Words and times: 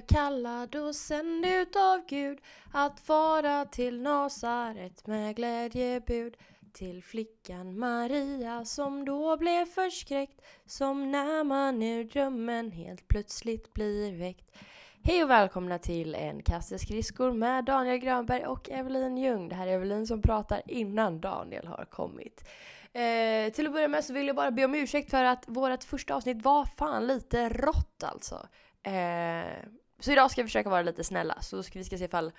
Kallad 0.00 0.76
och 0.76 0.94
sänd 0.94 1.46
utav 1.46 2.06
Gud 2.08 2.38
att 2.72 3.00
fara 3.00 3.64
till 3.64 4.02
Nasaret 4.02 5.06
med 5.06 5.36
glädjebud 5.36 6.36
till 6.72 7.02
flickan 7.02 7.78
Maria 7.78 8.64
som 8.64 9.04
då 9.04 9.36
blev 9.36 9.66
förskräckt 9.66 10.40
som 10.66 11.10
när 11.10 11.44
man 11.44 11.82
ur 11.82 12.04
drömmen 12.04 12.70
helt 12.70 13.08
plötsligt 13.08 13.74
blir 13.74 14.18
väckt. 14.18 14.56
Hej 15.02 15.24
och 15.24 15.30
välkomna 15.30 15.78
till 15.78 16.14
en 16.14 16.42
kasse 16.42 16.78
skridskor 16.78 17.32
med 17.32 17.64
Daniel 17.64 17.98
Grönberg 17.98 18.46
och 18.46 18.70
Evelin 18.70 19.16
Ljung. 19.16 19.48
Det 19.48 19.54
här 19.54 19.66
är 19.66 19.72
Evelin 19.72 20.06
som 20.06 20.22
pratar 20.22 20.62
innan 20.66 21.20
Daniel 21.20 21.66
har 21.66 21.84
kommit. 21.84 22.48
Eh, 22.92 23.52
till 23.52 23.66
att 23.66 23.72
börja 23.72 23.88
med 23.88 24.04
så 24.04 24.12
vill 24.12 24.26
jag 24.26 24.36
bara 24.36 24.50
be 24.50 24.64
om 24.64 24.74
ursäkt 24.74 25.10
för 25.10 25.24
att 25.24 25.44
vårt 25.46 25.84
första 25.84 26.14
avsnitt 26.14 26.42
var 26.42 26.64
fan 26.64 27.06
lite 27.06 27.48
rått 27.48 28.02
alltså. 28.02 28.48
Eh, 28.82 29.68
så 30.00 30.12
idag 30.12 30.30
ska 30.30 30.42
vi 30.42 30.48
försöka 30.48 30.70
vara 30.70 30.82
lite 30.82 31.04
snälla, 31.04 31.40
så 31.40 31.62
ska 31.62 31.78
vi 31.78 31.84
ska 31.84 31.98
se 31.98 32.04
ifall 32.04 32.32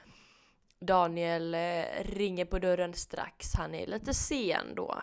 Daniel 0.81 1.53
eh, 1.53 1.83
ringer 2.01 2.45
på 2.45 2.59
dörren 2.59 2.93
strax. 2.93 3.53
Han 3.55 3.75
är 3.75 3.87
lite 3.87 4.13
sen 4.13 4.75
då. 4.75 5.01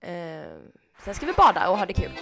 Eh, 0.00 0.58
sen 1.04 1.14
ska 1.14 1.26
vi 1.26 1.32
bada 1.32 1.68
och 1.68 1.78
ha 1.78 1.86
det 1.86 1.92
kul. 1.92 2.12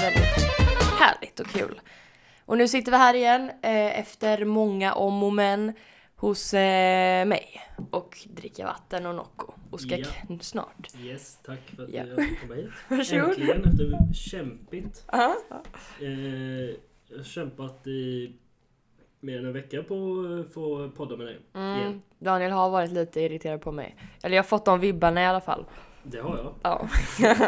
Väldigt 0.00 0.34
härligt 0.98 1.40
och 1.40 1.46
kul. 1.46 1.80
Och 2.52 2.58
nu 2.58 2.68
sitter 2.68 2.92
vi 2.92 2.98
här 2.98 3.14
igen 3.14 3.50
eh, 3.62 4.00
efter 4.00 4.44
många 4.44 4.92
om 4.94 5.22
och 5.22 5.32
men 5.32 5.72
hos 6.16 6.54
eh, 6.54 7.26
mig 7.26 7.60
och 7.90 8.18
dricker 8.30 8.64
vatten 8.64 9.06
och 9.06 9.14
Nocco 9.14 9.52
och 9.70 9.80
ska 9.80 9.96
Ja. 9.98 10.06
snart. 10.40 10.88
Yes, 11.00 11.38
tack 11.42 11.58
för 11.76 11.82
att 11.82 11.88
Ja. 11.92 12.04
jag 12.04 12.28
fick 12.28 12.40
komma 12.40 12.54
hit. 12.54 12.70
Varsågod. 12.88 13.28
Äntligen 13.28 13.64
efter 13.64 14.12
kämpigt. 14.14 15.04
Aha. 15.12 15.34
Eh, 16.00 16.08
jag 17.08 17.16
har 17.16 17.24
kämpat 17.24 17.86
i 17.86 18.32
mer 19.20 19.38
än 19.38 19.46
en 19.46 19.52
vecka 19.52 19.82
på 19.82 19.94
att 20.40 20.54
få 20.54 20.90
podda 20.90 21.16
med 21.16 21.26
dig. 21.26 21.40
Mm. 21.54 21.78
Igen. 21.80 22.02
Daniel 22.18 22.50
har 22.50 22.70
varit 22.70 22.90
lite 22.92 23.20
irriterad 23.20 23.60
på 23.60 23.72
mig. 23.72 23.96
Eller 24.22 24.36
jag 24.36 24.42
har 24.42 24.48
fått 24.48 24.64
de 24.64 24.80
vibbarna 24.80 25.22
i 25.22 25.26
alla 25.26 25.40
fall. 25.40 25.64
Det 26.02 26.18
har 26.18 26.36
jag. 26.36 26.54
Ja. 26.62 26.88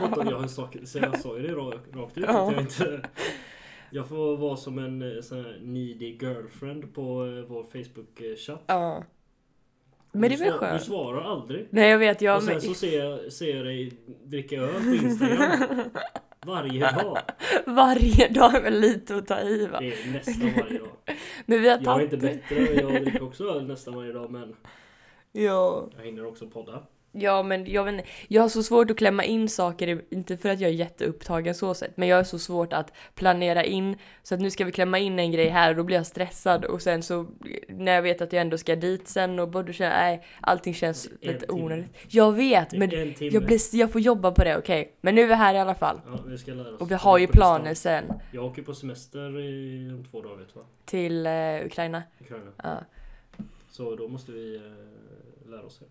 Fått 0.01 0.19
om 0.19 0.27
jag, 0.29 0.37
har 0.37 0.43
en 0.43 0.49
sak, 0.49 0.77
så 0.85 0.99
jag 0.99 1.19
sa 1.21 1.37
ju 1.37 1.43
det 1.47 1.55
rakt, 1.55 1.95
rakt 1.97 2.19
ut. 2.19 2.25
Ja. 2.29 2.49
Att 2.49 2.53
jag, 2.53 2.63
inte, 2.63 3.09
jag 3.95 4.09
får 4.09 4.37
vara 4.37 4.57
som 4.57 4.79
en 4.79 5.17
eh, 5.17 5.21
sån 5.23 5.39
här 5.45 5.59
needy 5.63 6.19
girlfriend 6.21 6.95
på 6.95 7.03
eh, 7.27 7.45
vår 7.51 7.63
Facebook-chatt. 7.73 8.63
ja. 8.67 9.05
Men 10.17 10.31
det 10.31 10.35
är 10.37 10.39
väl 10.39 10.53
Du 10.53 10.59
skönt? 10.59 10.83
svarar 10.83 11.23
aldrig. 11.23 11.67
Nej 11.71 11.91
jag 11.91 11.99
vet, 11.99 12.23
jag 12.23 12.37
och 12.37 12.43
sen 12.43 12.53
med. 12.55 12.63
så 12.63 12.75
ser 12.75 13.05
jag, 13.05 13.33
ser 13.33 13.57
jag 13.57 13.67
dig 13.67 13.93
dricka 14.25 14.57
öl 14.57 14.83
på 14.83 15.07
Instagram. 15.07 15.81
Varje 16.47 16.81
dag. 16.93 17.19
Varje 17.67 18.29
dag 18.29 18.55
är 18.55 18.63
väl 18.63 18.81
lite 18.81 19.17
att 19.17 19.27
ta 19.27 19.41
i 19.41 19.67
va? 19.67 19.81
Det 19.81 19.93
är 20.03 20.13
nästan 20.13 20.51
varje 20.57 20.79
dag. 20.79 20.89
Men 21.47 21.63
vi 21.63 21.69
har 21.69 21.79
Jag 21.83 22.01
är 22.01 22.05
inte 22.05 22.17
bättre, 22.17 22.75
jag 22.75 23.03
dricker 23.03 23.23
också 23.23 23.45
öl 23.45 23.67
nästan 23.67 23.95
varje 23.95 24.13
dag 24.13 24.31
men 24.31 24.57
Ja. 25.33 25.89
jag 25.97 26.05
hinner 26.05 26.27
också 26.27 26.47
podda. 26.47 26.83
Ja 27.17 27.43
men 27.43 27.73
jag 27.73 27.85
vet 27.85 27.95
inte, 27.95 28.09
jag 28.29 28.43
har 28.43 28.49
så 28.49 28.63
svårt 28.63 28.91
att 28.91 28.99
klämma 28.99 29.25
in 29.25 29.49
saker, 29.49 30.03
inte 30.11 30.37
för 30.37 30.49
att 30.49 30.61
jag 30.61 30.71
är 30.71 30.75
jätteupptagen 30.75 31.55
så 31.55 31.75
sett, 31.75 31.97
men 31.97 32.09
jag 32.09 32.17
har 32.17 32.25
så 32.25 32.39
svårt 32.39 32.73
att 32.73 32.93
planera 33.15 33.65
in 33.65 33.99
så 34.23 34.35
att 34.35 34.41
nu 34.41 34.51
ska 34.51 34.65
vi 34.65 34.73
klämma 34.73 34.99
in 34.99 35.19
en 35.19 35.33
grej 35.33 35.49
här 35.49 35.71
och 35.71 35.77
då 35.77 35.83
blir 35.85 35.97
jag 35.97 36.07
stressad 36.07 36.65
och 36.65 36.83
sen 36.83 37.03
så 37.03 37.27
när 37.69 37.93
jag 37.93 38.03
vet 38.03 38.21
att 38.21 38.33
jag 38.33 38.41
ändå 38.41 38.59
ska 38.59 38.77
dit 38.77 39.09
sen 39.09 39.39
och 39.39 39.49
både 39.49 39.73
känner 39.73 39.97
nej 39.97 40.27
allting 40.41 40.75
känns 40.75 41.07
en 41.07 41.33
lite 41.33 41.47
timme. 41.47 41.63
onödigt. 41.63 41.91
Jag 42.09 42.33
vet 42.33 42.73
men 42.73 42.91
jag, 43.19 43.45
blir, 43.47 43.75
jag 43.77 43.93
får 43.93 44.01
jobba 44.01 44.31
på 44.31 44.45
det 44.45 44.57
okej. 44.57 44.97
Men 45.01 45.15
nu 45.15 45.23
är 45.23 45.27
vi 45.27 45.35
här 45.35 45.55
i 45.55 45.59
alla 45.59 45.75
fall. 45.75 46.01
Ja, 46.07 46.19
vi 46.27 46.39
ska 46.39 46.55
lära 46.55 46.75
oss. 46.75 46.81
Och 46.81 46.91
vi 46.91 46.95
har 46.95 47.19
ju 47.19 47.27
planer 47.27 47.75
sen 47.75 48.05
Jag 48.33 48.45
åker 48.45 48.63
på 48.63 48.75
semester 48.75 49.41
i, 49.41 49.91
om 49.93 50.05
två 50.05 50.23
dagar 50.23 50.37
vet 50.37 50.55
du 50.55 50.61
va? 50.61 50.67
till 50.85 51.27
eh, 51.27 51.67
Ukraina. 51.67 52.03
Ukraina. 52.21 52.51
Ja. 52.63 52.81
Så 53.71 53.97
då 53.97 54.09
måste 54.09 54.33
vi 54.33 54.57
eh, 54.57 55.51
lära 55.51 55.63
oss 55.63 55.79
det. 55.79 55.87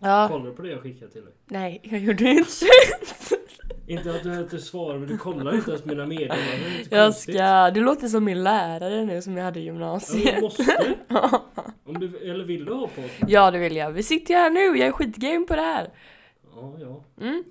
Ja. 0.00 0.28
Kollar 0.30 0.46
du 0.46 0.52
på 0.52 0.62
det 0.62 0.68
jag 0.70 0.82
skickade 0.82 1.12
till 1.12 1.24
dig? 1.24 1.32
Nej, 1.46 1.80
jag 1.82 2.00
gjorde 2.00 2.24
inte. 2.30 2.50
Inte 3.88 4.10
att 4.10 4.22
du 4.22 4.40
inte 4.40 4.58
svarar 4.58 4.98
men 4.98 5.08
du 5.08 5.18
kollar 5.18 5.54
inte 5.54 5.70
ens 5.70 5.84
mina 5.84 6.06
meddelanden. 6.06 6.46
Jag 6.90 7.14
ska, 7.14 7.70
du 7.70 7.80
låter 7.84 8.08
som 8.08 8.24
min 8.24 8.42
lärare 8.42 9.04
nu 9.04 9.22
som 9.22 9.36
jag 9.36 9.44
hade 9.44 9.60
i 9.60 9.62
Ja, 9.62 9.72
gymnasiet. 9.72 10.34
du 10.36 10.40
måste. 10.42 10.94
Om 11.84 11.98
du, 11.98 12.30
eller 12.30 12.44
vill 12.44 12.64
du 12.64 12.72
ha 12.72 12.86
på? 12.86 13.02
Ja 13.28 13.50
det 13.50 13.58
vill 13.58 13.76
jag. 13.76 13.90
Vi 13.90 14.02
sitter 14.02 14.34
ju 14.34 14.40
här 14.40 14.50
nu, 14.50 14.60
jag 14.60 14.88
är 14.88 14.92
skitgame 14.92 15.46
på 15.46 15.56
det 15.56 15.62
här. 15.62 15.90
Ja, 16.56 16.76
ja. 16.80 17.04
Mm. 17.20 17.44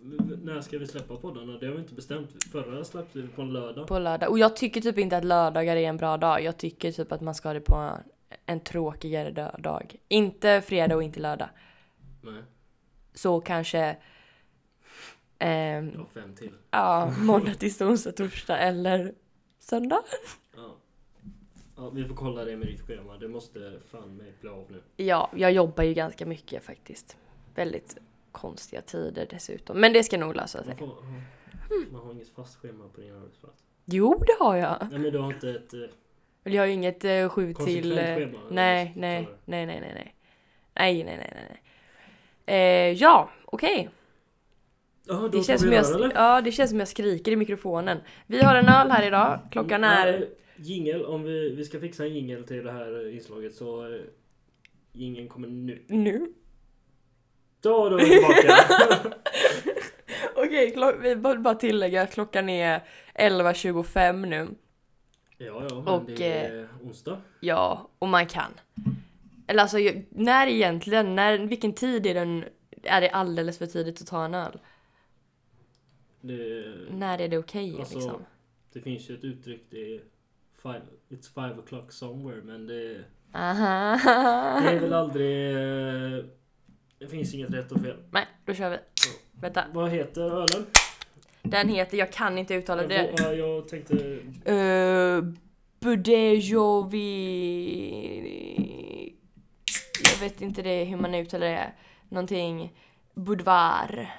När 0.44 0.62
ska 0.62 0.78
vi 0.78 0.88
släppa 0.88 1.16
poddarna? 1.16 1.58
Det 1.60 1.66
har 1.66 1.74
vi 1.74 1.80
inte 1.80 1.94
bestämt. 1.94 2.44
Förra 2.52 2.84
släppte 2.84 3.20
vi 3.20 3.28
på 3.28 3.42
en 3.42 3.54
lördag. 3.54 3.88
På 3.88 4.00
lördag. 4.00 4.30
Och 4.30 4.40
jag 4.40 4.56
tycker 4.56 4.82
typ 4.82 4.98
inte 4.98 5.18
att 5.18 5.26
lördagar 5.26 5.76
är 5.76 5.90
en 5.90 5.98
bra 5.98 6.18
dag. 6.18 6.44
Jag 6.44 6.58
tycker 6.58 6.92
typ 6.92 7.12
att 7.12 7.22
man 7.22 7.36
ska 7.36 7.50
ha 7.50 7.54
det 7.54 7.62
på 7.62 7.92
en, 8.46 8.60
tråkigare 8.60 9.52
dag. 9.58 9.96
Inte 10.08 10.62
fredag 10.66 10.96
och 10.96 11.04
inte 11.04 11.20
lördag. 11.20 11.50
Nej, 12.26 12.44
Så 13.14 13.42
kanske 13.42 13.98
ehm, 15.40 15.92
jag 15.94 16.00
har 16.00 16.06
fem 16.06 16.36
till. 16.36 16.52
ja, 16.72 17.14
måndag, 17.20 17.54
tisdag, 17.54 17.88
onsdag, 17.88 18.12
torsdag 18.12 18.58
eller 18.60 19.14
söndag. 19.60 20.02
Ja. 20.56 20.76
ja, 21.78 21.90
vi 21.90 22.06
får 22.06 22.16
kolla 22.16 22.46
det 22.46 22.58
med 22.58 22.68
ditt 22.68 22.82
schema. 22.82 23.18
Det 23.18 23.28
måste 23.28 23.80
fan 23.92 24.16
mig 24.18 24.34
bli 24.42 24.50
av 24.50 24.66
nu. 24.72 24.82
Ja, 25.06 25.30
jag 25.36 25.52
jobbar 25.52 25.84
ju 25.84 25.94
ganska 25.94 26.26
mycket 26.26 26.64
faktiskt. 26.64 27.18
Väldigt 27.56 27.98
konstiga 28.32 28.82
tider 28.82 29.28
dessutom. 29.30 29.80
Men 29.80 29.94
det 29.94 30.04
ska 30.04 30.18
nog 30.18 30.36
lösa 30.36 30.64
sig. 30.64 30.76
Man, 30.80 30.90
får, 30.90 31.92
man 31.92 32.02
har 32.06 32.12
inget 32.14 32.30
fast 32.30 32.56
schema 32.62 32.90
på 32.96 33.02
din 33.02 33.14
arbetsplats. 33.16 33.64
Jo, 33.86 34.24
det 34.28 34.44
har 34.46 34.56
jag. 34.56 34.78
Nej 34.92 35.00
men 35.00 35.12
du 35.12 35.18
har 35.20 35.34
inte 35.34 35.50
ett 35.50 35.74
eh, 35.74 35.80
jag 36.44 36.62
har 36.62 36.68
ju 36.68 36.74
inget 36.74 37.04
eh, 37.06 37.30
sju 37.30 37.54
till... 37.54 37.98
eh, 37.98 38.04
schema? 38.16 38.40
Nej, 38.52 38.82
eller 38.92 39.02
nej, 39.02 39.26
så- 39.26 39.32
så- 39.32 39.38
nej, 39.46 39.66
nej, 39.66 39.80
nej, 39.82 39.92
nej. 39.96 40.16
Nej, 40.76 41.04
nej, 41.04 41.18
nej, 41.18 41.32
nej, 41.36 41.46
nej. 41.50 41.62
Eh, 42.46 42.56
ja, 42.92 43.30
okej. 43.46 43.90
Jaha, 45.08 45.22
då 45.22 45.28
Det 45.28 45.44
känns 45.44 45.62
som 45.62 45.72
jag, 45.72 45.86
göra 45.86 46.12
ja, 46.16 46.42
det 46.42 46.52
känns 46.52 46.70
som 46.70 46.80
jag 46.80 46.88
skriker 46.88 47.32
i 47.32 47.36
mikrofonen. 47.36 47.98
Vi 48.28 48.42
har 48.44 48.56
en 48.56 48.68
öl 48.70 48.92
här 48.92 49.08
idag. 49.08 49.40
Klockan 49.52 49.84
är... 49.84 50.20
Ja, 50.20 50.26
Jingel, 50.58 51.06
om 51.06 51.24
vi, 51.24 51.56
vi 51.56 51.66
ska 51.66 51.80
fixa 51.80 52.06
en 52.06 52.14
jingel 52.14 52.44
till 52.44 52.64
det 52.64 52.72
här 52.72 53.06
eh, 53.08 53.16
inslaget 53.16 53.56
så 53.56 53.94
eh, 53.96 54.02
jingeln 54.92 55.28
kommer 55.28 55.48
nu. 55.48 55.84
Nu? 55.88 56.34
Då, 57.62 57.90
då 57.90 57.98
är 57.98 58.02
vi 58.06 58.10
tillbaka! 58.10 59.16
Okej, 60.36 60.74
klo- 60.76 61.00
vi 61.02 61.16
bör 61.16 61.38
bara 61.38 61.56
tillägga 61.56 62.02
att 62.02 62.14
klockan 62.14 62.50
är 62.50 62.82
11.25 63.16 64.26
nu. 64.26 64.48
ja, 65.38 65.46
ja, 65.70 65.76
men 65.76 65.88
Och, 65.88 66.04
det 66.06 66.28
är 66.32 66.68
onsdag. 66.84 67.22
Ja, 67.40 67.90
och 68.00 68.08
man 68.08 68.26
kan. 68.28 68.52
Eller 69.48 69.62
alltså, 69.62 69.78
när 70.10 70.48
egentligen? 70.48 71.16
När, 71.16 71.38
vilken 71.40 71.74
tid 71.74 72.06
är 72.06 72.14
den... 72.14 72.44
Är 72.84 73.02
det 73.02 73.10
alldeles 73.10 73.58
för 73.58 73.66
tidigt 73.66 74.02
att 74.02 74.08
ta 74.08 74.26
en 74.26 74.34
öl? 74.34 74.60
Det, 76.22 76.64
När 76.90 77.22
är 77.22 77.28
det 77.28 77.38
okej 77.38 77.76
Alltså, 77.80 77.96
liksom? 77.96 78.22
det 78.74 78.82
finns 78.82 79.10
ju 79.10 79.16
ett 79.16 79.24
uttryck, 79.24 79.64
det 79.70 79.96
är 79.96 80.02
five, 80.62 80.82
It's 81.10 81.34
five 81.34 81.62
o'clock 81.62 81.90
somewhere, 81.92 82.42
men 82.44 82.68
det, 82.68 83.04
Aha. 83.34 84.00
det 84.64 84.70
är 84.70 84.80
väl 84.80 84.94
aldrig... 84.94 85.56
eh, 85.56 86.26
Det 87.00 87.08
finns 87.08 87.34
inget 87.34 87.54
rätt 87.54 87.72
och 87.72 87.82
fel. 87.82 87.96
Nej, 88.12 88.26
då 88.46 88.54
kör 88.54 88.70
vi. 88.70 88.78
Vänta. 89.42 89.66
Vad 89.74 89.92
heter 89.92 90.22
ölen? 90.22 90.66
Den 91.42 91.70
heter, 91.70 91.98
jag 91.98 92.12
kan 92.12 92.38
inte 92.38 92.54
uttala 92.54 92.82
Jag, 92.82 92.90
det. 92.90 93.14
jag, 93.18 93.38
jag 93.38 93.68
tänkte... 93.68 93.94
Uh, 94.52 95.34
Budejovi... 95.80 98.75
Jag 100.16 100.30
vet 100.30 100.42
inte 100.42 100.62
det 100.62 100.84
hur 100.84 100.98
man 100.98 101.16
uttalar 101.16 101.48
det. 101.48 101.72
Någonting... 102.10 102.74
Budvar. 103.18 104.10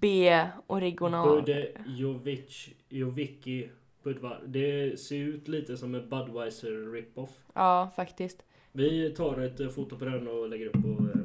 B. 0.00 0.40
Original. 0.66 1.28
Bude 1.40 1.68
Jovic, 1.86 2.68
Jovicki 2.88 3.68
Budvar. 4.02 4.42
Det 4.46 5.00
ser 5.00 5.16
ut 5.16 5.48
lite 5.48 5.76
som 5.76 5.94
en 5.94 6.08
Budweiser 6.08 6.92
rip-off. 6.92 7.30
Ja, 7.54 7.90
faktiskt. 7.96 8.44
Vi 8.72 9.10
tar 9.10 9.38
ett 9.40 9.60
eh, 9.60 9.68
foto 9.68 9.98
på 9.98 10.04
den 10.04 10.28
och 10.28 10.48
lägger 10.48 10.66
upp 10.66 10.72
på 10.72 10.88
eh, 10.88 11.20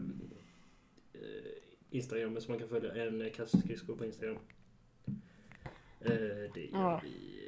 eh, 1.13 1.51
Instagram 1.89 2.41
så 2.41 2.51
man 2.51 2.59
kan 2.59 2.67
följa 2.69 3.05
en 3.07 3.29
kassaskridsko 3.35 3.95
på 3.95 4.05
Instagram. 4.05 4.37
Eh, 6.01 6.11
det 6.53 6.65
gör 6.71 6.79
Ja. 6.81 7.01
vi. 7.03 7.46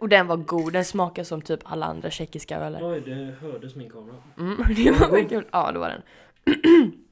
Och 0.00 0.08
den 0.08 0.26
var 0.26 0.36
god. 0.36 0.72
Den 0.72 0.84
smakar 0.84 1.24
som 1.24 1.42
typ 1.42 1.60
alla 1.64 1.86
andra 1.86 2.10
tjeckiska 2.10 2.56
öler. 2.56 2.92
Oj, 2.92 3.00
det 3.00 3.34
hördes 3.40 3.74
min 3.74 3.90
kamera. 3.90 4.16
Mm, 4.38 4.56
det 4.76 4.90
var 4.90 5.28
kul. 5.28 5.44
Ja, 5.52 5.72
det 5.72 5.78
var 5.78 5.88
den. 5.88 6.02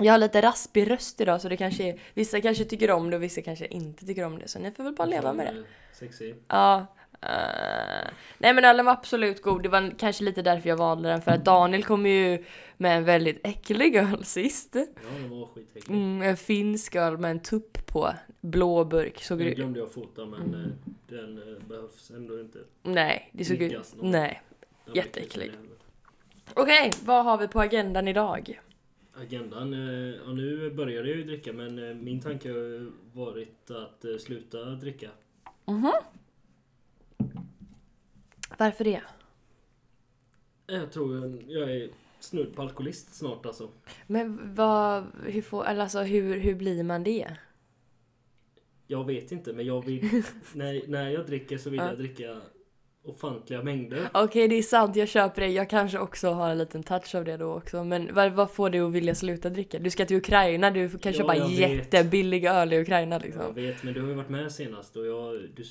Jag 0.00 0.12
har 0.12 0.18
lite 0.18 0.42
raspig 0.42 0.90
röst 0.90 1.20
idag 1.20 1.40
så 1.40 1.48
det 1.48 1.56
kanske 1.56 1.84
är, 1.84 2.00
vissa 2.14 2.40
kanske 2.40 2.64
tycker 2.64 2.90
om 2.90 3.10
det 3.10 3.16
och 3.16 3.22
vissa 3.22 3.42
kanske 3.42 3.66
inte 3.66 4.06
tycker 4.06 4.24
om 4.24 4.38
det 4.38 4.48
så 4.48 4.58
ni 4.58 4.70
får 4.70 4.84
väl 4.84 4.92
bara 4.92 5.06
leva 5.06 5.32
med 5.32 5.46
det. 5.46 5.64
Sexy. 5.92 6.34
Ja, 6.48 6.86
Eh, 7.20 8.10
nej 8.38 8.54
men 8.54 8.64
ölen 8.64 8.86
var 8.86 8.92
absolut 8.92 9.42
god, 9.42 9.62
det 9.62 9.68
var 9.68 9.94
kanske 9.98 10.24
lite 10.24 10.42
därför 10.42 10.68
jag 10.68 10.76
valde 10.76 11.08
den 11.08 11.22
för 11.22 11.30
att 11.30 11.44
Daniel 11.44 11.84
kom 11.84 12.06
ju 12.06 12.44
med 12.76 12.96
en 12.96 13.04
väldigt 13.04 13.40
äcklig 13.46 13.96
öl 13.96 14.24
sist. 14.24 14.74
Ja, 14.74 14.84
den 15.20 15.30
var 15.30 15.46
skitäcklig. 15.46 15.94
Mm, 15.96 16.22
en 16.22 16.36
finsk 16.36 16.94
öl 16.96 17.18
med 17.18 17.30
en 17.30 17.40
tupp 17.40 17.86
på, 17.86 18.10
blå 18.40 18.84
burk. 18.84 19.22
Såg 19.22 19.38
Den 19.38 19.54
glömde 19.54 19.78
jag 19.80 19.92
fota 19.92 20.26
men 20.26 20.42
Mm. 20.54 20.72
den 21.08 21.38
eh, 21.38 21.62
behövs 21.68 22.10
ändå 22.10 22.40
inte. 22.40 22.58
Nej, 22.82 23.30
det 23.32 23.44
såg 23.44 23.62
ut... 23.62 23.94
Nej. 24.02 24.42
Jätteäcklig. 24.94 25.50
Okej, 26.54 26.92
vad 27.04 27.24
har 27.24 27.38
vi 27.38 27.48
på 27.48 27.60
agendan 27.60 28.08
idag? 28.08 28.60
Agendan, 29.22 29.72
ja 30.26 30.32
nu 30.32 30.70
började 30.70 31.08
jag 31.08 31.16
ju 31.18 31.24
dricka 31.24 31.52
men 31.52 32.04
min 32.04 32.20
tanke 32.20 32.48
har 32.48 32.90
varit 33.12 33.70
att 33.70 34.20
sluta 34.20 34.58
dricka. 34.64 35.08
Mhm. 35.64 35.92
Varför 38.58 38.84
det? 38.84 39.00
Jag 40.66 40.92
tror 40.92 41.16
jag, 41.16 41.42
jag 41.48 41.70
är 41.76 41.90
snudd 42.20 42.56
på 42.56 42.62
alkoholist 42.62 43.14
snart 43.14 43.46
alltså. 43.46 43.68
Men 44.06 44.54
vad, 44.54 45.04
hur 45.26 45.42
får, 45.42 45.66
eller 45.66 45.82
alltså 45.82 46.00
hur, 46.02 46.38
hur 46.38 46.54
blir 46.54 46.82
man 46.82 47.04
det? 47.04 47.26
Jag 48.86 49.04
vet 49.06 49.32
inte 49.32 49.52
men 49.52 49.66
jag 49.66 49.84
vill, 49.84 50.22
när, 50.52 50.82
när 50.88 51.08
jag 51.10 51.26
dricker 51.26 51.58
så 51.58 51.70
vill 51.70 51.80
Ja. 51.80 51.86
jag 51.88 51.98
dricka 51.98 52.40
ofantliga 53.04 53.62
mängder. 53.62 54.08
Okej 54.14 54.48
det 54.48 54.54
är 54.54 54.62
sant, 54.62 54.96
jag 54.96 55.08
köper 55.08 55.42
det. 55.42 55.48
Jag 55.48 55.70
kanske 55.70 55.98
också 55.98 56.28
har 56.30 56.50
en 56.50 56.58
liten 56.58 56.82
touch 56.82 57.14
av 57.14 57.24
det 57.24 57.36
då 57.36 57.54
också. 57.54 57.84
Men 57.84 58.14
vad, 58.14 58.32
vad 58.32 58.50
får 58.50 58.70
dig 58.70 58.80
att 58.80 58.92
vilja 58.92 59.14
sluta 59.14 59.50
dricka? 59.50 59.78
Du 59.78 59.90
ska 59.90 60.04
till 60.06 60.16
Ukraina, 60.16 60.70
du 60.70 60.88
kan 60.98 61.12
Ja, 61.12 61.18
köpa 61.18 61.36
jag 61.36 61.48
vet. 61.48 61.58
jättebillig 61.58 62.44
öl 62.44 62.72
i 62.72 62.80
Ukraina 62.80 63.14
Jag 63.16 63.22
liksom. 63.22 63.54
vet 63.54 63.82
men 63.82 63.94
du 63.94 64.00
har 64.00 64.08
ju 64.08 64.14
varit 64.14 64.28
med 64.28 64.52
senast 64.52 64.96
och 64.96 65.06
jag, 65.06 65.40
du, 65.56 65.64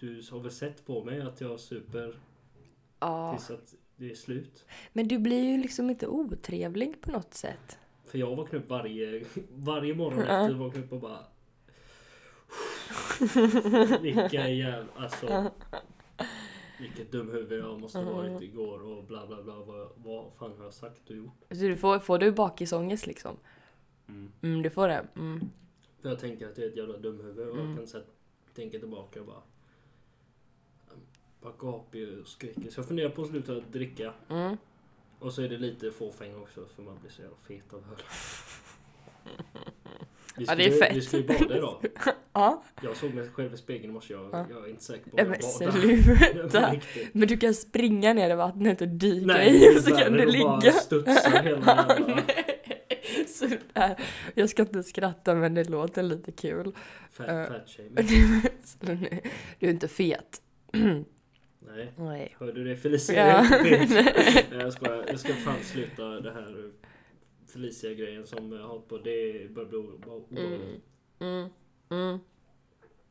du 0.00 0.22
har 0.30 0.40
väl 0.40 0.50
sett 0.50 0.86
på 0.86 1.04
mig 1.04 1.20
att 1.20 1.40
jag 1.40 1.60
super 1.60 2.20
Ja. 3.00 3.32
tills 3.36 3.50
att 3.50 3.74
det 3.96 4.10
är 4.10 4.14
slut. 4.14 4.64
Men 4.92 5.08
du 5.08 5.18
blir 5.18 5.44
ju 5.44 5.58
liksom 5.62 5.90
inte 5.90 6.06
otrevlig 6.06 7.00
på 7.00 7.10
något 7.10 7.34
sätt. 7.34 7.78
För 8.06 8.18
jag 8.18 8.36
vaknar 8.36 8.58
upp 8.60 8.68
varje, 8.70 9.24
varje 9.52 9.94
morgon 9.94 10.24
Ja. 10.28 10.42
efter 10.42 10.54
vaknar 10.54 10.82
upp 10.82 10.92
och 10.92 11.00
bara 11.00 11.18
Vilka 14.02 14.48
jävla, 14.48 14.86
alltså 14.96 15.50
Vilket 16.80 17.12
dumhuvud 17.12 17.60
jag 17.60 17.80
måste 17.80 17.98
ha 17.98 18.12
varit 18.12 18.42
igår 18.42 18.82
och 18.82 19.04
bla 19.04 19.26
bla 19.26 19.42
bla 19.42 19.54
vad, 19.54 19.88
vad 19.96 20.32
fan 20.38 20.52
har 20.58 20.64
jag 20.64 20.74
sagt 20.74 21.10
och 21.10 21.16
gjort? 21.16 21.32
Så 21.50 21.54
du 21.56 21.76
får, 21.76 21.98
får 21.98 22.18
du 22.18 22.32
bakisångest 22.32 23.06
liksom? 23.06 23.36
Mm. 24.08 24.32
Mm, 24.42 24.62
du 24.62 24.70
får 24.70 24.88
det. 24.88 25.06
Mm. 25.16 25.40
För 26.02 26.08
jag 26.08 26.18
tänker 26.18 26.48
att 26.50 26.58
jag 26.58 26.66
är 26.66 26.70
ett 26.70 26.76
jävla 26.76 26.96
dumhuvud 26.98 27.48
och 27.48 27.54
Mm. 27.56 27.68
jag 27.68 27.76
kan 27.78 27.86
så 27.86 27.96
här, 27.96 28.06
tänka 28.54 28.78
tillbaka 28.78 29.20
och 29.20 29.26
bara 29.26 29.42
Bara. 31.42 31.52
Så 32.70 32.80
jag 32.80 32.86
funderar 32.88 33.08
på 33.10 33.22
att 33.22 33.28
sluta 33.28 33.52
dricka. 33.72 34.12
Mm. 34.30 34.56
Och 35.18 35.32
så 35.32 35.42
är 35.42 35.48
det 35.48 35.58
lite 35.58 35.90
fåfäng 35.90 36.36
också 36.36 36.66
för 36.76 36.82
man 36.82 36.98
blir 37.00 37.10
så 37.10 37.22
jävla 37.22 37.36
fet 37.48 37.72
av 37.72 37.78
öl. 37.78 38.02
Vi 40.36 40.44
Ja, 40.44 40.54
det 40.54 40.64
är 40.66 40.70
fett. 40.78 40.96
Vi 40.96 41.00
ska 41.02 41.16
ju 41.16 41.26
bada 41.26 41.56
idag. 41.56 41.84
Ja, 42.32 42.62
Jag 42.82 42.96
såg 42.96 43.14
mig 43.14 43.28
själv 43.30 43.54
i 43.54 43.56
spegeln 43.56 43.90
i 43.90 43.92
morse. 43.94 44.14
Jag, 44.14 44.28
Ja. 44.32 44.46
jag 44.50 44.64
är 44.64 44.70
inte 44.70 44.84
säker 44.84 45.10
på 45.10 45.18
Ja, 45.18 45.24
om 45.24 45.30
men 45.30 45.38
jag. 45.60 45.74
Det 45.74 46.32
sluta. 46.32 46.74
Men 47.12 47.28
du 47.28 47.36
kan 47.36 47.54
springa 47.54 48.12
ner 48.12 48.30
i 48.30 48.34
vattnet 48.34 48.80
och 48.80 48.88
dyka 48.88 49.26
Nej, 49.26 49.74
i 49.74 49.78
och 49.78 49.82
så 49.82 49.90
kan 49.96 50.12
du 50.12 50.22
att 50.38 50.44
bara 50.44 50.58
ligga. 50.60 50.72
studsa 50.72 51.28
hela 51.30 51.50
jävla 51.50 52.22
Sådär. 53.28 54.00
Jag 54.34 54.50
ska 54.50 54.62
inte 54.62 54.82
skratta 54.82 55.34
men 55.34 55.54
det 55.54 55.68
låter 55.70 56.02
lite 56.02 56.32
kul. 56.32 56.72
fat, 57.12 57.28
Eh. 57.28 57.44
fat. 57.46 57.76
Du 59.58 59.66
är 59.66 59.70
inte 59.70 59.88
fet. 59.88 60.42
Nej. 61.68 61.92
Nej. 61.96 62.36
Hörde 62.38 62.52
du 62.52 62.64
det 62.64 62.76
Felicia? 62.76 63.26
Ja. 63.26 63.42
Nej, 63.62 64.46
jag 64.50 64.72
skojar. 64.72 65.04
Jag 65.06 65.20
ska 65.20 65.32
fan 65.32 65.62
sluta 65.62 66.20
det 66.20 66.32
här 66.32 66.70
Felicia-grejen 67.46 68.26
som 68.26 68.52
jag 68.52 68.62
har 68.62 68.68
hållit 68.68 68.88
på. 68.88 68.98
Det 68.98 69.50
börjar 69.50 69.68
bli 69.68 69.78
obehagligt. 69.78 70.38
Mm. 70.38 70.80
Mm. 71.18 71.48
Mm. 71.90 72.18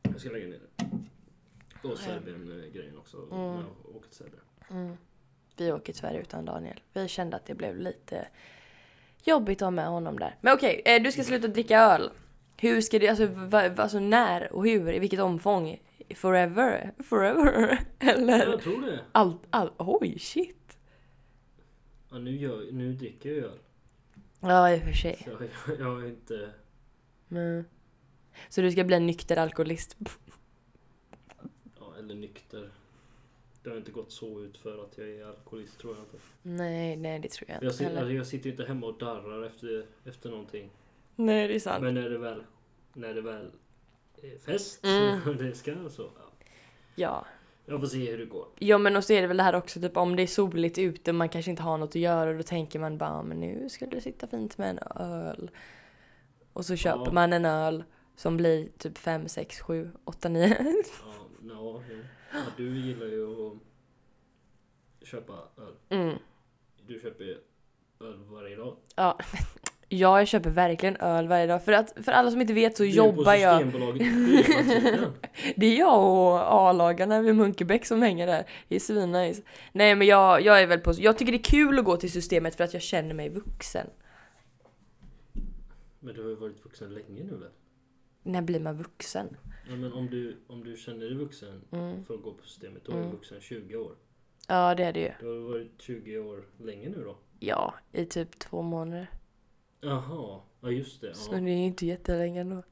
Jag 0.02 0.20
ska 0.20 0.30
lägga 0.30 0.46
ner 0.46 0.60
det. 0.76 1.88
Och 1.88 1.98
Serbien-grejen 1.98 2.98
också. 2.98 3.16
Mm. 3.16 3.30
När 3.30 3.56
jag 3.56 3.96
åker 3.96 4.08
till 4.08 4.16
Serbien. 4.16 4.42
Mm. 4.70 4.96
Vi 5.56 5.72
åker 5.72 5.92
tyvärr 5.92 6.14
utan 6.14 6.44
Daniel. 6.44 6.80
Vi 6.92 7.08
kände 7.08 7.36
att 7.36 7.46
det 7.46 7.54
blev 7.54 7.76
lite 7.76 8.28
jobbigt 9.24 9.62
att 9.62 9.66
ha 9.66 9.70
med 9.70 9.86
honom 9.86 10.18
där. 10.18 10.36
Men 10.40 10.54
okej, 10.54 10.82
eh, 10.84 11.02
du 11.02 11.12
ska 11.12 11.24
sluta 11.24 11.48
dricka 11.48 11.80
öl. 11.80 12.10
Hur 12.56 12.80
ska 12.80 12.98
du, 12.98 13.08
alltså, 13.08 13.26
va, 13.26 13.70
alltså 13.76 14.00
när 14.00 14.52
och 14.52 14.64
hur, 14.66 14.92
i 14.92 14.98
vilket 14.98 15.20
omfång? 15.20 15.80
Forever? 16.16 16.92
Forever? 16.98 17.78
Eller? 17.98 18.46
jag 18.46 18.60
tror 18.62 18.80
det. 18.82 19.00
Allt, 19.12 19.40
all, 19.50 19.70
oj 19.78 20.18
shit. 20.18 20.78
Ja, 22.10 22.18
nu, 22.18 22.36
gör, 22.36 22.72
nu 22.72 22.92
dricker 22.92 23.28
jag 23.30 23.44
öl. 23.44 23.58
Ja 24.40 24.70
i 24.74 24.78
och 24.78 24.82
för 24.82 24.92
sig. 24.92 25.16
Så 25.24 25.30
jag, 25.30 25.78
jag 25.80 26.02
är 26.02 26.08
inte... 26.08 26.50
Men. 27.28 27.64
Så 28.48 28.60
du 28.60 28.70
ska 28.70 28.84
bli 28.84 28.96
en 28.96 29.06
nykter 29.06 29.36
alkoholist? 29.36 29.96
Ja, 31.80 31.94
eller 31.98 32.14
nykter. 32.14 32.70
Det 33.62 33.70
har 33.70 33.76
inte 33.76 33.90
gått 33.92 34.12
så 34.12 34.40
ut 34.40 34.56
för 34.58 34.84
att 34.84 34.98
jag 34.98 35.08
är 35.08 35.24
alkoholist 35.26 35.78
tror 35.78 35.96
jag 35.96 36.04
inte. 36.04 36.16
Nej, 36.42 36.96
nej 36.96 37.18
det 37.18 37.28
tror 37.28 37.50
jag 37.50 37.56
Jag, 37.56 37.62
inte 37.62 37.76
sit, 37.76 37.86
heller. 37.86 38.00
alltså, 38.00 38.12
jag 38.12 38.26
sitter 38.26 38.50
inte 38.50 38.64
hemma 38.64 38.86
och 38.86 38.98
darrar 38.98 39.42
efter, 39.46 39.86
efter 40.04 40.30
någonting. 40.30 40.70
Nej 41.16 41.48
det 41.48 41.54
är 41.54 41.60
sant. 41.60 41.82
Men 41.82 41.94
när 41.94 42.10
det 42.10 42.18
väl, 42.18 42.44
när 42.92 43.14
det 43.14 43.20
väl 43.22 43.50
fest, 44.44 44.84
Mm. 44.84 45.36
det 45.38 45.54
ska 45.54 45.88
så. 45.90 46.02
Ja. 46.02 46.30
Ja. 46.94 47.26
Jag 47.66 47.80
får 47.80 47.86
se 47.86 48.10
hur 48.10 48.18
det 48.18 48.24
går. 48.26 48.46
Ja 48.58 48.78
men 48.78 48.96
och 48.96 49.04
så 49.04 49.12
är 49.12 49.20
det 49.22 49.26
väl 49.28 49.36
det 49.36 49.42
här 49.42 49.54
också, 49.54 49.80
typ 49.80 49.96
om 49.96 50.16
det 50.16 50.22
är 50.22 50.26
soligt 50.26 50.78
ute 50.78 51.12
man 51.12 51.28
kanske 51.28 51.50
inte 51.50 51.62
har 51.62 51.78
något 51.78 51.88
att 51.90 51.94
göra 51.94 52.32
då 52.32 52.42
tänker 52.42 52.78
man 52.78 52.98
bara 52.98 53.22
men 53.22 53.40
nu 53.40 53.68
skulle 53.68 53.90
det 53.90 54.00
sitta 54.00 54.26
fint 54.26 54.58
med 54.58 54.70
en 54.70 54.78
öl. 55.02 55.50
Och 56.52 56.64
så 56.66 56.76
köper 56.76 57.04
Ja. 57.06 57.12
man 57.12 57.32
en 57.32 57.44
öl 57.44 57.84
som 58.16 58.36
blir 58.36 58.68
typ 58.78 58.98
5, 58.98 59.28
6, 59.28 59.60
7, 59.60 59.90
8, 60.04 60.28
9. 60.28 60.48
Ja, 60.48 60.84
no, 61.40 61.82
jo. 61.90 61.96
ja, 62.32 62.38
du 62.56 62.76
gillar 62.78 63.06
ju 63.06 63.46
att 63.46 63.56
köpa 65.08 65.32
öl. 65.56 65.74
Mm. 65.88 66.16
Du 66.86 67.00
köper 67.00 67.24
ju 67.24 67.38
öl 68.00 68.24
varje 68.24 68.56
dag. 68.56 68.76
Ja. 68.96 69.18
Ja, 69.88 70.18
jag 70.18 70.28
köper 70.28 70.50
verkligen 70.50 70.96
öl 70.96 71.28
varje 71.28 71.46
dag. 71.46 71.64
För, 71.64 71.72
att, 71.72 71.94
för 72.04 72.12
alla 72.12 72.30
som 72.30 72.40
inte 72.40 72.52
vet 72.52 72.76
så 72.76 72.82
Du 72.82 72.88
jobbar 72.90 73.34
jag. 73.34 73.72
Det 75.56 75.66
är 75.66 75.78
jag 75.78 75.98
och 76.04 76.52
A-lagarna 76.54 77.20
vid 77.22 77.34
Munkebäck 77.34 77.86
som 77.86 78.02
hänger 78.02 78.26
där. 78.26 78.44
Det 78.68 78.76
är 78.76 78.80
svinnice. 78.80 79.42
Nej 79.72 79.94
men 79.94 80.06
jag, 80.06 80.42
jag 80.42 80.62
är 80.62 80.66
väl 80.66 80.78
på... 80.80 80.92
Jag 80.98 81.18
tycker 81.18 81.32
det 81.32 81.38
är 81.38 81.42
kul 81.50 81.78
att 81.78 81.84
gå 81.84 81.96
till 81.96 82.12
systemet 82.12 82.54
för 82.54 82.64
att 82.64 82.72
jag 82.72 82.82
känner 82.82 83.14
mig 83.14 83.28
vuxen. 83.28 83.86
Men 86.00 86.14
du 86.14 86.22
har 86.22 86.28
ju 86.30 86.36
varit 86.36 86.64
vuxen 86.64 86.94
länge 86.94 87.24
nu 87.24 87.36
väl? 87.36 87.50
När 88.22 88.42
blir 88.42 88.60
man 88.60 88.76
vuxen? 88.78 89.36
Ja, 89.68 89.76
men 89.76 89.92
om 89.92 90.06
du, 90.10 90.36
om 90.46 90.64
du 90.64 90.76
känner 90.76 91.06
dig 91.06 91.14
vuxen 91.14 91.62
Mm. 91.72 92.04
för 92.04 92.14
att 92.14 92.22
gå 92.22 92.32
på 92.34 92.44
systemet, 92.44 92.84
då 92.84 92.92
är 92.92 92.96
du 92.96 93.02
Mm. 93.02 93.14
vuxen 93.14 93.40
20 93.40 93.76
år. 93.76 93.92
Ja 94.48 94.74
det 94.74 94.84
är 94.84 94.92
det 94.92 95.00
ju. 95.00 95.10
Du 95.20 95.26
har 95.26 95.48
varit 95.52 95.72
20 95.82 96.18
år 96.18 96.44
länge 96.58 96.88
nu 96.88 97.04
då? 97.04 97.18
Ja, 97.38 97.74
i 97.92 98.04
typ 98.04 98.38
två 98.38 98.62
månader. 98.62 99.10
Jaha, 99.80 100.40
ja 100.60 100.70
just 100.70 101.00
det. 101.00 101.14
Så 101.16 101.34
Ja. 101.34 101.40
det 101.40 101.50
är 101.50 101.66
inte 101.66 101.86
jättelänge 101.86 102.40
ändå. 102.40 102.62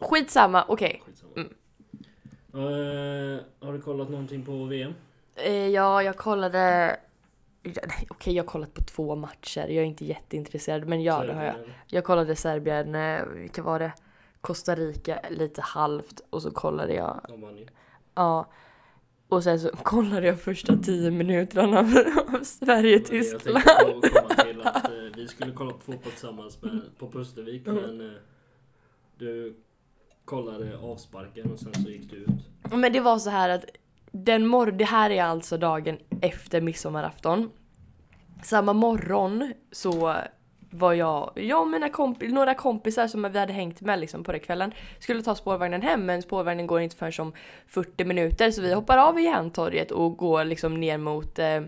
Skitsamma, 0.00 0.64
okej. 0.68 1.02
Skitsamma. 1.06 1.32
Mm. 1.36 1.48
Eh, 2.54 3.40
har 3.60 3.72
du 3.72 3.80
kollat 3.80 4.10
någonting 4.10 4.44
på 4.44 4.64
VM? 4.64 4.92
Eh, 5.36 5.52
ja, 5.68 6.02
jag 6.02 6.16
kollade... 6.16 6.96
Ja, 7.62 7.72
nej, 7.88 8.06
Okej, 8.10 8.34
jag 8.34 8.44
har 8.44 8.48
kollat 8.48 8.74
på 8.74 8.80
två 8.82 9.14
matcher. 9.16 9.60
Jag 9.60 9.70
är 9.76 9.82
inte 9.84 10.04
jätteintresserad, 10.04 10.88
men 10.88 11.02
ja, 11.02 11.24
det 11.24 11.32
har 11.34 11.44
jag. 11.44 11.54
Serbien? 11.54 11.74
Jag 11.86 12.04
kollade 12.04 12.36
Serbien, 12.36 12.94
eh, 12.94 13.24
vilka 13.26 13.62
var 13.62 13.78
det? 13.78 13.92
Costa 14.40 14.74
Rica, 14.74 15.20
lite 15.30 15.60
halvt. 15.60 16.20
Och 16.30 16.42
så 16.42 16.50
kollade 16.50 16.94
jag, 16.94 17.20
De 17.28 17.40
vann 17.40 17.56
ju. 17.56 17.66
ja. 18.14 18.46
Och 19.28 19.42
sen 19.44 19.60
så 19.60 19.68
kollade 19.68 20.26
jag 20.26 20.40
första 20.40 20.76
tio 20.76 21.10
minuterna 21.10 21.78
av, 21.78 21.84
av 21.86 22.32
Jag 22.32 22.46
Sverige-Tyskland. 22.46 23.64
tänkte 23.64 23.92
på 23.92 24.00
till 24.00 24.23
att 24.64 24.84
eh, 24.88 24.94
vi 25.16 25.28
skulle 25.28 25.52
kolla 25.52 25.72
på 25.72 25.78
fotboll 25.78 26.12
tillsammans 26.12 26.62
med, 26.62 26.80
på 26.98 27.10
Pustervik 27.10 27.66
Mm. 27.68 27.82
men 27.82 28.00
eh, 28.10 28.16
du 29.18 29.56
kollade 30.24 30.78
avsparken 30.78 31.52
och 31.52 31.58
sen 31.58 31.74
så 31.74 31.90
gick 31.90 32.10
du 32.10 32.16
ut. 32.16 32.28
Men 32.72 32.92
det 32.92 33.00
var 33.00 33.18
så 33.18 33.30
här 33.30 33.48
att 33.48 33.64
den 34.12 34.46
mor- 34.46 34.72
det 34.72 34.84
här 34.84 35.10
är 35.10 35.22
alltså 35.22 35.56
dagen 35.58 35.98
efter 36.20 36.60
midsommarafton. 36.60 37.50
Samma 38.42 38.72
morgon 38.72 39.52
så 39.72 40.14
var 40.70 40.92
jag, 40.92 41.30
jag 41.34 41.60
och 41.62 41.68
mina 41.68 41.88
komp- 41.88 42.28
några 42.28 42.54
kompisar 42.54 43.06
som 43.06 43.32
vi 43.32 43.38
hade 43.38 43.52
hängt 43.52 43.80
med 43.80 43.98
liksom 44.00 44.24
på 44.24 44.32
den 44.32 44.40
kvällen 44.40 44.72
skulle 44.98 45.22
ta 45.22 45.34
spårvagnen 45.34 45.82
hem 45.82 46.06
men 46.06 46.22
spårvagnen 46.22 46.66
går 46.66 46.80
inte 46.80 46.96
förrän 46.96 47.12
om 47.26 47.32
40 47.66 48.04
minuter 48.04 48.50
så 48.50 48.62
vi 48.62 48.74
hoppar 48.74 48.98
av 48.98 49.18
i 49.18 49.22
Järntorget 49.22 49.90
och 49.90 50.16
går 50.16 50.44
liksom 50.44 50.80
ner 50.80 50.98
mot, 50.98 51.38
eh, 51.38 51.60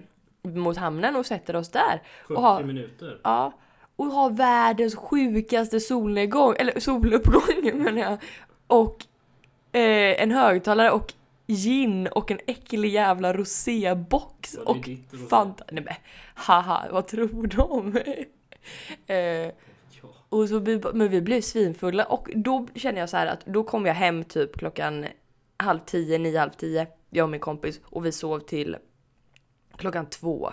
mot 0.55 0.77
hamnen 0.77 1.17
och 1.17 1.27
sätter 1.27 1.57
oss 1.57 1.69
där. 1.71 2.03
40 2.29 2.35
Och 2.37 2.43
har- 2.43 2.63
minuter. 2.63 3.21
Ja. 3.25 3.53
Och 3.97 4.07
har 4.07 4.31
världens 4.31 4.97
sjukaste 4.97 5.81
solnedgång, 5.81 6.55
eller 6.59 6.81
soluppgång 6.81 7.43
menar 7.83 8.01
jag. 8.03 8.19
Och 8.67 8.97
eh, 9.73 10.23
en 10.23 10.31
högtalare 10.31 10.91
och 10.91 11.13
gin 11.47 12.07
och 12.07 12.31
en 12.31 12.39
äcklig 12.47 12.89
jävla 12.93 13.33
rosébox 13.33 14.55
och? 14.55 14.89
Fanta. 15.31 15.65
Nej 15.73 15.85
men 15.85 15.95
haha, 16.35 16.85
vad 16.93 17.07
tror 17.07 17.47
de? 17.47 17.97
eh, 19.15 19.53
och 20.29 20.49
så 20.49 20.59
vi, 20.59 20.81
men 20.95 21.09
vi 21.09 21.21
blev 21.21 21.41
svinfulla 21.41 22.05
och 22.05 22.31
då 22.35 22.67
känner 22.75 23.01
jag 23.01 23.09
så 23.09 23.17
här 23.17 23.27
att 23.27 23.47
då 23.47 23.65
kom 23.65 23.87
jag 23.87 23.95
hem 23.95 24.25
typ 24.25 24.57
klockan 24.59 25.07
halv 25.57 25.79
tio, 25.87 26.19
nio, 26.19 26.39
halv 26.39 26.51
tio. 26.51 26.87
Jag 27.11 27.25
och 27.25 27.31
min 27.31 27.41
kompis 27.41 27.81
och 27.85 28.07
vi 28.07 28.13
sov 28.13 28.39
till 28.41 28.77
klockan 29.77 30.07
två. 30.07 30.53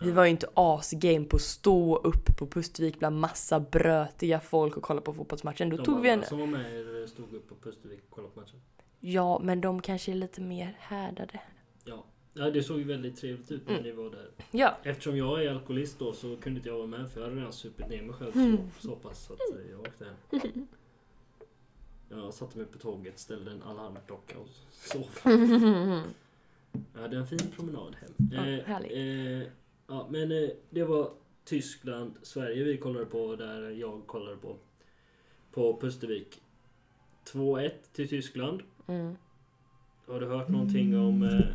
Vi 0.00 0.10
var 0.10 0.24
ju 0.24 0.30
inte 0.30 0.46
asgame 0.54 1.24
på 1.24 1.36
att 1.36 1.42
stå 1.42 1.96
upp 1.96 2.36
på 2.38 2.46
Pustervik 2.46 2.98
bland 2.98 3.20
massa 3.20 3.60
brötiga 3.60 4.40
folk 4.40 4.76
och 4.76 4.82
kolla 4.82 5.00
på 5.00 5.14
fotbollsmatchen. 5.14 5.70
Då 5.70 5.76
De 5.76 5.84
tog 5.84 6.00
vi 6.02 6.08
en... 6.08 6.24
som 6.24 6.38
var 6.38 6.46
med 6.46 7.08
stod 7.08 7.34
upp 7.34 7.48
på 7.48 7.54
Pustervik 7.54 8.00
och 8.08 8.14
kollade 8.14 8.34
på 8.34 8.40
matchen. 8.40 8.60
Ja, 9.00 9.38
men 9.42 9.60
de 9.60 9.82
kanske 9.82 10.12
är 10.12 10.16
lite 10.16 10.40
mer 10.40 10.76
härdade. 10.78 11.40
Ja. 11.84 12.04
ja, 12.34 12.50
det 12.50 12.62
såg 12.62 12.78
ju 12.78 12.84
väldigt 12.84 13.16
trevligt 13.16 13.50
ut 13.50 13.66
när 13.66 13.72
Mm. 13.74 13.84
ni 13.84 13.92
var 13.92 14.10
där. 14.10 14.30
Ja. 14.50 14.76
Eftersom 14.82 15.16
jag 15.16 15.44
är 15.44 15.50
alkoholist 15.50 15.98
då 15.98 16.12
så 16.12 16.36
kunde 16.36 16.58
inte 16.58 16.68
jag 16.68 16.76
vara 16.76 16.86
med 16.86 17.10
för 17.10 17.20
jag 17.20 17.28
hade 17.28 17.40
redan 17.40 17.52
supit 17.52 17.88
ner 17.88 18.02
mig 18.02 18.14
själv 18.16 18.36
Mm. 18.36 18.56
så, 18.80 18.88
så 18.88 18.96
pass 18.96 19.30
att 19.30 19.56
eh, 19.58 19.70
jag 19.70 19.80
åkte 19.80 20.04
hem. 20.04 20.66
Jag 22.08 22.34
satte 22.34 22.58
mig 22.58 22.66
på 22.66 22.78
tåget, 22.78 23.18
ställde 23.18 23.50
en 23.50 23.62
alarmklocka 23.62 24.38
och 24.38 24.48
sov. 24.70 25.06
Jag 26.94 27.00
hade 27.02 27.16
en 27.16 27.26
fin 27.26 27.50
promenad 27.56 27.96
hem. 28.00 28.10
Ja, 28.32 28.46
Eh, 28.46 28.64
härligt. 28.64 28.92
eh, 28.92 29.52
ja, 29.86 30.08
men 30.10 30.32
eh, 30.32 30.48
det 30.70 30.84
var 30.84 31.10
Tyskland, 31.44 32.12
Sverige 32.22 32.64
vi 32.64 32.76
kollade 32.76 33.06
på 33.06 33.36
där 33.36 33.70
jag 33.70 34.06
kollade 34.06 34.36
på. 34.36 34.56
På 35.52 35.80
Pustervik. 35.80 36.42
2-1 37.32 37.70
till 37.92 38.08
Tyskland. 38.08 38.62
Mm. 38.86 39.16
Har 40.06 40.20
du 40.20 40.26
hört 40.26 40.48
någonting 40.48 40.98
om... 40.98 41.22
Eh, 41.22 41.46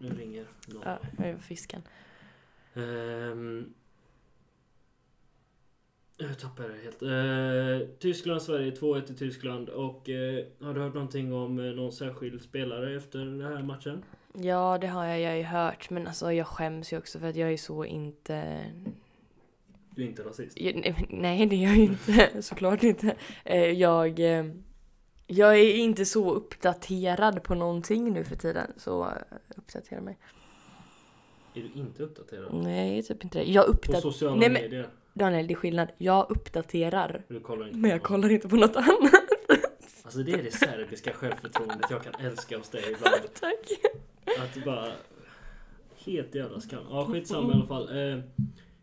nu 0.00 0.08
ringer 0.08 0.46
någon. 0.68 0.82
Ja, 0.84 0.98
det 1.16 1.32
var 1.32 1.38
fisken. 1.40 1.82
Ehm, 2.74 3.74
jag 6.18 6.38
tappade 6.38 6.68
det 6.68 6.78
helt. 6.84 7.02
Eh, 7.02 7.88
Tyskland, 7.98 8.42
Sverige 8.42 8.70
2-1 8.70 9.00
till 9.06 9.16
Tyskland. 9.18 9.68
Och 9.68 10.08
eh, 10.08 10.44
har 10.60 10.74
du 10.74 10.80
hört 10.80 10.94
någonting 10.94 11.32
om 11.32 11.58
eh, 11.58 11.64
någon 11.64 11.92
särskild 11.92 12.42
spelare 12.42 12.96
efter 12.96 13.18
den 13.18 13.40
här 13.40 13.62
matchen? 13.62 14.02
Ja, 14.32 14.78
det 14.80 14.86
har 14.86 15.04
jag, 15.06 15.20
jag 15.20 15.30
har 15.30 15.36
ju 15.36 15.42
hört. 15.42 15.90
Men 15.90 16.06
alltså 16.06 16.32
jag 16.32 16.46
skäms 16.46 16.92
ju 16.92 16.98
också 16.98 17.18
för 17.18 17.26
att 17.28 17.36
jag 17.36 17.52
är 17.52 17.56
så 17.56 17.84
inte... 17.84 18.64
Du 19.90 20.02
är 20.02 20.06
inte 20.06 20.22
rasist? 20.22 20.60
Jag, 20.60 20.74
nej, 20.74 21.06
nej, 21.10 21.46
det 21.46 21.56
är 21.56 21.62
jag 21.68 21.76
ju 21.76 21.82
inte. 21.82 22.30
Såklart 22.42 22.82
inte. 22.82 23.16
Eh, 23.44 23.70
Jag... 23.70 24.20
eh, 24.38 24.44
Jag 25.26 25.58
är 25.58 25.74
inte 25.74 26.04
så 26.04 26.30
uppdaterad 26.34 27.42
på 27.42 27.54
någonting 27.54 28.12
nu 28.12 28.24
för 28.24 28.36
tiden. 28.36 28.72
Så 28.76 29.04
eh, 29.04 29.10
uppdatera 29.56 30.00
mig. 30.00 30.18
Är 31.54 31.60
du 31.74 31.80
inte 31.80 32.02
uppdaterad? 32.02 32.54
Nej, 32.54 33.02
typ 33.02 33.24
inte 33.24 33.38
det. 33.38 33.44
Jag 33.44 33.64
På 33.66 33.70
uppdaterar... 33.72 34.00
sociala 34.00 34.36
Nej, 34.36 34.50
men- 34.50 34.62
medier? 34.62 34.88
Daniel, 35.18 35.46
det 35.46 35.54
är 35.54 35.56
skillnad. 35.56 35.88
Jag 35.98 36.26
uppdaterar. 36.30 37.22
Inte 37.30 37.78
Men 37.78 37.90
jag 37.90 38.02
kollar 38.02 38.32
inte 38.32 38.48
på 38.48 38.56
något 38.56 38.76
annat. 38.76 39.12
Alltså 40.02 40.18
det 40.22 40.32
är 40.32 40.42
det 40.42 40.50
serbiska 40.50 41.12
självförtroendet 41.12 41.90
jag 41.90 42.02
kan 42.02 42.14
älska 42.26 42.58
hos 42.58 42.68
dig 42.68 42.82
ibland. 42.92 43.34
Tack. 43.40 43.70
Att 44.38 44.54
du 44.54 44.60
bara... 44.60 44.92
Helt 45.96 46.34
jävla 46.34 46.60
skam. 46.60 46.84
Ja 46.90 47.04
skitsamma 47.04 47.52
i 47.52 47.54
alla 47.54 47.66
fall. 47.66 47.88
Eh, 47.88 48.18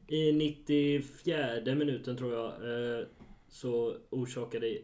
I 0.08 0.32
94 0.34 1.76
minuten 1.76 2.18
tror 2.18 2.34
jag 2.34 2.46
eh, 2.48 3.06
så 3.48 3.96
orsakade 4.10 4.78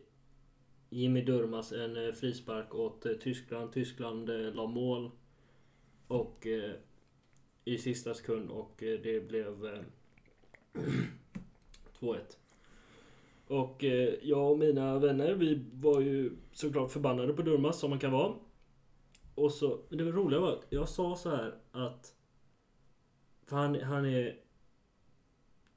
Jimmy 0.89 1.21
Durmaz 1.21 1.71
en 1.71 2.07
eh, 2.07 2.13
frispark 2.13 2.75
åt 2.75 3.05
Tyskland. 3.21 3.73
Tyskland 3.73 4.29
eh, 4.29 4.53
la 4.53 4.65
mål. 4.65 5.11
Och 6.07 6.47
eh, 6.47 6.71
i 7.65 7.77
sista 7.77 8.13
sekund 8.13 8.49
och 8.49 8.75
det 8.77 9.27
blev 9.27 9.83
2-1. 11.99 12.17
Och 13.47 13.83
eh, 13.83 14.13
jag 14.21 14.51
och 14.51 14.57
mina 14.59 14.99
vänner 14.99 15.33
vi 15.33 15.65
var 15.73 16.01
ju 16.01 16.31
såklart 16.51 16.91
förbannade 16.91 17.33
på 17.33 17.41
Durmaz 17.41 17.79
som 17.79 17.89
man 17.89 17.99
kan 17.99 18.11
vara. 18.11 18.33
Och 19.35 19.51
så, 19.51 19.79
men 19.89 19.97
det 19.97 20.03
var 20.03 20.11
roliga 20.11 20.39
var 20.39 20.51
att 20.51 20.65
jag 20.69 20.89
sa 20.89 21.15
så 21.15 21.29
här 21.29 21.55
att 21.71 22.15
för 23.45 23.55
han, 23.55 23.81
han 23.81 24.05
är 24.05 24.39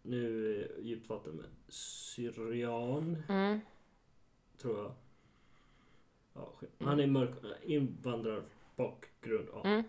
nu 0.02 0.54
är 0.60 0.80
djupt 0.82 1.08
vatten 1.08 1.32
men 1.32 1.46
syrian 1.68 3.22
Mm. 3.28 3.60
tror 4.58 4.78
jag. 4.78 4.92
Ja, 6.34 6.52
skit. 6.56 6.70
han 6.78 7.00
är 7.00 7.06
mörk 7.06 7.30
invandrarbakgrund. 7.62 9.48
Ja. 9.52 9.64
Mm. 9.64 9.82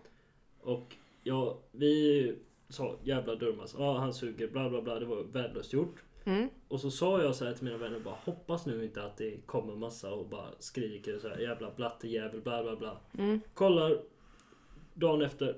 Och 0.60 0.96
ja, 1.22 1.58
vi 1.72 2.36
sa 2.68 2.96
jävla 3.02 3.34
Durmaz, 3.34 3.74
ja 3.78 3.98
han 3.98 4.14
suger 4.14 4.48
bla 4.48 4.70
bla 4.70 4.82
bla, 4.82 4.98
det 4.98 5.06
var 5.06 5.22
värdelöst 5.22 5.72
gjort. 5.72 6.03
Mm. 6.24 6.48
Och 6.68 6.80
så 6.80 6.90
sa 6.90 7.22
jag 7.22 7.34
så 7.34 7.44
här 7.44 7.52
till 7.52 7.64
mina 7.64 7.76
vänner 7.76 8.00
bara 8.00 8.14
hoppas 8.24 8.66
nu 8.66 8.84
inte 8.84 9.04
att 9.04 9.16
det 9.16 9.46
kommer 9.46 9.74
massa 9.76 10.12
och 10.12 10.28
bara 10.28 10.48
skriker 10.58 11.18
så 11.18 11.28
här 11.28 11.38
jävla 11.38 11.70
blattejävel 11.70 12.40
bla 12.40 12.62
bla 12.62 12.76
bla. 12.76 13.00
Mm. 13.18 13.40
Kollar 13.54 13.98
dagen 14.94 15.22
efter 15.22 15.56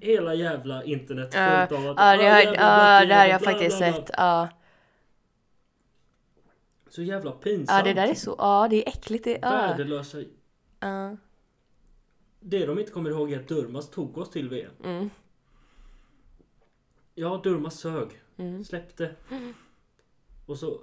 hela 0.00 0.34
jävla 0.34 0.84
internet 0.84 1.30
Ja, 1.34 1.66
fullt 1.68 1.80
av 1.80 1.88
att 1.90 1.96
Ja, 1.98 2.16
det 2.16 2.30
"Ah, 2.30 2.34
har, 2.34 2.40
ja, 2.42 2.50
det 2.52 2.58
har 2.58 3.06
blattejävel, 3.06 3.30
jag 3.30 3.42
faktiskt 3.42 3.78
bla, 3.78 3.90
bla." 3.90 3.96
sett. 4.00 4.10
Ja. 4.16 4.48
Så 6.88 7.02
jävla 7.02 7.32
pinsamt. 7.32 7.78
ja, 7.78 7.84
det 7.84 8.00
där 8.00 8.08
är 8.08 8.14
så. 8.14 8.34
Ja, 8.38 8.66
det 8.70 8.76
är 8.76 8.88
äckligt. 8.88 9.24
Det, 9.24 9.38
ja. 9.42 9.50
Värdelösa. 9.50 10.18
Ja. 10.80 11.16
Det 12.40 12.66
de 12.66 12.78
inte 12.78 12.92
kommer 12.92 13.10
ihåg 13.10 13.32
är 13.32 13.40
att 13.40 13.48
Durmaz 13.48 13.90
tog 13.90 14.18
oss 14.18 14.30
till 14.30 14.48
VM. 14.48 14.72
Mm. 14.84 15.10
Ja, 17.14 17.40
Durmaz 17.44 17.78
sög. 17.80 18.08
Mm. 18.36 18.64
Släppte. 18.64 19.14
Och 20.52 20.58
så 20.58 20.80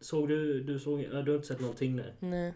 såg 0.00 0.28
du, 0.28 0.62
du 0.62 0.78
såg, 0.78 0.98
du 1.00 1.14
har 1.16 1.34
inte 1.34 1.46
sett 1.46 1.60
någonting 1.60 1.96
nej. 1.96 2.14
Nej. 2.20 2.54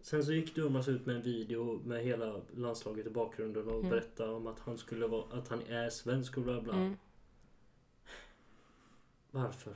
Sen 0.00 0.24
så 0.24 0.32
gick 0.32 0.54
Durmaz 0.54 0.88
ut 0.88 1.06
med 1.06 1.16
en 1.16 1.22
video 1.22 1.80
med 1.84 2.02
hela 2.04 2.40
landslaget 2.56 3.06
i 3.06 3.10
bakgrunden 3.10 3.68
och 3.68 3.78
Mm. 3.78 3.90
berättade 3.90 4.32
om 4.32 4.46
att 4.46 4.58
han 4.60 4.78
skulle 4.78 5.06
vara, 5.06 5.38
att 5.38 5.48
han 5.48 5.62
är 5.66 5.90
svensk 5.90 6.36
och 6.36 6.42
bla 6.42 6.60
bla. 6.60 6.74
Mm. 6.74 6.96
Varför? 9.30 9.74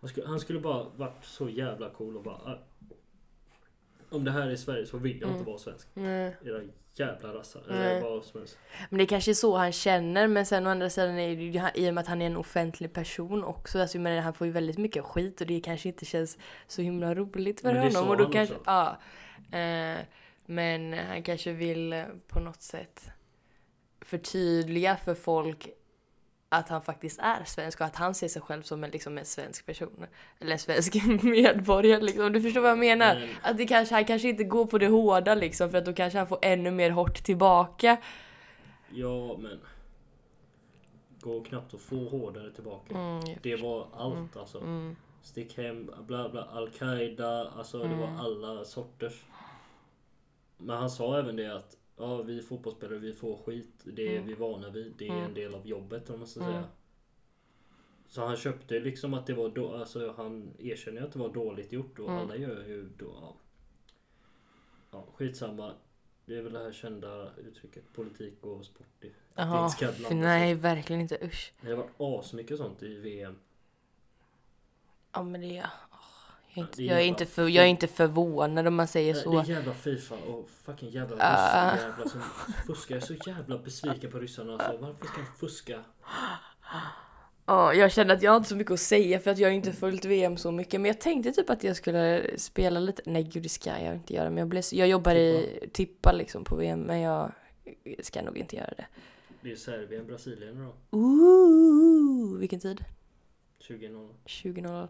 Han 0.00 0.08
skulle, 0.10 0.26
han 0.26 0.40
skulle 0.40 0.60
bara 0.60 0.88
varit 0.88 1.24
så 1.24 1.48
jävla 1.48 1.90
cool 1.90 2.16
och 2.16 2.22
bara 2.22 2.36
"Ah, 2.36 2.58
Om 4.10 4.24
det 4.24 4.30
här 4.30 4.46
är 4.50 4.56
Sverige 4.56 4.86
så 4.86 4.96
vill 4.98 5.12
jag 5.20 5.22
Mm. 5.22 5.34
inte 5.38 5.50
vara 5.50 5.58
svensk. 5.58 5.88
Nej. 5.94 6.36
Era 6.44 6.60
jävla 6.94 7.34
rassar. 7.34 7.62
Eller 7.70 8.00
vara 8.00 8.22
svensk. 8.22 8.56
Men 8.90 8.98
det 8.98 9.06
kanske 9.06 9.30
är 9.30 9.34
så 9.34 9.56
han 9.56 9.72
känner 9.72 10.26
men 10.28 10.46
sen 10.46 10.66
å 10.66 10.70
andra 10.70 10.90
sidan 10.90 11.18
är 11.18 11.36
det 11.36 11.42
ju 11.42 11.62
i 11.86 11.90
och 11.90 11.94
med 11.94 12.02
att 12.02 12.08
han 12.08 12.22
är 12.22 12.26
en 12.26 12.36
offentlig 12.36 12.92
person 12.92 13.44
också. 13.44 13.78
Alltså, 13.80 13.98
menar, 13.98 14.20
han 14.22 14.34
får 14.34 14.46
ju 14.46 14.52
väldigt 14.52 14.78
mycket 14.78 15.04
skit 15.04 15.40
och 15.40 15.46
det 15.46 15.60
kanske 15.60 15.88
inte 15.88 16.04
känns 16.04 16.38
så 16.66 16.82
himla 16.82 17.14
roligt 17.14 17.60
för 17.60 17.74
honom. 17.74 18.08
Och 18.08 18.16
då 18.16 18.24
han 18.24 18.32
kanske, 18.32 18.54
också. 18.54 18.64
ja, 18.70 18.98
eh, 19.58 19.98
men 20.46 20.92
han 20.92 21.22
kanske 21.22 21.52
vill 21.52 21.92
eh, 21.92 22.04
på 22.28 22.40
något 22.40 22.62
sätt 22.62 23.08
förtydliga 24.00 24.96
för 24.96 25.14
folk 25.14 25.68
att 26.52 26.68
han 26.68 26.82
faktiskt 26.82 27.20
är 27.20 27.44
svensk 27.44 27.80
och 27.80 27.86
att 27.86 27.96
han 27.96 28.14
ser 28.14 28.28
sig 28.28 28.42
själv 28.42 28.62
som 28.62 28.84
en, 28.84 28.90
liksom, 28.90 29.18
en 29.18 29.24
svensk 29.24 29.66
person. 29.66 30.06
Eller 30.40 30.52
en 30.52 30.58
svensk 30.58 30.94
medborgare 31.22 32.00
liksom. 32.02 32.32
Du 32.32 32.40
förstår 32.42 32.60
vad 32.60 32.70
jag 32.70 32.78
menar? 32.78 33.14
Men- 33.14 33.28
Att 33.42 33.56
det 33.56 33.66
kanske, 33.66 33.94
han 33.94 34.04
kanske 34.04 34.28
inte 34.28 34.44
går 34.44 34.66
på 34.66 34.78
det 34.78 34.86
hårda 34.88 35.34
liksom 35.34 35.70
för 35.70 35.78
att 35.78 35.84
då 35.84 35.92
kanske 35.92 36.18
han 36.18 36.28
får 36.28 36.38
ännu 36.42 36.70
mer 36.70 36.90
hårt 36.90 37.24
tillbaka. 37.24 37.96
Ja 38.90 39.36
men. 39.38 39.60
Går 41.20 41.44
knappt 41.44 41.74
att 41.74 41.80
få 41.80 42.08
hårdare 42.08 42.50
tillbaka. 42.52 42.94
Mm, 42.94 43.20
Det 43.42 43.56
var 43.56 43.86
allt 43.96 44.36
alltså. 44.36 44.58
mm, 44.58 44.96
Stick 45.22 45.56
hem, 45.56 45.90
bla 46.06 46.28
bla, 46.28 46.44
Al-Qaida, 46.44 47.50
alltså 47.58 47.78
det 47.78 47.94
var 47.94 48.06
Mm. 48.06 48.20
alla 48.20 48.64
sorters. 48.64 49.22
Men 50.56 50.76
han 50.76 50.90
sa 50.90 51.18
även 51.18 51.36
det 51.36 51.56
att 51.56 51.76
ja, 52.00 52.22
vi 52.22 52.42
fotbollsspelare 52.42 52.98
vi 52.98 53.12
får 53.12 53.36
skit, 53.36 53.72
det 53.84 54.08
är 54.08 54.16
Mm. 54.16 54.26
vi 54.28 54.34
vana 54.34 54.70
vid, 54.70 54.94
det 54.98 55.06
är 55.08 55.12
Mm. 55.12 55.24
en 55.24 55.34
del 55.34 55.54
av 55.54 55.66
jobbet 55.66 56.10
om 56.10 56.18
man 56.18 56.28
ska 56.28 56.40
Mm. 56.40 56.52
säga. 56.52 56.64
Så 58.08 58.24
han 58.26 58.36
köpte 58.36 58.80
liksom 58.80 59.14
att 59.14 59.26
det 59.26 59.34
var 59.34 59.48
då, 59.48 59.74
alltså 59.74 60.12
han 60.16 60.50
erkänner 60.58 61.02
att 61.02 61.12
det 61.12 61.18
var 61.18 61.28
dåligt 61.34 61.72
gjort 61.72 61.98
och 61.98 62.08
Mm. 62.08 62.18
alla 62.20 62.36
gör 62.36 62.64
ju 62.66 62.88
då, 62.98 63.06
ja. 63.20 63.36
ja. 64.90 65.06
Skitsamma. 65.14 65.74
Det 66.24 66.36
är 66.36 66.42
väl 66.42 66.52
det 66.52 66.58
här 66.58 66.72
kända 66.72 67.34
uttrycket 67.36 67.92
politik 67.92 68.34
och 68.44 68.64
sport. 68.64 68.86
Det, 69.00 69.08
det 69.08 69.12
för 69.92 70.08
blanda 70.08 70.26
nej 70.28 70.54
verkligen 70.54 71.00
inte 71.02 71.18
usch. 71.22 71.52
Det 71.60 71.68
har 71.68 71.76
varit 71.76 71.90
asmycket 71.98 72.58
sånt 72.58 72.82
i 72.82 72.94
VM. 72.94 73.36
Ja 75.12 75.22
men 75.22 75.40
det 75.40 75.56
är... 75.58 75.66
Jag 76.54 76.62
är, 76.62 76.66
inte, 76.66 76.76
det 76.76 76.82
är 76.82 76.86
jag, 76.86 76.96
är 76.96 77.00
jävla 77.00 77.02
inte 77.08 77.26
för, 77.26 77.48
jag 77.48 77.64
är 77.64 77.68
inte 77.68 77.86
förvånad 77.86 78.66
om 78.66 78.74
man 78.74 78.88
säger 78.88 79.14
så. 79.14 79.30
Det 79.30 79.38
är 79.38 79.44
jävla 79.56 79.74
Fifa 79.74 80.14
och 80.14 80.50
fucking 80.64 80.90
jävla 80.90 81.16
Ah. 81.20 81.72
ryssjävlar 81.76 82.06
som 82.08 82.20
fuskar. 82.66 82.94
Jag 82.94 83.02
är 83.02 83.06
så 83.06 83.30
jävla 83.30 83.58
besviken 83.58 84.10
på 84.10 84.18
ryssarna 84.18 84.52
alltså. 84.52 84.76
Varför 84.80 85.06
ska 85.06 85.16
de 85.20 85.26
fuska? 85.38 85.84
Ja, 87.46 87.74
jag 87.74 87.92
kände 87.92 88.14
att 88.14 88.22
jag 88.22 88.30
har 88.30 88.36
inte 88.36 88.48
så 88.48 88.56
mycket 88.56 88.72
att 88.72 88.80
säga 88.80 89.20
för 89.20 89.30
att 89.30 89.38
jag 89.38 89.48
har 89.48 89.52
inte 89.52 89.72
följt 89.72 90.04
VM 90.04 90.36
så 90.36 90.50
mycket. 90.52 90.80
Men 90.80 90.88
jag 90.88 91.00
tänkte 91.00 91.32
typ 91.32 91.50
att 91.50 91.64
jag 91.64 91.76
skulle 91.76 92.30
spela 92.36 92.80
lite. 92.80 93.02
Nej 93.06 93.22
gud 93.22 93.42
det 93.42 93.48
ska 93.48 93.70
jag 93.84 93.94
inte 93.94 94.14
göra. 94.14 94.30
Men 94.30 94.38
jag, 94.38 94.48
blev, 94.48 94.62
så- 94.62 94.76
jag 94.76 94.88
jobbar 94.88 95.14
i 95.14 95.60
tippa 95.72 96.12
liksom 96.12 96.44
på 96.44 96.56
VM 96.56 96.80
men 96.80 97.00
jag 97.00 97.32
ska 98.02 98.22
nog 98.22 98.38
inte 98.38 98.56
göra 98.56 98.72
det. 98.76 98.86
Det 99.42 99.52
är 99.52 99.56
Serbien, 99.56 100.06
Brasilien 100.06 100.64
då. 100.90 100.98
Ooh, 100.98 102.38
vilken 102.38 102.60
tid? 102.60 102.84
20.00. 103.68 104.08
20.00. 104.26 104.86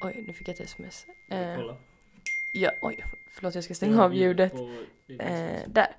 Oj, 0.00 0.24
nu 0.26 0.32
fick 0.32 0.48
jag 0.48 0.54
ett 0.54 0.60
sms. 0.60 1.06
Eh, 1.30 1.56
Kolla. 1.56 1.76
ja, 2.52 2.70
oj, 2.80 3.04
förlåt 3.30 3.54
jag 3.54 3.64
ska 3.64 3.74
stänga 3.74 4.04
av 4.04 4.14
ljudet. 4.14 4.54
Eh, 5.18 5.58
där. 5.66 5.96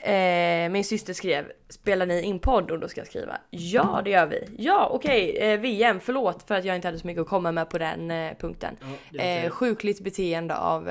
Eh, 0.00 0.68
min 0.70 0.84
syster 0.84 1.12
skrev, 1.12 1.52
spelar 1.68 2.06
ni 2.06 2.22
in 2.22 2.38
podd? 2.38 2.70
Och 2.70 2.78
då 2.78 2.88
ska 2.88 3.00
jag 3.00 3.08
skriva, 3.08 3.40
ja 3.50 4.00
det 4.04 4.10
gör 4.10 4.26
vi. 4.26 4.48
Ja 4.58 4.88
okej, 4.92 5.36
eh, 5.36 5.60
VM, 5.60 6.00
förlåt 6.00 6.42
för 6.42 6.54
att 6.54 6.64
jag 6.64 6.76
inte 6.76 6.88
hade 6.88 6.98
så 6.98 7.06
mycket 7.06 7.20
att 7.20 7.28
komma 7.28 7.52
med 7.52 7.70
på 7.70 7.78
den 7.78 8.10
eh, 8.10 8.36
punkten. 8.38 8.76
Ja, 9.10 9.22
Eh, 9.22 9.50
sjukligt 9.50 10.00
beteende 10.00 10.56
av 10.56 10.88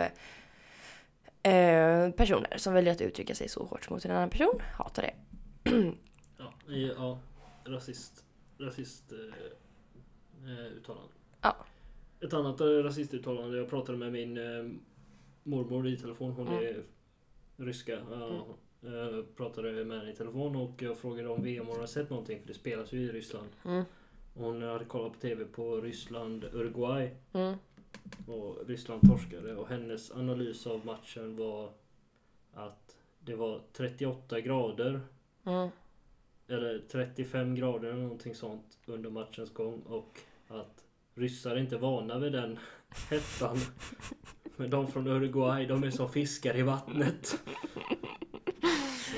eh, 1.44 2.12
personer 2.12 2.58
som 2.58 2.74
väljer 2.74 2.94
att 2.94 3.02
uttrycka 3.02 3.36
sig 3.36 3.50
så 3.50 3.66
hårt 3.66 3.90
mot 3.90 4.06
en 4.06 4.12
annan 4.12 4.30
person. 4.30 4.62
Hatar 4.78 5.02
det. 5.04 5.14
Ja, 6.38 6.54
ja, 6.98 7.20
rasist. 7.66 8.24
Rasist 8.60 9.12
eh, 9.12 9.18
eh, 10.52 10.66
uttalande. 10.66 11.14
Ja. 11.42 11.56
Ett 12.20 12.34
annat 12.34 12.62
eh, 12.62 12.66
rasistuttalande. 12.68 13.58
Jag 13.58 13.70
pratade 13.70 13.98
med 13.98 14.12
min 14.12 14.38
eh, 14.38 14.72
mormor 15.44 15.88
i 15.88 15.98
telefon. 15.98 16.32
Hon 16.32 16.48
Mm. 16.48 16.64
är 16.64 16.84
ryska. 17.58 18.00
Ja, 18.12 18.46
eh, 18.90 19.24
pratade 19.36 19.86
med 19.86 20.00
henne 20.00 20.12
i 20.12 20.16
telefon 20.16 20.56
och 20.56 20.82
jag 20.82 20.98
frågade 20.98 21.30
om 21.30 21.44
VM 21.44 21.68
hon 21.68 21.80
har 21.80 21.88
sett 21.88 22.10
någonting 22.10 22.40
för 22.40 22.48
det 22.48 22.54
spelas 22.54 22.94
ju 22.94 23.00
i 23.02 23.08
Ryssland. 23.12 23.48
Mm. 23.66 23.84
Hon 24.34 24.62
hade 24.62 24.86
kollat 24.86 25.14
på 25.14 25.20
TV 25.20 25.46
på 25.46 25.82
Ryssland-Uruguay 25.82 27.10
Mm. 27.34 27.56
och 28.28 28.68
Ryssland 28.68 29.02
torskade 29.10 29.56
och 29.56 29.68
hennes 29.68 30.12
analys 30.12 30.68
av 30.68 30.86
matchen 30.86 31.36
var 31.38 31.70
att 32.54 32.96
det 33.20 33.36
var 33.36 33.62
38 33.74 34.40
grader 34.42 35.02
Mm. 35.46 35.70
eller 36.48 36.80
35 36.92 37.56
grader 37.56 37.88
eller 37.90 38.02
någonting 38.02 38.36
sånt 38.36 38.78
under 38.86 39.10
matchens 39.10 39.54
gång 39.54 39.82
och 39.82 40.20
att 40.48 40.85
ryssar 41.18 41.52
är 41.52 41.60
inte 41.60 41.78
vana 41.78 42.20
vid 42.20 42.32
den 42.32 42.60
hettan. 43.10 43.60
Men 44.56 44.70
de 44.70 44.92
från 44.92 45.08
Uruguay, 45.08 45.66
de 45.66 45.84
är 45.84 45.92
som 45.92 46.10
fiskar 46.12 46.58
i 46.58 46.62
vattnet. 46.62 47.38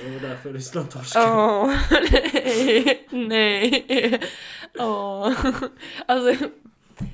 Det 0.03 0.11
var 0.11 0.19
därför 0.29 0.53
Ryssland 0.53 0.89
torskade. 0.91 1.25
Åh, 1.27 1.73
nej, 2.11 3.07
nej. 3.09 4.19
Åh. 4.79 5.33
Alltså, 6.05 6.45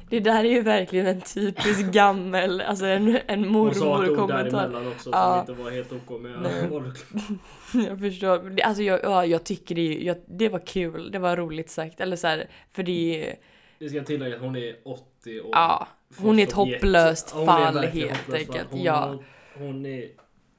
det 0.10 0.20
där 0.20 0.40
är 0.46 0.50
ju 0.50 0.62
verkligen 0.62 1.08
en 1.08 1.22
typisk 1.22 1.82
gammel, 1.86 2.62
alltså 2.62 2.86
en, 2.86 3.20
en 3.28 3.46
Hon 3.56 3.76
sa 3.76 3.80
ett 3.80 4.10
ord 4.10 4.18
mormor-kommentar. 4.18 4.60
däremellan 4.62 4.88
också 4.88 5.10
Ja. 5.10 5.44
som 5.46 5.54
inte 5.54 5.64
var 5.64 5.72
helt 5.72 5.92
OK 5.92 6.22
men 6.22 6.32
Nej. 6.42 7.86
jag 7.88 8.00
förstår. 8.00 8.62
Alltså 8.64 8.84
jag, 8.84 9.00
ja, 9.04 9.26
jag 9.26 9.44
tycker 9.44 9.76
det, 9.76 9.94
jag, 9.94 10.18
det 10.28 10.50
var 10.50 10.66
kul, 10.66 11.12
det 11.12 11.20
var 11.20 11.38
roligt 11.38 11.70
sagt. 11.70 12.02
Eller 12.02 12.16
så 12.16 12.28
här, 12.28 12.48
för 12.72 12.84
det 12.84 13.26
är 13.30 13.36
Det 13.84 13.90
ska 13.90 14.04
tillägga 14.04 14.36
att 14.36 14.42
hon 14.42 14.56
är 14.56 14.76
80 14.86 15.42
år. 15.42 15.50
ja, 15.52 15.88
hon 16.18 16.40
är 16.40 16.44
ett 16.44 16.52
hopplöst 16.52 17.32
fall 17.32 17.78
helt 17.86 18.34
enkelt. 18.34 18.68
Hon, 18.72 18.82
Ja. 18.82 19.20
hon, 19.56 19.86
är, 19.86 20.10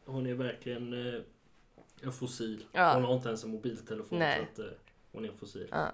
hon 0.04 0.26
är 0.26 0.34
verkligen 0.34 0.92
eh, 1.14 1.20
en 2.02 2.12
fossil. 2.12 2.64
Ja. 2.72 2.94
Hon 2.94 3.04
har 3.04 3.14
inte 3.14 3.28
ens 3.28 3.44
en 3.44 3.50
mobiltelefon 3.50 4.18
Nej. 4.18 4.48
så 4.56 4.62
att 4.62 4.68
eh, 4.68 4.74
hon 5.12 5.24
är 5.24 5.28
en 5.28 5.36
fossil. 5.36 5.68
Ja. 5.70 5.92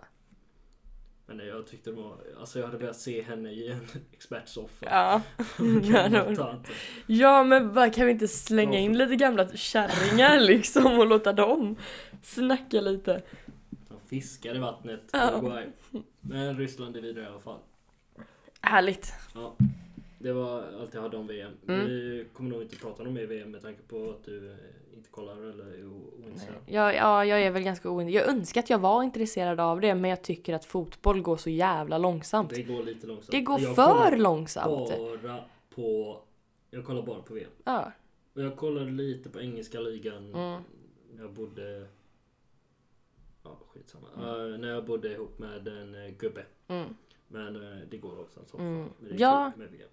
Men 1.26 1.40
eh, 1.40 1.46
jag 1.46 1.66
tyckte 1.66 1.90
det 1.90 1.96
var, 1.96 2.16
alltså 2.40 2.58
jag 2.58 2.66
hade 2.66 2.78
velat 2.78 2.96
se 2.96 3.22
henne 3.22 3.50
i 3.50 3.70
en 3.70 3.86
expertsoffa. 4.12 4.86
Ja. 4.90 5.22
Ja 7.06 7.44
men 7.44 7.74
bara 7.74 7.90
kan 7.90 8.06
vi 8.06 8.12
inte 8.12 8.28
slänga 8.28 8.78
in 8.78 8.98
lite 8.98 9.16
gamla 9.16 9.48
kärringar 9.48 10.40
liksom 10.46 10.98
och 10.98 11.06
låta 11.06 11.32
dem 11.32 11.76
snacka 12.22 12.80
lite. 12.80 13.22
Fiskar 14.10 14.54
i 14.54 14.58
vattnet. 14.58 15.00
Ja. 15.12 15.30
Uruguay. 15.32 15.66
Men 16.20 16.58
Ryssland 16.58 16.96
är 16.96 17.00
vidare 17.00 17.24
i 17.24 17.26
alla 17.26 17.38
fall. 17.40 17.58
Härligt. 18.60 19.12
Ja. 19.34 19.54
Det 20.18 20.32
var 20.32 20.62
allt 20.80 20.94
jag 20.94 21.02
hade 21.02 21.16
om 21.16 21.26
VM. 21.26 21.52
Mm. 21.68 21.86
Vi 21.86 22.26
kommer 22.32 22.50
nog 22.50 22.62
inte 22.62 22.76
prata 22.76 23.02
om 23.02 23.14
mer 23.14 23.26
VM 23.26 23.50
med 23.50 23.62
tanke 23.62 23.82
på 23.82 24.10
att 24.10 24.24
du 24.24 24.50
eh, 24.50 24.56
inte 24.96 25.08
kollar 25.10 25.32
eller 25.36 25.64
är 25.64 25.86
ointresserad. 25.86 26.56
Ja, 26.66 26.92
ja, 26.92 27.24
jag 27.24 27.42
är 27.42 27.50
väl 27.50 27.62
ganska 27.62 27.90
ointresserad. 27.90 28.28
Jag 28.28 28.36
önskar 28.36 28.60
att 28.60 28.70
jag 28.70 28.78
var 28.78 29.02
intresserad 29.02 29.60
av 29.60 29.80
det 29.80 29.94
men 29.94 30.10
jag 30.10 30.22
tycker 30.22 30.54
att 30.54 30.64
fotboll 30.64 31.22
går 31.22 31.36
så 31.36 31.50
jävla 31.50 31.98
långsamt. 31.98 32.50
Det 32.50 32.62
går 32.62 32.82
lite 32.82 33.06
långsamt. 33.06 33.30
Det 33.30 33.40
går 33.40 33.60
Jag 33.60 33.74
för 33.76 34.16
långsamt. 34.16 34.88
Bara 35.22 35.44
på... 35.74 36.20
Jag 36.70 36.84
kollar 36.84 37.02
bara 37.02 37.22
på 37.22 37.34
VM. 37.34 37.50
Ja. 37.64 37.92
Och 38.34 38.42
jag 38.42 38.56
kollade 38.56 38.90
lite 38.90 39.28
på 39.28 39.40
engelska 39.40 39.80
ligan 39.80 40.34
Mm. 40.34 40.62
när 41.14 41.22
jag 41.22 41.32
bodde... 41.32 41.86
Ja, 43.60 43.66
skitsamma. 43.74 44.06
Eh, 44.16 44.58
när 44.58 44.68
jag 44.68 44.84
bodde 44.84 45.12
ihop 45.12 45.38
med 45.38 45.68
en 45.68 45.94
uh, 45.94 46.10
gubbe. 46.10 46.44
Mm. 46.68 46.96
Men 47.28 47.56
eh, 47.56 47.78
det 47.90 47.96
går 47.96 48.16
långsamt 48.16 48.48
som 48.50 48.60
Mm. 48.60 48.84
fan. 48.84 48.94
Men 48.98 49.08
det 49.08 49.16
är 49.16 49.20
Ja. 49.20 49.50
kul 49.54 49.62
med 49.62 49.70
VM. 49.70 49.88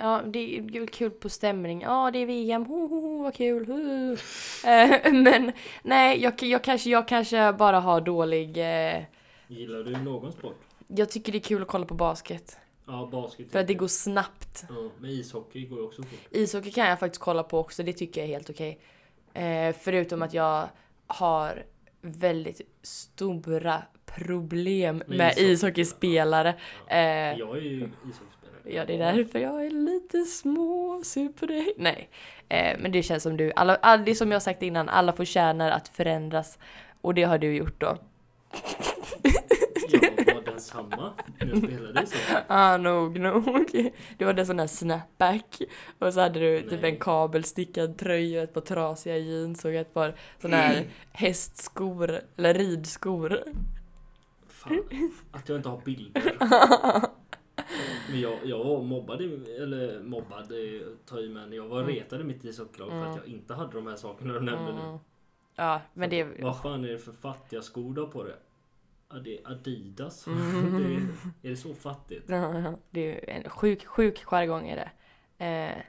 Ja, 0.00 0.22
det 0.26 0.58
är 0.78 0.86
kul 0.86 1.10
på 1.10 1.28
stämning. 1.28 1.80
Ja, 1.82 2.10
det 2.10 2.18
är 2.18 2.26
VM. 2.26 2.64
Ho, 2.66 2.86
ho, 2.86 3.00
ho, 3.00 3.22
vad 3.22 3.34
kul. 3.34 3.66
Ho. 3.66 4.16
Eh, 4.66 5.12
men 5.12 5.52
nej, 5.82 6.22
jag, 6.22 6.42
jag, 6.42 6.64
kanske, 6.64 6.90
jag 6.90 7.08
kanske 7.08 7.52
bara 7.52 7.80
har 7.80 8.00
dålig... 8.00 8.56
Gillar 9.48 9.82
du 9.84 9.90
någon 9.96 10.32
sport? 10.32 10.56
jag 10.90 11.10
tycker 11.10 11.32
det 11.32 11.38
är 11.38 11.40
kul 11.40 11.62
att 11.62 11.68
kolla 11.68 11.86
på 11.86 11.94
basket. 11.94 12.58
Ja, 12.86 13.08
basket. 13.12 13.50
För 13.50 13.58
att 13.58 13.66
det 13.66 13.74
går 13.74 13.86
snabbt. 13.86 14.64
Ja, 14.68 14.90
men 14.98 15.10
ishockey 15.10 15.66
går 15.66 15.78
ju 15.78 15.84
också 15.84 16.02
fort. 16.02 16.18
Ishockey 16.30 16.70
kan 16.70 16.86
jag 16.88 17.00
faktiskt 17.00 17.22
kolla 17.22 17.42
på 17.42 17.58
också, 17.58 17.82
det 17.82 17.92
tycker 17.92 18.20
jag 18.20 18.28
är 18.30 18.32
helt 18.34 18.50
okej. 18.50 18.80
Eh, 19.34 19.74
förutom 19.80 20.22
att 20.22 20.34
jag 20.34 20.68
har 21.06 21.64
väldigt 22.00 22.60
stora 22.82 23.82
problem 24.06 24.96
Med 25.06 25.18
med 25.18 25.30
ishockey, 25.32 25.52
ishockeyspelare. 25.52 26.54
Ja. 26.88 26.94
Eh, 26.94 27.38
Jag 27.38 27.56
är 27.56 27.60
ju 27.62 27.76
ishockeyspelare. 27.76 28.62
Ja, 28.64 28.84
det 28.84 28.94
är 28.94 28.98
därför 28.98 29.38
jag 29.38 29.66
är 29.66 29.70
lite 29.70 30.24
små 30.24 31.00
sur 31.04 31.28
på 31.28 31.46
dig. 31.46 31.72
Nej, 31.76 32.08
eh, 32.48 32.78
men 32.78 32.92
det 32.92 33.02
känns 33.02 33.22
som 33.22 33.36
du, 33.36 33.52
alla, 33.56 33.74
all, 33.76 34.04
det 34.04 34.14
som 34.14 34.32
jag 34.32 34.42
sagt 34.42 34.62
innan, 34.62 34.88
alla 34.88 35.12
förtjänar 35.12 35.70
att 35.70 35.88
förändras. 35.88 36.58
Och 37.00 37.14
det 37.14 37.22
har 37.22 37.38
du 37.38 37.56
gjort 37.56 37.80
då. 37.80 37.98
Densamma 40.72 41.12
när 41.40 41.46
jag 41.46 41.58
spelade 41.58 42.02
ishockey. 42.02 42.42
Ah, 42.48 42.76
nog, 42.76 43.20
nog. 43.20 43.92
Du 44.18 44.26
hade 44.26 44.42
en 44.42 44.46
sån 44.46 44.58
här 44.58 44.66
snapback 44.66 45.62
och 45.98 46.14
så 46.14 46.20
hade 46.20 46.40
du 46.40 46.62
typ 46.70 46.82
Nej. 46.82 46.90
en 46.90 46.98
kabelstickad 46.98 47.98
tröja, 47.98 48.42
ett 48.42 48.54
par 48.54 48.60
trasiga 48.60 49.16
jeans 49.18 49.64
och 49.64 49.70
ett 49.72 49.94
par 49.94 50.14
såna 50.42 50.56
här 50.56 50.84
hästskor, 51.12 52.20
eller 52.36 52.54
ridskor. 52.54 53.42
Fan, 54.48 54.82
att 55.32 55.48
jag 55.48 55.58
inte 55.58 55.68
har 55.68 55.80
bilder. 55.84 56.36
Men 58.10 58.20
jag, 58.20 58.38
jag 58.44 58.64
var 58.64 58.82
mobbad, 58.82 59.20
eller 59.20 60.00
mobbad, 60.02 60.52
tar 61.06 61.24
i 61.24 61.28
men 61.28 61.52
jag 61.52 61.68
var 61.68 61.80
Mm. 61.82 61.94
retad 61.94 62.20
i 62.20 62.24
mitt 62.24 62.44
ishockeylag 62.44 62.88
för 62.90 62.96
Mm. 62.96 63.10
att 63.10 63.16
jag 63.16 63.26
inte 63.26 63.54
hade 63.54 63.72
de 63.72 63.86
här 63.86 63.96
sakerna 63.96 64.32
du 64.32 64.40
nämnde 64.40 64.72
nu. 64.72 64.80
Mm. 64.80 64.98
Ja, 65.56 65.80
men 65.94 66.10
det... 66.10 66.24
Vad 66.42 66.62
fan 66.62 66.84
är 66.84 66.88
det 66.88 66.98
för 66.98 67.12
fattiga 67.12 67.62
skor 67.62 67.94
du 67.94 68.00
har 68.00 68.08
på 68.08 68.24
dig? 68.24 68.34
Ja, 69.10 69.16
det 69.18 69.38
är 69.38 69.50
Adidas. 69.50 70.26
Mm. 70.26 70.76
det 70.82 70.94
är, 70.94 71.46
är 71.46 71.50
det 71.50 71.56
så 71.56 71.74
fattigt? 71.74 72.24
Ja, 72.28 72.74
det 72.90 73.30
är 73.30 73.36
en 73.44 73.50
sjuk, 73.50 73.86
sjuk 73.86 74.24
jargong 74.24 74.68
är 74.68 74.76
det. 74.76 74.90
Eh, 75.44 75.82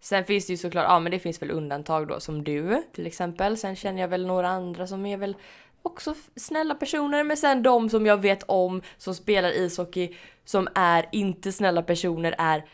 sen 0.00 0.24
finns 0.24 0.46
det 0.46 0.52
ju 0.52 0.56
såklart, 0.56 0.84
ja 0.88 0.98
men 0.98 1.12
det 1.12 1.18
finns 1.18 1.42
väl 1.42 1.50
undantag 1.50 2.08
då 2.08 2.20
som 2.20 2.44
du 2.44 2.82
till 2.92 3.06
exempel. 3.06 3.56
Sen 3.56 3.76
känner 3.76 4.00
jag 4.00 4.08
väl 4.08 4.26
några 4.26 4.48
andra 4.48 4.86
som 4.86 5.06
är 5.06 5.16
väl 5.16 5.36
också 5.82 6.14
snälla 6.36 6.74
personer. 6.74 7.24
Men 7.24 7.36
sen 7.36 7.62
de 7.62 7.90
som 7.90 8.06
jag 8.06 8.20
vet 8.20 8.42
om 8.42 8.82
som 8.98 9.14
spelar 9.14 9.50
ishockey 9.50 10.16
som 10.44 10.68
är 10.74 11.08
inte 11.12 11.52
snälla 11.52 11.82
personer 11.82 12.34
är 12.38 12.68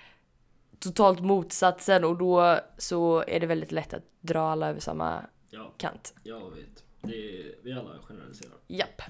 totalt 0.79 1.21
motsatsen 1.21 2.05
och 2.05 2.17
då 2.19 2.59
så 2.79 3.25
är 3.27 3.41
det 3.41 3.47
väldigt 3.47 3.73
lätt 3.73 3.95
att 3.95 4.03
dra 4.21 4.41
alla 4.41 4.69
över 4.69 4.81
samma 4.81 5.23
Ja, 5.51 5.75
kant. 5.77 6.15
jag 6.23 6.51
vet. 6.51 6.85
Det 7.03 7.15
är, 7.41 7.55
vi 7.63 7.73
alla 7.73 7.99
generaliserar. 8.09 8.55
Japp. 8.67 9.03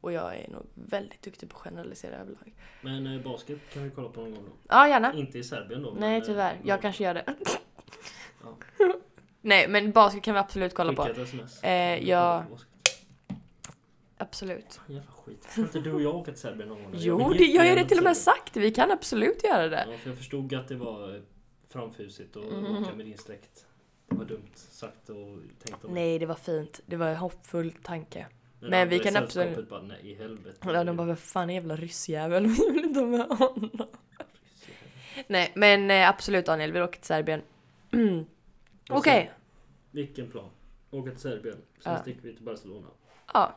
Och 0.00 0.12
jag 0.12 0.36
är 0.36 0.48
nog 0.50 0.66
väldigt 0.74 1.22
duktig 1.22 1.50
på 1.50 1.56
att 1.56 1.62
generalisera 1.62 2.16
överlag. 2.16 2.54
Men 2.80 3.06
eh, 3.06 3.20
basket 3.22 3.58
kan 3.72 3.84
vi 3.84 3.90
kolla 3.90 4.08
på 4.08 4.20
någon 4.20 4.34
gång 4.34 4.44
då. 4.44 4.52
Ja, 4.68 4.88
gärna. 4.88 5.12
Inte 5.14 5.38
i 5.38 5.44
Serbien 5.44 5.82
då. 5.82 5.90
Nej 5.90 6.10
men, 6.10 6.20
eh, 6.20 6.26
tyvärr, 6.26 6.60
jag 6.64 6.74
någon- 6.76 6.82
kanske 6.82 7.04
gör 7.04 7.14
det. 7.14 7.24
Ja. 8.42 8.56
Nej 9.40 9.68
men 9.68 9.92
basket 9.92 10.22
kan 10.22 10.34
vi 10.34 10.40
absolut 10.40 10.74
kolla 10.74 10.92
på. 10.92 11.02
Skicka 11.02 11.20
ett 11.22 11.28
sms. 11.28 11.62
Eh, 11.64 12.00
Vi 12.00 12.10
ja. 12.10 12.20
kollar 12.20 12.44
på 12.44 12.50
basket. 12.50 12.66
Absolut. 14.18 14.80
Jävla 14.86 15.10
skit. 15.12 15.44
Ska 15.50 15.60
inte 15.60 15.80
du 15.80 15.92
och 15.92 16.02
jag 16.02 16.14
åka 16.16 16.32
till 16.32 16.40
Serbien 16.40 16.68
någon 16.68 16.82
gång? 16.82 16.92
Jo, 16.94 17.28
vill 17.28 17.38
det, 17.38 17.44
jag 17.44 17.64
har 17.68 17.76
det 17.76 17.84
till 17.84 17.98
och 17.98 18.04
med 18.04 18.16
sagt, 18.16 18.56
vi 18.56 18.70
kan 18.70 18.90
absolut 18.90 19.44
göra 19.44 19.68
det. 19.68 19.86
Ja, 19.90 19.96
för 19.98 20.08
jag 20.10 20.18
förstod 20.18 20.54
att 20.54 20.68
det 20.68 20.76
var 20.76 21.14
eh, 21.14 21.20
framfusigt 21.68 22.36
att 22.36 22.44
Mm. 22.44 22.82
åka 22.84 22.94
med 22.94 23.06
din 23.06 23.18
släkt. 23.18 23.66
Det 24.06 24.16
var 24.16 24.24
dumt 24.24 24.50
sagt 24.54 25.08
och 25.10 25.16
tänkt 25.64 25.82
mig. 25.82 25.92
Nej, 25.92 26.18
det 26.18 26.26
var 26.26 26.34
fint. 26.34 26.80
Det 26.86 26.96
var 26.96 27.06
en 27.06 27.16
hoppfull 27.16 27.72
tanke. 27.82 28.26
Men, 28.60 28.88
vi 28.88 28.98
kan 28.98 29.16
absolut- 29.16 29.68
bara 29.68 29.82
nej 29.82 29.98
i 30.10 30.14
helvete. 30.14 30.58
Ja, 30.72 30.84
de 30.84 30.96
bara 30.96 31.06
vad 31.06 31.18
fan 31.18 31.50
är 31.50 31.54
jävla 31.54 31.76
ryssjävel, 31.76 32.46
vi 32.46 32.70
vill 32.72 32.84
inte 32.84 33.00
ha 33.00 33.06
med 33.06 33.26
honom. 33.28 33.70
Nej 35.26 35.52
men 35.54 35.90
eh, 35.90 36.08
absolut 36.08 36.46
Daniel, 36.46 36.72
vi 36.72 36.82
åker 36.82 36.96
till 36.98 37.06
Serbien. 37.06 37.42
Okej, 38.90 39.24
sen, 39.32 39.34
Vilken 39.90 40.30
plan? 40.30 40.50
Åka 40.90 41.10
till 41.10 41.20
Serbien, 41.20 41.56
sen 41.78 41.92
Ja. 41.92 41.98
sticker 41.98 42.20
vi 42.22 42.34
till 42.34 42.44
Barcelona. 42.44 42.86
ja. 43.34 43.56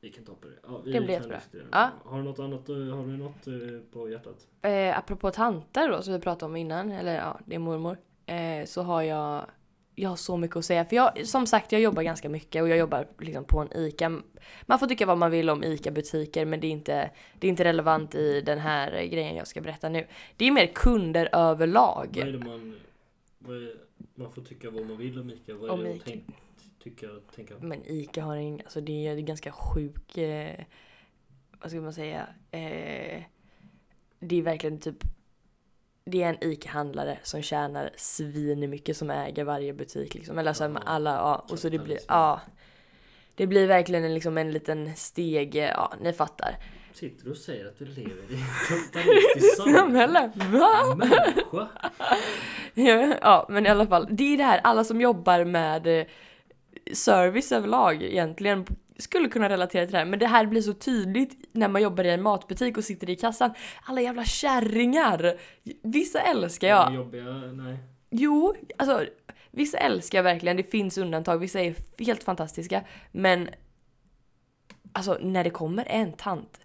Vi 0.00 0.12
kan 0.12 0.24
ta 0.24 0.34
på 0.34 0.48
det. 0.48 0.54
Ja, 0.62 0.78
vi 0.84 0.92
Det 0.92 1.00
blir 1.00 1.10
jättebra. 1.10 1.40
Ja. 1.72 1.90
Har 2.04 2.18
du 2.18 2.24
något 2.24 2.38
annat, 2.38 2.68
eh, 2.68 2.74
har 2.76 3.06
du 3.06 3.16
något 3.16 3.46
eh, 3.46 3.90
på 3.92 4.10
hjärtat? 4.10 4.46
Eh, 4.62 4.98
apropå 4.98 5.30
tanter 5.30 5.88
då, 5.90 6.02
som 6.02 6.12
vi 6.14 6.20
pratade 6.20 6.50
om 6.50 6.56
innan, 6.56 6.92
eller 6.92 7.14
ja, 7.16 7.40
det 7.46 7.54
är 7.54 7.58
mormor. 7.58 7.96
Eh, 8.26 8.64
så 8.66 8.82
har 8.82 9.02
jag, 9.02 9.46
jag 9.98 10.08
har 10.08 10.16
så 10.16 10.36
mycket 10.36 10.56
att 10.56 10.64
säga. 10.64 10.84
För 10.84 10.96
jag, 10.96 11.26
som 11.26 11.46
sagt, 11.46 11.72
jag 11.72 11.80
jobbar 11.80 12.02
ganska 12.02 12.28
mycket 12.28 12.62
och 12.62 12.68
jag 12.68 12.78
jobbar 12.78 13.06
liksom 13.18 13.44
på 13.44 13.60
en 13.60 13.76
ICA. 13.76 14.22
Man 14.62 14.78
får 14.78 14.86
tycka 14.86 15.06
vad 15.06 15.18
man 15.18 15.30
vill 15.30 15.50
om 15.50 15.64
ICA-butiker 15.64 16.44
men 16.44 16.60
det 16.60 16.66
är, 16.66 16.70
inte, 16.70 17.10
det 17.38 17.46
är 17.46 17.48
inte 17.48 17.64
relevant 17.64 18.14
i 18.14 18.40
den 18.40 18.58
här 18.58 19.04
grejen 19.04 19.36
jag 19.36 19.46
ska 19.46 19.60
berätta 19.60 19.88
nu. 19.88 20.06
Det 20.36 20.44
är 20.44 20.50
mer 20.50 20.66
kunder 20.66 21.28
överlag. 21.32 22.08
Vad 22.16 22.28
är 22.28 22.32
det 22.32 22.38
man... 22.38 22.76
Vad 23.38 23.56
är, 23.56 23.74
man 24.14 24.32
får 24.32 24.42
tycka 24.42 24.70
vad 24.70 24.86
man 24.86 24.96
vill 24.96 25.18
om 25.18 25.30
Ica. 25.30 25.54
Vad 25.54 25.70
är 25.70 25.72
Om 25.72 25.84
det 25.84 25.94
Ica. 25.94 26.04
tänk, 26.04 26.24
tycka 26.82 27.06
tänka? 27.34 27.54
Men 27.60 27.82
ICA 27.86 28.22
har 28.22 28.36
en, 28.36 28.60
alltså 28.64 28.80
det 28.80 29.06
är, 29.06 29.14
det 29.14 29.20
är 29.20 29.22
ganska 29.22 29.52
sjuk, 29.52 30.18
eh, 30.18 30.64
vad 31.60 31.70
ska 31.70 31.80
man 31.80 31.92
säga, 31.92 32.28
eh, 32.50 33.22
det 34.18 34.36
är 34.36 34.42
verkligen 34.42 34.78
typ, 34.78 35.04
det 36.10 36.22
är 36.22 36.28
en 36.28 36.52
ICA-handlare 36.52 37.18
som 37.22 37.42
tjänar 37.42 37.90
svin 37.96 38.70
mycket 38.70 38.96
som 38.96 39.10
äger 39.10 39.44
varje 39.44 39.72
butik 39.72 40.14
liksom. 40.14 40.38
Eller 40.38 40.50
alltså 40.50 40.64
Ja, 40.64 40.80
alla, 40.84 41.10
ja, 41.10 41.46
och 41.48 41.58
så 41.58 41.68
det 41.68 41.78
blir, 41.78 41.98
ja. 42.08 42.40
Det 43.34 43.46
blir 43.46 43.66
verkligen 43.66 44.04
en, 44.04 44.14
liksom 44.14 44.38
en 44.38 44.52
liten 44.52 44.96
steg, 44.96 45.54
ja 45.54 45.92
ni 46.00 46.12
fattar. 46.12 46.56
Sitter 46.92 47.24
du 47.24 47.30
och 47.30 47.36
säger 47.36 47.68
att 47.68 47.78
du 47.78 47.84
lever 47.84 48.22
i 48.28 48.34
ett 48.34 48.68
kapitalistiskt 48.68 49.56
samhälle? 49.62 50.32
Samhälle, 50.36 50.58
va? 50.58 50.94
Människa? 50.96 51.68
Ja 53.22 53.46
men 53.48 53.66
i 53.66 53.68
alla 53.68 53.86
fall, 53.86 54.06
det 54.10 54.24
är 54.34 54.36
det 54.36 54.44
här, 54.44 54.60
alla 54.64 54.84
som 54.84 55.00
jobbar 55.00 55.44
med 55.44 55.86
eh, 55.86 56.06
service 56.92 57.52
överlag 57.52 58.02
egentligen 58.02 58.66
skulle 58.98 59.28
kunna 59.28 59.48
relatera 59.48 59.84
till 59.84 59.92
det 59.92 59.98
här 59.98 60.04
men 60.04 60.18
det 60.18 60.26
här 60.26 60.46
blir 60.46 60.62
så 60.62 60.72
tydligt 60.72 61.48
när 61.52 61.68
man 61.68 61.82
jobbar 61.82 62.04
i 62.04 62.10
en 62.10 62.22
matbutik 62.22 62.76
och 62.76 62.84
sitter 62.84 63.10
i 63.10 63.16
kassan. 63.16 63.50
Alla 63.82 64.00
jävla 64.00 64.24
kärringar! 64.24 65.34
Vissa 65.82 66.20
älskar 66.20 66.68
jag. 66.68 66.94
Jobbiga? 66.94 67.24
Nej. 67.32 67.78
Jo, 68.10 68.54
alltså 68.76 69.06
vissa 69.50 69.78
älskar 69.78 70.18
jag 70.18 70.22
verkligen, 70.22 70.56
det 70.56 70.62
finns 70.62 70.98
undantag, 70.98 71.38
vissa 71.38 71.60
är 71.60 71.74
helt 71.98 72.22
fantastiska. 72.22 72.84
Men 73.12 73.48
alltså 74.92 75.18
när 75.20 75.44
det 75.44 75.50
kommer 75.50 75.84
en 75.88 76.12
tant 76.12 76.60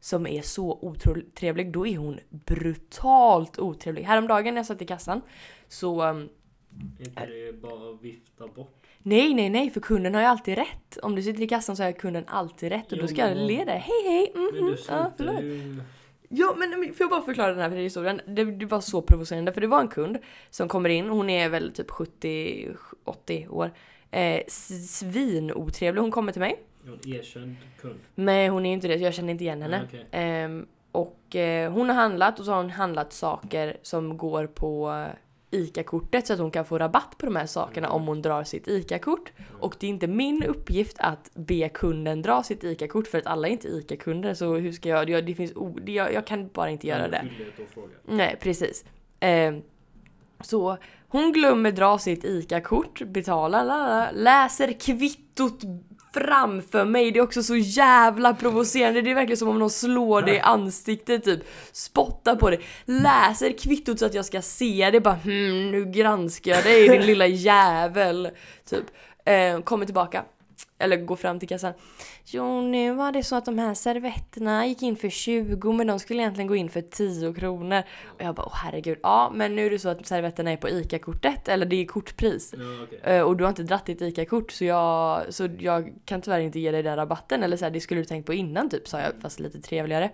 som 0.00 0.26
är 0.26 0.42
så 0.42 0.78
otrevlig, 0.82 1.72
då 1.72 1.86
är 1.86 1.98
hon 1.98 2.20
brutalt 2.30 3.58
otrevlig. 3.58 4.02
Häromdagen 4.02 4.54
när 4.54 4.58
jag 4.58 4.66
satt 4.66 4.82
i 4.82 4.86
kassan 4.86 5.20
så 5.68 6.04
um, 6.04 6.28
Är 6.98 7.04
inte 7.04 7.26
det 7.26 7.62
bara 7.62 7.90
att 7.94 8.02
vifta 8.02 8.46
bort? 8.46 8.81
Nej, 9.02 9.34
nej, 9.34 9.50
nej, 9.50 9.70
för 9.70 9.80
kunden 9.80 10.14
har 10.14 10.20
ju 10.22 10.26
alltid 10.26 10.54
rätt. 10.58 10.98
Om 11.02 11.14
du 11.14 11.22
sitter 11.22 11.42
i 11.42 11.48
kassan 11.48 11.76
så 11.76 11.82
har 11.82 11.92
kunden 11.92 12.24
alltid 12.26 12.68
rätt 12.72 12.86
och 12.92 12.98
Jo, 12.98 13.02
då 13.02 13.08
ska 13.08 13.28
jag 13.28 13.36
le 13.36 13.64
där. 13.64 13.76
Hej, 13.76 14.02
hej! 14.06 14.32
mhm, 14.34 14.50
Men 14.54 14.64
du 14.64 14.70
ja, 14.70 14.76
slutar 14.76 15.12
förlåt. 15.16 15.42
ju... 15.42 15.82
Ja 16.34 16.54
men 16.58 16.70
får 16.94 16.96
jag 17.04 17.10
bara 17.10 17.22
förklara 17.22 17.54
den 17.54 17.72
här 17.72 17.78
historien? 17.78 18.20
Det, 18.26 18.44
det 18.44 18.66
var 18.66 18.80
så 18.80 19.02
provocerande 19.02 19.52
för 19.52 19.60
det 19.60 19.66
var 19.66 19.80
en 19.80 19.88
kund 19.88 20.18
som 20.50 20.68
kommer 20.68 20.88
in, 20.88 21.08
hon 21.08 21.30
är 21.30 21.48
väl 21.48 21.72
typ 21.72 21.90
70-80 21.90 23.48
år. 23.48 23.70
Eh, 24.10 24.40
svinotrevlig, 24.48 26.00
hon 26.02 26.10
kommer 26.10 26.32
till 26.32 26.40
mig. 26.40 26.62
En 26.86 27.14
erkänd 27.14 27.56
kund. 27.80 28.00
Men 28.14 28.50
hon 28.50 28.66
är 28.66 28.72
inte 28.72 28.88
det, 28.88 28.94
jag 28.96 29.14
känner 29.14 29.30
inte 29.32 29.44
igen 29.44 29.62
henne. 29.62 29.80
Ah, 29.80 29.84
okej. 29.88 30.06
Ehm, 30.10 30.66
och 30.92 31.36
eh, 31.36 31.72
hon 31.72 31.88
har 31.88 31.96
handlat 31.96 32.38
och 32.38 32.44
så 32.44 32.50
har 32.50 32.56
hon 32.62 32.70
handlat 32.70 33.12
saker 33.12 33.76
som 33.82 34.16
går 34.16 34.46
på 34.46 34.90
eh, 34.92 35.14
ICA-kortet 35.54 36.26
så 36.26 36.32
att 36.32 36.38
hon 36.38 36.50
kan 36.50 36.64
få 36.64 36.78
rabatt 36.78 37.18
på 37.18 37.26
de 37.26 37.36
här 37.36 37.46
sakerna 37.46 37.90
om 37.90 38.06
hon 38.06 38.22
drar 38.22 38.44
sitt 38.44 38.68
ICA-kort. 38.68 39.32
Och 39.60 39.76
det 39.80 39.86
är 39.86 39.90
inte 39.90 40.06
min 40.06 40.44
uppgift 40.44 40.96
att 40.98 41.30
be 41.34 41.68
kunden 41.68 42.22
dra 42.22 42.42
sitt 42.42 42.64
ICA-kort 42.64 43.06
för 43.06 43.18
att 43.18 43.26
alla 43.26 43.48
är 43.48 43.52
inte 43.52 43.68
ICA-kunder 43.68 44.34
så 44.34 44.54
hur 44.54 44.72
ska 44.72 44.88
jag, 44.88 45.10
jag, 45.10 45.26
det 45.26 45.34
finns, 45.34 45.52
jag, 45.86 46.12
jag 46.12 46.26
kan 46.26 46.48
bara 46.48 46.70
inte 46.70 46.86
göra 46.86 47.08
det. 47.08 47.28
Nej 48.04 48.36
precis. 48.40 48.84
Ehm, 49.20 49.62
så 50.40 50.76
hon 51.08 51.32
glömmer 51.32 51.72
dra 51.72 51.98
sitt 51.98 52.24
ICA-kort, 52.24 53.02
betalar, 53.02 53.64
la, 53.64 53.78
la, 53.78 53.88
la, 53.88 54.10
läser 54.10 54.72
kvittot 54.72 55.60
framför 56.12 56.84
mig. 56.84 57.10
Det 57.10 57.18
är 57.18 57.22
också 57.22 57.42
så 57.42 57.56
jävla 57.56 58.34
provocerande. 58.34 59.02
Det 59.02 59.10
är 59.10 59.14
verkligen 59.14 59.36
som 59.36 59.48
om 59.48 59.58
någon 59.58 59.70
slår 59.70 60.22
dig 60.22 60.34
i 60.34 60.40
ansiktet 60.40 61.24
typ. 61.24 61.40
Spottar 61.72 62.36
på 62.36 62.50
dig. 62.50 62.60
Läser 62.84 63.58
kvittot 63.58 63.98
så 63.98 64.06
att 64.06 64.14
jag 64.14 64.24
ska 64.24 64.42
se 64.42 64.90
det. 64.92 65.00
Bara 65.00 65.14
hmm, 65.14 65.70
nu 65.70 65.84
granskar 65.84 66.52
jag 66.52 66.64
dig 66.64 66.88
din 66.88 67.06
lilla 67.06 67.26
jävel. 67.26 68.30
Typ. 68.70 68.84
Ehm, 69.24 69.62
kommer 69.62 69.84
tillbaka. 69.84 70.24
Eller 70.82 70.96
går 70.96 71.16
fram 71.16 71.38
till 71.38 71.48
kassan. 71.48 71.72
Jo, 72.24 72.60
nu 72.60 72.94
var 72.94 73.12
det 73.12 73.22
så 73.22 73.36
att 73.36 73.44
de 73.44 73.58
här 73.58 73.74
servetterna 73.74 74.66
gick 74.66 74.82
in 74.82 74.96
för 74.96 75.08
20 75.08 75.72
men 75.72 75.86
de 75.86 75.98
skulle 75.98 76.22
egentligen 76.22 76.48
gå 76.48 76.56
in 76.56 76.70
för 76.70 76.80
10 76.80 77.34
kronor. 77.34 77.82
Och 78.04 78.22
jag 78.22 78.34
bara, 78.34 78.46
åh 78.46 78.54
herregud. 78.54 78.98
Ja, 79.02 79.32
men 79.34 79.56
nu 79.56 79.66
är 79.66 79.70
det 79.70 79.78
så 79.78 79.88
att 79.88 80.06
servetterna 80.06 80.50
är 80.50 80.56
på 80.56 80.68
ICA-kortet, 80.68 81.48
eller 81.48 81.66
det 81.66 81.76
är 81.76 81.86
kortpris. 81.86 82.54
Ja, 82.58 82.84
okej. 82.84 83.00
Eh, 83.02 83.22
och 83.22 83.36
du 83.36 83.44
har 83.44 83.48
inte 83.48 83.62
dratt 83.62 83.86
ditt 83.86 84.02
ICA-kort 84.02 84.52
så 84.52 84.64
jag, 84.64 85.34
så 85.34 85.48
jag 85.58 85.92
kan 86.04 86.22
tyvärr 86.22 86.40
inte 86.40 86.60
ge 86.60 86.70
dig 86.70 86.82
den 86.82 86.96
rabatten. 86.96 87.42
Eller 87.42 87.56
så 87.56 87.64
här, 87.64 87.72
det 87.72 87.80
skulle 87.80 88.00
du 88.00 88.04
tänkt 88.04 88.26
på 88.26 88.34
innan 88.34 88.70
typ, 88.70 88.88
sa 88.88 89.00
jag 89.00 89.12
fast 89.22 89.40
lite 89.40 89.60
trevligare. 89.60 90.10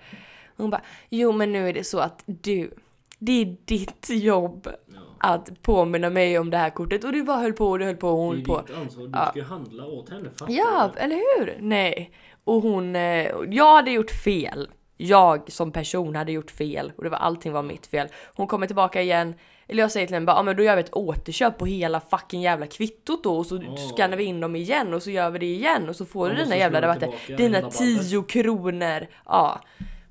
Och 0.57 0.62
hon 0.64 0.70
bara, 0.70 0.83
jo 1.09 1.33
men 1.33 1.52
nu 1.52 1.68
är 1.68 1.72
det 1.72 1.85
så 1.85 1.98
att 1.98 2.22
du, 2.26 2.70
det 3.18 3.42
är 3.42 3.57
ditt 3.64 4.07
jobb 4.11 4.68
Ja. 4.87 4.98
att 5.20 5.62
påminna 5.62 6.11
mig 6.11 6.38
om 6.38 6.50
det 6.50 6.57
här 6.57 6.70
kortet. 6.70 7.04
Och 7.04 7.12
du 7.12 7.22
bara 7.22 7.37
höll 7.38 7.52
på 7.52 7.66
och 7.70 7.78
du 7.78 7.85
höll 7.85 7.96
på 7.96 8.09
och 8.09 8.16
hon 8.16 8.42
Det 8.42 8.52
höll 8.52 8.59
är 8.59 8.62
på. 8.62 8.66
ditt 8.66 8.76
ansvar. 8.76 9.04
Du 9.07 9.11
Ja. 9.18 9.26
ska 9.31 9.42
handla 9.42 9.87
åt 9.87 10.09
henne. 10.11 10.31
Fattar 10.38 10.52
Ja, 10.54 10.90
eller 10.96 11.16
hur? 11.16 11.57
Nej. 11.61 12.11
Och 12.44 12.62
hon, 12.62 12.96
eh, 12.96 13.28
jag 13.50 13.74
hade 13.74 13.90
gjort 13.90 14.11
fel. 14.11 14.68
Jag 14.96 15.52
som 15.52 15.72
person 15.72 16.16
hade 16.16 16.33
gjort 16.33 16.50
fel 16.50 16.92
och 16.96 17.04
det 17.04 17.11
var 17.11 17.18
allting 17.18 17.52
var 17.52 17.62
mitt 17.62 17.87
fel. 17.87 18.09
Hon 18.35 18.46
kommer 18.46 18.66
tillbaka 18.66 19.02
igen. 19.02 19.35
Eller 19.70 19.83
jag 19.83 19.90
säger 19.92 20.07
till 20.07 20.14
henne 20.16 20.26
bara, 20.26 20.37
ah, 20.37 20.42
men 20.42 20.57
då 20.57 20.62
gör 20.62 20.76
vi 20.76 20.81
ett 20.83 20.94
återköp 20.96 21.59
på 21.59 21.66
hela 21.66 22.00
fucking 22.00 22.40
jävla 22.42 22.66
kvittot 22.66 23.24
då 23.24 23.37
och 23.38 23.46
så 23.46 23.57
Åh. 23.57 23.76
skannar 23.94 24.16
vi 24.16 24.24
in 24.24 24.40
dem 24.40 24.57
igen 24.57 24.94
och 24.94 25.02
så 25.02 25.11
gör 25.11 25.31
vi 25.31 25.38
det 25.38 25.46
igen 25.46 25.88
och 25.88 25.96
så 25.96 26.04
får 26.04 26.28
Ja, 26.28 26.35
du 26.37 26.42
dina 26.44 26.57
jävla 26.57 26.83
rabatter. 26.83 27.14
Dina. 27.37 27.70
10 27.70 28.22
kronor. 28.22 29.07
Ja. 29.26 29.61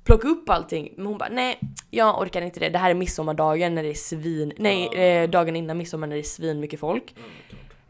Plocka 0.08 0.28
upp 0.28 0.50
allting. 0.50 0.92
Men 0.96 1.06
hon 1.06 1.18
bara, 1.18 1.28
nej 1.28 1.60
jag 1.90 2.20
orkar 2.20 2.42
inte 2.42 2.60
det. 2.60 2.68
Det 2.68 2.78
här 2.78 2.90
är 2.90 2.94
midsommardagen 2.94 3.74
när 3.74 3.82
det 3.82 3.88
är 3.88 3.94
svin. 3.94 4.52
Nej, 4.56 4.86
eh, 4.86 5.30
dagen 5.30 5.56
innan 5.56 5.78
midsommar 5.78 6.06
när 6.06 6.16
det 6.16 6.20
är 6.20 6.22
svin 6.22 6.60
mycket 6.60 6.80
folk. 6.80 7.14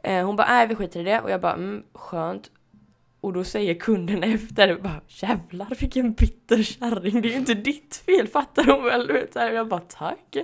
Eh, 0.02 0.26
hon 0.26 0.36
bara, 0.36 0.48
nej 0.48 0.66
vi 0.66 0.74
skiter 0.74 1.00
i 1.00 1.02
det. 1.02 1.20
Och 1.20 1.30
jag 1.30 1.40
bara, 1.40 1.52
mm, 1.52 1.82
skönt. 1.94 2.50
Och 3.20 3.32
då 3.32 3.44
säger 3.44 3.74
kunden 3.74 4.22
efter, 4.34 4.76
bara, 4.76 5.00
jävlar 5.08 5.66
vilken 5.80 6.12
bitter 6.12 6.62
kärring, 6.62 7.20
det 7.20 7.28
är 7.28 7.30
ju 7.30 7.38
inte 7.38 7.54
ditt 7.54 8.02
fel, 8.06 8.28
fattar 8.28 8.64
hon 8.64 8.84
väl? 8.84 9.06
Du 9.06 9.12
vet, 9.12 9.32
så 9.32 9.38
här, 9.38 9.52
jag 9.52 9.68
bara, 9.68 9.80
tack. 9.80 10.36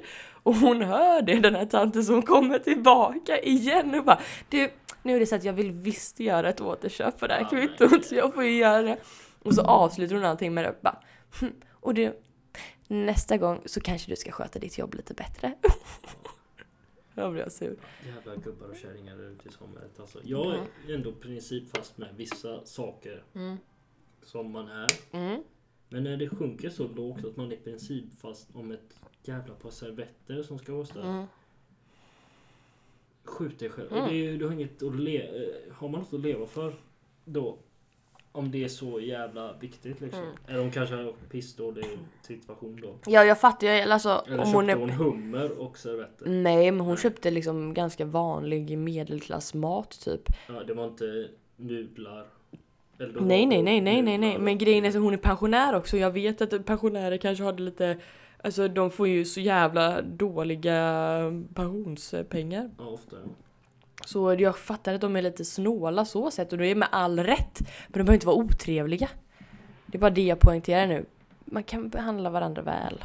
Och 0.42 0.54
hon 0.54 0.82
hör 0.82 1.22
det, 1.22 1.34
den 1.34 1.54
här 1.54 1.66
tanten, 1.66 2.04
hon 2.08 2.22
kommer 2.22 2.58
tillbaka 2.58 3.38
igen 3.38 3.94
och 3.94 4.04
bara, 4.04 4.20
du, 4.48 4.70
nu 5.02 5.16
är 5.16 5.20
det 5.20 5.26
så 5.26 5.36
att 5.36 5.44
jag 5.44 5.52
vill 5.52 5.72
visst 5.72 6.20
göra 6.20 6.48
ett 6.48 6.60
återköp 6.60 7.20
på 7.20 7.26
det 7.26 7.34
här 7.34 7.50
kvittot, 7.50 8.04
så 8.04 8.14
jag 8.14 8.34
får 8.34 8.44
ju 8.44 8.56
göra 8.56 8.82
det. 8.82 8.96
Och 9.42 9.54
så 9.54 9.62
avslutar 9.62 10.14
hon 10.14 10.24
allting 10.24 10.54
med 10.54 10.64
det, 10.64 10.74
bara, 10.82 10.98
och 11.70 11.94
du, 11.94 12.16
nästa 12.88 13.36
gång 13.36 13.62
så 13.66 13.80
kanske 13.80 14.10
du 14.12 14.16
ska 14.16 14.32
sköta 14.32 14.58
ditt 14.58 14.78
jobb 14.78 14.94
lite 14.94 15.14
bättre. 15.14 15.54
Jag 17.16 17.32
blir 17.32 17.48
sur. 17.48 17.76
Jävla 18.06 18.36
gubbar 18.36 18.66
och 18.68 18.76
kärringar 18.76 19.16
där 19.16 19.30
ute 19.30 19.48
i 19.48 19.52
samhället. 19.52 20.00
Alltså, 20.00 20.20
jag 20.24 20.54
är 20.88 20.94
ändå 20.94 21.12
principfast 21.12 21.98
med 21.98 22.14
vissa 22.16 22.64
saker 22.66 23.24
Mm. 23.34 23.56
som 24.22 24.50
man 24.50 24.68
är. 24.68 24.88
Mm. 25.12 25.42
Men 25.88 26.04
när 26.04 26.16
det 26.16 26.28
sjunker 26.28 26.70
så 26.70 26.88
lågt 26.88 27.24
att 27.24 27.36
man 27.36 27.52
är 27.52 27.56
principfast 27.56 28.48
om 28.54 28.70
ett 28.72 28.96
jävla 29.22 29.54
par 29.54 29.70
servetter 29.70 30.42
som 30.42 30.58
ska 30.58 30.72
vara 30.74 30.86
där. 30.94 31.02
Mm. 31.02 31.26
Skjut 33.24 33.58
dig 33.58 33.70
själv. 33.70 33.92
Mm. 33.92 34.04
Det 34.04 34.10
är, 34.10 34.14
ju- 34.14 34.38
du 34.38 34.44
har 34.46 34.52
inget 34.52 34.82
att 34.82 34.94
le- 34.96 35.44
eh, 35.46 35.72
Har 35.74 35.88
man 35.88 36.00
något 36.00 36.12
att 36.14 36.20
leva 36.20 36.46
för 36.46 36.74
då? 37.24 37.58
Om 38.36 38.50
det 38.50 38.64
är 38.64 38.68
så 38.68 39.00
jävla 39.00 39.52
viktigt 39.52 40.00
liksom. 40.00 40.22
Mm. 40.22 40.34
Eller 40.46 40.58
hon 40.58 40.70
kanske 40.70 40.94
har 40.94 41.12
pissdålig 41.30 41.86
situation 42.22 42.80
då. 42.82 42.94
Ja 43.06 43.24
jag 43.24 43.40
fattar 43.40 43.66
ju, 43.66 43.92
alltså 43.92 44.24
Eller 44.26 44.38
om 44.38 44.44
köpte 44.44 44.56
hon 44.56 44.80
hon, 44.80 44.90
är... 44.90 44.94
hummer 44.94 45.60
och 45.60 45.78
servetter. 45.78 46.26
Nej 46.26 46.70
men 46.70 46.80
hon 46.80 46.94
Nej. 46.94 47.02
köpte 47.02 47.30
liksom 47.30 47.74
ganska 47.74 48.04
vanlig 48.04 48.78
medelklassmat 48.78 50.00
typ. 50.04 50.32
Ja, 50.48 50.64
det 50.64 50.74
var 50.74 50.86
inte 50.86 51.28
nudlar. 51.56 52.26
Nej 52.98 53.46
nej 53.46 53.62
nej 53.62 53.80
nej 53.80 54.02
nej 54.02 54.18
nej 54.18 54.38
men 54.38 54.58
grejen 54.58 54.84
är 54.84 54.88
att 54.88 54.94
hon 54.94 55.14
är 55.14 55.18
pensionär 55.18 55.74
också. 55.74 55.96
Jag 55.96 56.10
vet 56.10 56.40
att 56.40 56.66
pensionärer 56.66 57.16
kanske 57.16 57.44
hade 57.44 57.62
lite 57.62 57.96
Alltså 58.44 58.68
de 58.68 58.90
får 58.90 59.08
ju 59.08 59.24
så 59.24 59.40
jävla 59.40 60.02
dåliga 60.02 61.18
pensionspengar. 61.54 62.70
Ja, 62.78 62.84
ofta. 62.86 63.16
ja. 63.16 63.30
Så 64.06 64.34
jag 64.38 64.58
fattar 64.58 64.94
att 64.94 65.00
de 65.00 65.16
är 65.16 65.22
lite 65.22 65.44
snåla 65.44 66.04
så 66.04 66.30
sett 66.30 66.52
och 66.52 66.58
det 66.58 66.66
är 66.66 66.74
med 66.74 66.88
all 66.92 67.18
rätt. 67.18 67.60
Men 67.60 67.92
de 67.92 67.98
behöver 67.98 68.14
inte 68.14 68.26
vara 68.26 68.36
otrevliga. 68.36 69.08
Det 69.86 69.98
är 69.98 70.00
bara 70.00 70.10
det 70.10 70.22
jag 70.22 70.40
poängterar 70.40 70.86
nu. 70.86 71.06
Man 71.44 71.62
kan 71.62 71.88
behandla 71.88 72.30
varandra 72.30 72.62
väl. 72.62 73.04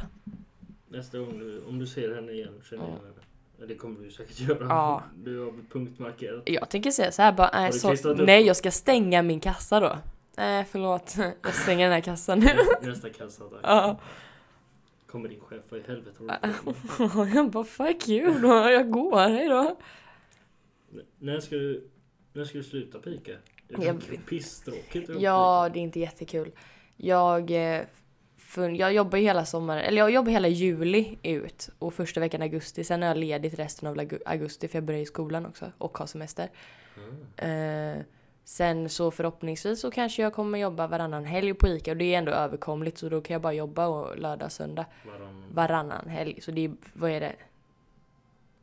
Nästa 0.88 1.18
gång 1.18 1.38
du, 1.38 1.62
om 1.68 1.78
du 1.78 1.86
ser 1.86 2.14
henne 2.14 2.32
igen 2.32 2.54
känner 2.70 2.82
jag 2.84 2.90
Ja. 2.92 2.94
henne. 2.94 3.66
Det 3.68 3.74
kommer 3.74 4.00
du 4.04 4.10
säkert 4.10 4.40
göra. 4.40 4.66
Ja. 4.68 5.02
Du 5.24 5.38
har 5.44 5.52
punktmarkerat. 5.72 6.42
Jag 6.46 6.68
tänker 6.68 6.90
säga 6.90 7.12
så 7.12 7.22
här 7.22 7.32
bara, 7.32 7.50
nej, 7.52 7.70
du 7.72 7.96
så, 7.96 8.14
nej 8.14 8.42
jag 8.46 8.56
ska 8.56 8.70
stänga 8.70 9.22
min 9.22 9.40
kassa 9.40 9.80
då. 9.80 9.98
Nej 10.36 10.64
förlåt, 10.70 11.16
jag 11.42 11.54
stänger 11.54 11.84
den 11.84 11.92
här 11.92 12.00
kassan 12.00 12.40
nu. 12.40 12.56
Nästa 12.82 13.10
kassa 13.10 13.44
tack. 13.44 13.60
Ja. 13.62 13.98
Kommer 15.06 15.28
din 15.28 15.40
chef, 15.40 15.62
vad 15.68 15.80
i 15.80 15.82
helvete 15.86 16.16
har 16.18 16.38
du 16.42 17.08
på? 17.08 17.26
Jag 17.34 17.50
bara 17.50 17.64
fuck 17.64 18.08
you 18.08 18.38
då, 18.40 18.48
jag 18.48 18.90
går, 18.90 19.28
hejdå. 19.28 19.76
N- 20.92 21.02
När 21.18 21.40
ska 21.40 21.56
du, 21.56 21.88
när 22.32 22.44
ska 22.44 22.58
du 22.58 22.64
sluta 22.64 22.98
pika? 22.98 23.32
Det 23.68 23.84
Jag- 23.84 23.96
är 23.96 24.20
pisstråkigt 24.28 25.10
att 25.10 25.20
Ja, 25.22 25.68
det 25.72 25.78
är 25.78 25.82
inte 25.82 26.00
jättekul. 26.00 26.52
Jag, 26.96 27.50
eh, 27.50 27.82
jag 28.76 28.92
jobbar 28.92 29.18
ju 29.18 29.24
hela 29.24 29.44
sommaren, 29.44 29.82
eller 29.84 29.98
jag 29.98 30.10
jobbar 30.10 30.30
hela 30.32 30.48
juli 30.48 31.18
ut 31.22 31.70
och 31.78 31.94
första 31.94 32.20
veckan 32.20 32.42
augusti. 32.42 32.84
Sen 32.84 33.02
är 33.02 33.06
jag 33.06 33.16
ledigt 33.16 33.58
resten 33.58 33.88
av 33.88 34.08
augusti 34.26 34.68
för 34.68 34.76
jag 34.78 34.84
börjar 34.84 35.00
i 35.00 35.06
skolan 35.06 35.46
också 35.46 35.72
och 35.78 35.98
har 35.98 36.06
semester. 36.06 36.48
pika. 37.36 37.48
Eh, 37.48 38.02
sen 38.44 38.88
så 38.88 39.10
förhoppningsvis 39.10 39.80
så 39.80 39.90
kanske 39.90 40.22
jag 40.22 40.32
kommer 40.32 40.58
jobba 40.58 40.86
varannan 40.86 41.24
helg 41.24 41.54
på 41.54 41.68
ICA 41.68 41.90
och 41.90 41.96
det 41.96 42.14
är 42.14 42.18
ändå 42.18 42.32
överkomligt 42.32 42.98
så 42.98 43.08
då 43.08 43.20
kan 43.20 43.34
jag 43.34 43.42
bara 43.42 43.52
jobba 43.52 43.86
och 43.86 44.18
lördag, 44.18 44.52
söndag 44.52 44.86
varann. 45.06 45.44
varannan 45.54 46.08
helg. 46.08 46.40
Så 46.40 46.50
det 46.50 46.64
är, 46.64 46.72
vad 46.92 47.10
är 47.10 47.20
det? 47.20 47.32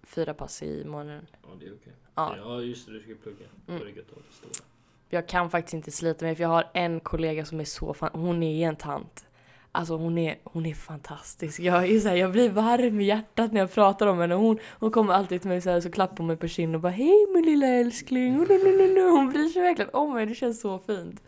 Fyra 0.03 0.33
pass 0.33 0.63
i 0.63 0.83
månaden. 0.85 1.27
Ja, 1.43 1.49
det 1.59 1.65
är 1.65 1.73
okej. 1.73 1.93
Ja. 2.17 2.35
Ja, 2.37 2.61
just 2.61 2.87
det. 2.87 2.93
Du 2.93 2.99
ska 2.99 3.13
plugga. 3.23 3.45
Mm. 3.67 3.79
Det 3.79 4.01
det. 4.01 4.63
Jag 5.09 5.27
kan 5.27 5.49
faktiskt 5.49 5.73
inte 5.73 5.91
slita 5.91 6.25
mig 6.25 6.35
för 6.35 6.43
jag 6.43 6.49
har 6.49 6.69
en 6.73 6.99
kollega 6.99 7.45
som 7.45 7.59
är 7.59 7.63
så 7.63 7.93
fan, 7.93 8.09
hon 8.13 8.43
är 8.43 8.67
en 8.67 8.75
tant. 8.75 9.25
Alltså 9.71 9.97
hon 9.97 10.17
är, 10.17 10.37
hon 10.43 10.65
är 10.65 10.73
fantastisk. 10.73 11.59
Jag, 11.59 11.89
är 11.89 11.99
så 11.99 12.07
här, 12.09 12.15
jag 12.15 12.31
blir 12.31 12.49
varm 12.49 13.01
i 13.01 13.03
hjärtat 13.03 13.51
när 13.51 13.59
jag 13.59 13.73
pratar 13.73 14.07
om 14.07 14.19
henne. 14.19 14.35
Hon, 14.35 14.59
hon 14.79 14.91
kommer 14.91 15.13
alltid 15.13 15.41
till 15.41 15.49
mig 15.49 15.61
så 15.61 15.69
här, 15.69 15.81
så 15.81 15.91
klappar 15.91 16.17
hon 16.17 16.27
mig 16.27 16.37
på 16.37 16.47
kinden 16.47 16.75
och 16.75 16.81
bara 16.81 16.91
Hej 16.91 17.27
min 17.33 17.45
lilla 17.45 17.67
älskling. 17.67 18.35
Hon 18.35 19.29
bryr 19.29 19.49
sig 19.49 19.61
verkligen 19.61 19.91
om 19.93 20.13
mig. 20.13 20.25
Det 20.25 20.35
känns 20.35 20.61
så 20.61 20.79
fint. 20.79 21.21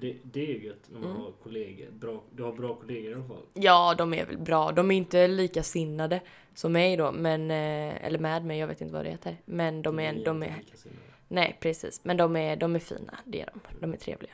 Det, 0.00 0.16
det 0.22 0.50
är 0.56 0.58
gött 0.60 0.90
när 0.92 1.00
man 1.00 1.10
Mm. 1.10 1.22
har 1.22 1.32
kollegor. 1.42 1.90
Bra, 1.90 2.22
du 2.36 2.42
har 2.42 2.52
bra 2.52 2.74
kollegor 2.74 3.10
i 3.10 3.14
alla 3.14 3.24
fall. 3.24 3.42
Ja, 3.54 3.94
de 3.98 4.14
är 4.14 4.26
väl 4.26 4.38
bra. 4.38 4.72
De 4.72 4.90
är 4.90 4.96
inte 4.96 5.28
lika 5.28 5.62
sinnade 5.62 6.20
som 6.54 6.72
mig 6.72 6.96
då. 6.96 7.12
Men, 7.12 7.50
eh, 7.50 8.04
eller 8.06 8.18
med 8.18 8.44
mig, 8.44 8.58
jag 8.58 8.66
vet 8.66 8.80
inte 8.80 8.94
vad 8.94 9.04
det 9.04 9.10
heter. 9.10 9.36
Men 9.44 9.82
de 9.82 9.98
är, 9.98 10.12
Ni 10.12 10.24
de 10.24 10.42
är, 10.42 10.56
likasinnade. 10.58 11.00
nej 11.28 11.56
precis. 11.60 12.00
Men 12.04 12.16
de 12.16 12.36
är, 12.36 12.56
de 12.56 12.74
är 12.74 12.78
fina. 12.78 13.18
Det 13.24 13.40
är 13.40 13.50
de. 13.54 13.60
De 13.80 13.92
är 13.92 13.96
trevliga. 13.96 14.32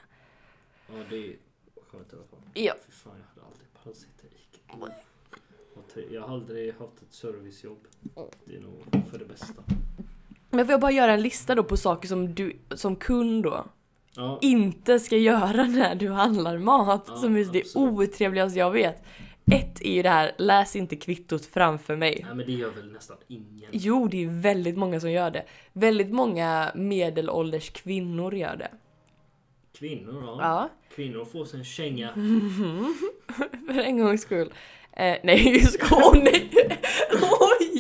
Ja, 0.89 0.95
det 1.11 1.17
är 1.17 1.37
skönt 1.91 2.13
i 2.13 2.17
alla 2.17 2.25
fall. 2.31 2.39
Ja. 2.55 2.75
Fy 2.87 2.93
fan, 2.93 3.13
jag 3.19 3.27
hade 3.35 3.47
aldrig 3.53 3.69
pallat 3.83 3.97
sitta 3.97 4.23
i 4.27 4.31
Ica. 4.37 6.15
Jag 6.15 6.21
har 6.23 6.29
aldrig 6.35 6.75
haft 6.75 7.03
ett 7.03 7.15
servicejobb. 7.15 7.79
Det 8.45 8.57
är 8.57 8.61
nog 8.61 9.05
för 9.11 9.19
det 9.19 9.25
bästa. 9.25 9.63
Men 10.51 10.67
får 10.67 10.73
jag 10.73 10.81
bara 10.81 10.91
göra 10.93 11.13
en 11.13 11.23
lista 11.23 11.55
då 11.55 11.65
på 11.65 11.77
saker 11.77 12.09
som 12.09 12.35
du 12.35 12.57
som 12.75 12.97
kund 12.97 13.43
då 13.45 13.65
Ja, 14.17 14.39
inte 14.43 14.99
ska 14.99 15.17
göra 15.17 15.65
när 15.65 15.95
du 15.95 16.11
handlar 16.11 16.59
mat 16.59 17.05
Ja, 17.09 17.17
som 17.17 17.37
är 17.37 17.45
det 17.45 17.77
otrevligaste 17.77 18.59
jag 18.59 18.71
vet. 18.71 19.03
Ett 19.53 19.83
är 19.83 19.93
ju 19.95 20.03
det 20.03 20.09
här, 20.09 20.33
läs 20.39 20.77
inte 20.77 20.97
kvittot 20.97 21.47
framför 21.47 21.97
mig. 21.97 22.21
nej, 22.27 22.35
men 22.35 22.47
det 22.47 22.53
gör 22.53 22.71
väl 22.71 22.93
nästan 22.93 23.17
ingen. 23.29 23.71
Jo, 23.73 24.09
det 24.09 24.25
är 24.25 24.43
väldigt 24.43 24.77
många 24.77 25.01
som 25.01 25.11
gör 25.11 25.31
det. 25.31 25.45
Väldigt 25.73 26.11
många 26.11 26.73
medelålders 26.75 27.71
kvinnor 27.71 28.35
gör 28.35 28.57
det. 28.57 28.71
Kvinnor, 29.79 30.23
ja. 30.27 30.37
Ja, 30.41 30.69
Kvinnor 30.95 31.25
får 31.25 31.45
sig 31.45 31.59
en 31.59 31.65
känga. 31.65 32.13
för 33.67 33.81
en 33.81 33.99
gångs 34.01 34.23
skull. 34.23 34.53
Eh, 34.93 35.17
nej, 35.23 35.61
skål, 35.65 36.23
nej. 36.23 36.51
Oj! 37.61 37.74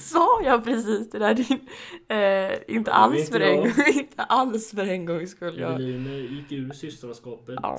Sa 0.04 0.42
jag 0.44 0.64
precis 0.64 1.10
det 1.10 1.18
där? 1.18 1.34
Din, 1.34 1.68
eh, 2.08 2.76
inte 2.76 2.92
alls 2.92 3.30
för 3.30 3.40
en 3.40 3.72
inte 3.94 4.22
alls 4.22 4.70
för 4.70 4.86
en 4.88 5.06
gångs 5.06 5.30
skull. 5.30 5.58
Jag, 5.58 5.72
Evelin 5.72 6.06
eh, 6.06 6.34
gick 6.34 6.52
ur 6.52 6.70
systraskapet. 6.72 7.58
Ja. 7.62 7.78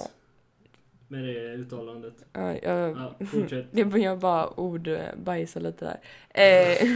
Med 1.08 1.24
det 1.24 1.54
uttalandet. 1.54 2.14
ja, 2.34 2.58
jag, 2.64 2.92
Ja, 2.92 3.26
fortsätt. 3.26 3.68
Det 3.72 3.86
jag 4.00 4.20
bara 4.20 4.60
ord 4.60 4.88
eh, 4.88 5.00
lite 5.60 5.86
där. 5.86 6.00
Eh, 6.30 6.88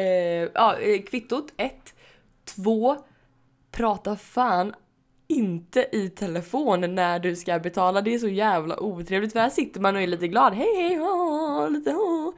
eh, 0.00 0.48
ja, 0.54 0.78
eh, 0.78 1.02
kvittot 1.02 1.52
ett. 1.56 1.94
Två. 2.44 2.96
Prata 3.70 4.16
fan 4.16 4.74
inte 5.28 5.88
i 5.92 6.08
telefon 6.08 6.94
när 6.94 7.18
du 7.18 7.36
ska 7.36 7.58
betala. 7.58 8.00
Det 8.00 8.14
är 8.14 8.18
så 8.18 8.28
jävla 8.28 8.80
otrevligt. 8.80 9.32
För 9.32 9.40
här 9.40 9.50
sitter 9.50 9.80
man 9.80 9.96
och 9.96 10.02
är 10.02 10.06
lite 10.06 10.28
glad. 10.28 10.54
Hej 10.54 10.76
hej, 10.76 10.96
ha, 10.96 11.68
lite 11.68 11.90
ha. 11.90 12.32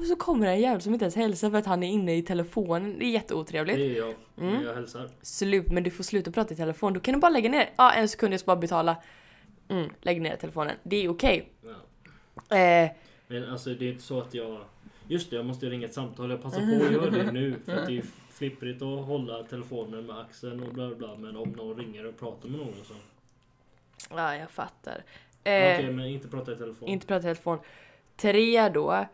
Och 0.00 0.06
så 0.06 0.16
kommer 0.16 0.46
det 0.46 0.52
en 0.52 0.60
jävel 0.60 0.80
som 0.80 0.92
inte 0.92 1.04
ens 1.04 1.16
hälsar 1.16 1.50
för 1.50 1.58
att 1.58 1.66
han 1.66 1.82
är 1.82 1.88
inne 1.88 2.16
i 2.16 2.22
telefonen. 2.22 2.98
Det 2.98 3.04
är 3.04 3.10
jätteotrevligt. 3.10 3.78
Det 3.78 3.96
är 3.96 3.98
jag. 3.98 4.14
Mm. 4.38 4.62
Jag 4.64 4.74
hälsar. 4.74 5.08
Slut, 5.22 5.70
men 5.72 5.82
du 5.82 5.90
får 5.90 6.04
sluta 6.04 6.30
prata 6.30 6.54
i 6.54 6.56
telefon. 6.56 6.92
Då 6.92 7.00
kan 7.00 7.14
du 7.14 7.20
bara 7.20 7.30
lägga 7.30 7.50
ner. 7.50 7.70
Ja, 7.76 7.92
en 7.92 8.08
sekund, 8.08 8.32
jag 8.32 8.40
ska 8.40 8.46
bara 8.46 8.56
betala. 8.56 8.96
Mm, 9.68 9.90
lägg 10.00 10.20
ner 10.22 10.36
telefonen. 10.36 10.76
Det 10.82 10.96
är 11.04 11.08
okej. 11.08 11.52
Ja. 12.48 12.56
Eh, 12.56 12.90
Men 13.26 13.50
alltså 13.50 13.70
det 13.74 13.84
är 13.84 13.90
inte 13.92 14.02
så 14.02 14.20
att 14.20 14.34
jag... 14.34 14.60
Just 15.08 15.30
det, 15.30 15.36
jag 15.36 15.44
måste 15.46 15.66
ringa 15.66 15.86
ett 15.86 15.94
samtal. 15.94 16.30
Jag 16.30 16.42
passar 16.42 16.58
på 16.78 16.84
att 16.86 16.92
göra 16.92 17.10
det 17.10 17.32
nu. 17.32 17.54
För 17.64 17.76
att 17.76 17.86
det 17.86 17.98
är 17.98 18.04
flipprigt 18.30 18.82
att 18.82 19.04
hålla 19.06 19.42
telefonen 19.42 20.06
med 20.06 20.18
axeln 20.18 20.62
och 20.62 20.74
bla 20.74 20.94
bla. 20.94 21.16
Men 21.16 21.36
om 21.36 21.48
någon 21.48 21.76
ringer 21.78 22.06
och 22.06 22.18
pratar 22.18 22.48
med 22.48 22.58
någon 22.58 22.74
så... 22.84 22.94
ja, 24.10 24.36
jag 24.36 24.50
fattar. 24.50 25.04
Okej, 25.40 25.84
Eh, 25.84 25.90
men 25.90 26.06
inte 26.06 26.28
prata 26.28 26.52
i 26.52 26.56
telefon. 26.56 26.88
Inte 26.88 27.06
prata 27.06 27.18
i 27.20 27.34
telefon. 27.34 27.58
Tre 28.16 28.68
då. 28.68 29.06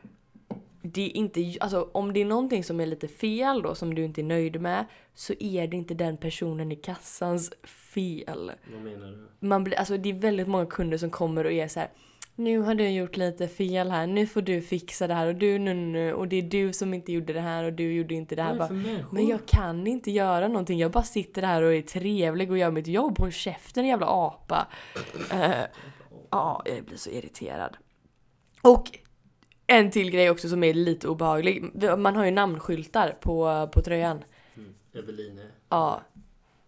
Det 0.83 1.07
är 1.07 1.17
inte, 1.17 1.55
alltså 1.61 1.91
om 1.93 2.13
det 2.13 2.21
är 2.21 2.25
någonting 2.25 2.65
som 2.65 2.81
är 2.81 2.87
lite 2.87 3.09
fel 3.09 3.63
då 3.63 3.75
som 3.75 3.95
du 3.95 4.05
inte 4.05 4.21
är 4.21 4.25
nöjd 4.25 4.61
med 4.61 4.85
så 5.15 5.35
är 5.41 5.67
det 5.67 5.77
inte 5.77 5.95
den 5.95 6.17
personen 6.17 6.73
i 6.73 6.77
kassans 6.77 7.53
fel. 7.65 8.53
Vad 8.73 8.83
menar 8.83 9.07
du? 9.41 9.47
Man 9.47 9.65
blir, 9.65 9.79
alltså 9.79 9.97
det 9.97 10.09
är 10.09 10.15
väldigt 10.15 10.49
många 10.49 10.67
kunder 10.67 10.99
som 10.99 11.11
kommer 11.11 11.45
och 11.45 11.53
är 11.53 11.69
så 11.69 11.81
här. 11.81 11.91
Nu 12.39 12.59
har 12.59 12.75
du 12.75 12.89
gjort 12.89 13.17
lite 13.17 13.49
fel 13.49 13.91
här, 13.91 14.07
nu 14.07 14.27
får 14.27 14.43
du 14.43 14.63
fixa 14.63 15.07
det 15.07 15.15
här 15.15 15.27
och 15.27 15.35
du 15.35 15.59
nu, 15.59 15.75
nu 15.75 16.13
och 16.13 16.29
det 16.29 16.37
är 16.37 16.43
du 16.43 16.73
som 16.73 16.95
inte 16.95 17.13
gjorde 17.13 17.33
det 17.33 17.41
här 17.41 17.65
och 17.65 17.73
du 17.73 17.93
gjorde 17.93 18.15
inte 18.15 18.35
det 18.35 18.43
här. 18.43 18.57
Bara, 18.59 18.69
det 18.69 18.75
människor? 18.75 19.15
men 19.15 19.27
jag 19.27 19.47
kan 19.47 19.87
inte 19.87 20.11
göra 20.11 20.49
någonting, 20.49 20.79
jag 20.79 20.91
bara 20.91 21.05
sitter 21.05 21.43
här 21.43 21.63
och 21.63 21.75
är 21.75 21.83
trevlig 21.83 22.51
och 22.51 22.59
gör 22.59 22.71
mitt 22.71 22.87
jobb. 22.87 23.19
Håll 23.19 23.33
käften 23.33 23.87
jävla 23.87 24.07
apa. 24.07 24.67
Eh, 25.33 25.51
Ja, 26.31 26.63
jag 26.65 26.85
blir 26.85 26.97
så 26.97 27.11
irriterad. 27.11 27.77
Och 28.63 28.99
en 29.67 29.91
till 29.91 30.11
grej 30.11 30.31
också 30.31 30.49
som 30.49 30.65
är 30.65 30.75
lite 30.75 31.09
obehaglig. 31.09 31.65
Man 31.99 32.17
har 32.17 32.25
ju 32.25 32.31
namnskyltar 32.31 33.17
på, 33.21 33.69
på 33.73 33.83
tröjan. 33.83 34.25
Mm. 34.57 34.75
Eveline. 34.95 35.41
Ja. 35.69 36.03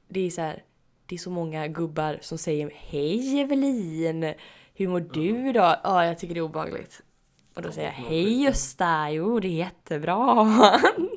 Det 0.08 0.20
är 0.26 0.30
så 0.30 0.40
här. 0.40 0.62
Det 1.06 1.14
är 1.14 1.18
så 1.18 1.30
många 1.30 1.68
gubbar 1.68 2.18
som 2.20 2.38
säger 2.38 2.70
Hej 2.74 3.40
Evelin! 3.40 4.34
Hur 4.74 4.88
mår 4.88 5.00
du 5.00 5.52
då? 5.52 5.60
Ja, 5.84 6.04
jag 6.04 6.18
tycker 6.18 6.34
det 6.34 6.40
är 6.40 6.42
obehagligt. 6.42 7.02
Och 7.54 7.62
då 7.62 7.68
Ja, 7.68 7.72
säger 7.72 7.88
jag 7.88 7.94
Hej. 7.94 8.42
Gösta! 8.42 9.10
Jo, 9.10 9.40
det 9.40 9.48
är 9.48 9.52
jättebra! 9.52 10.14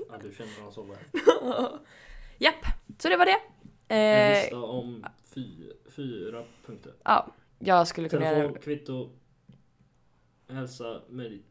Ja, 0.10 0.18
du 0.22 0.32
känner 0.38 0.56
honom 0.58 0.72
så 0.72 0.84
väl. 0.84 0.98
Japp, 2.38 2.66
så 3.00 3.10
det 3.10 3.18
var 3.18 3.26
det. 3.26 3.38
En 3.88 4.28
Eh, 4.38 4.42
lista 4.42 4.58
om 4.58 5.06
fy, 5.34 5.46
fyra 5.96 6.44
punkter. 6.66 6.94
ja, 7.04 7.28
jag 7.60 7.88
skulle 7.88 8.10
kunna 8.10 8.26
göra 8.26 8.36
Telefon, 8.36 8.58
kvitto, 8.62 9.10
hälsa 10.50 11.02
med 11.10 11.32
ditt, 11.32 11.46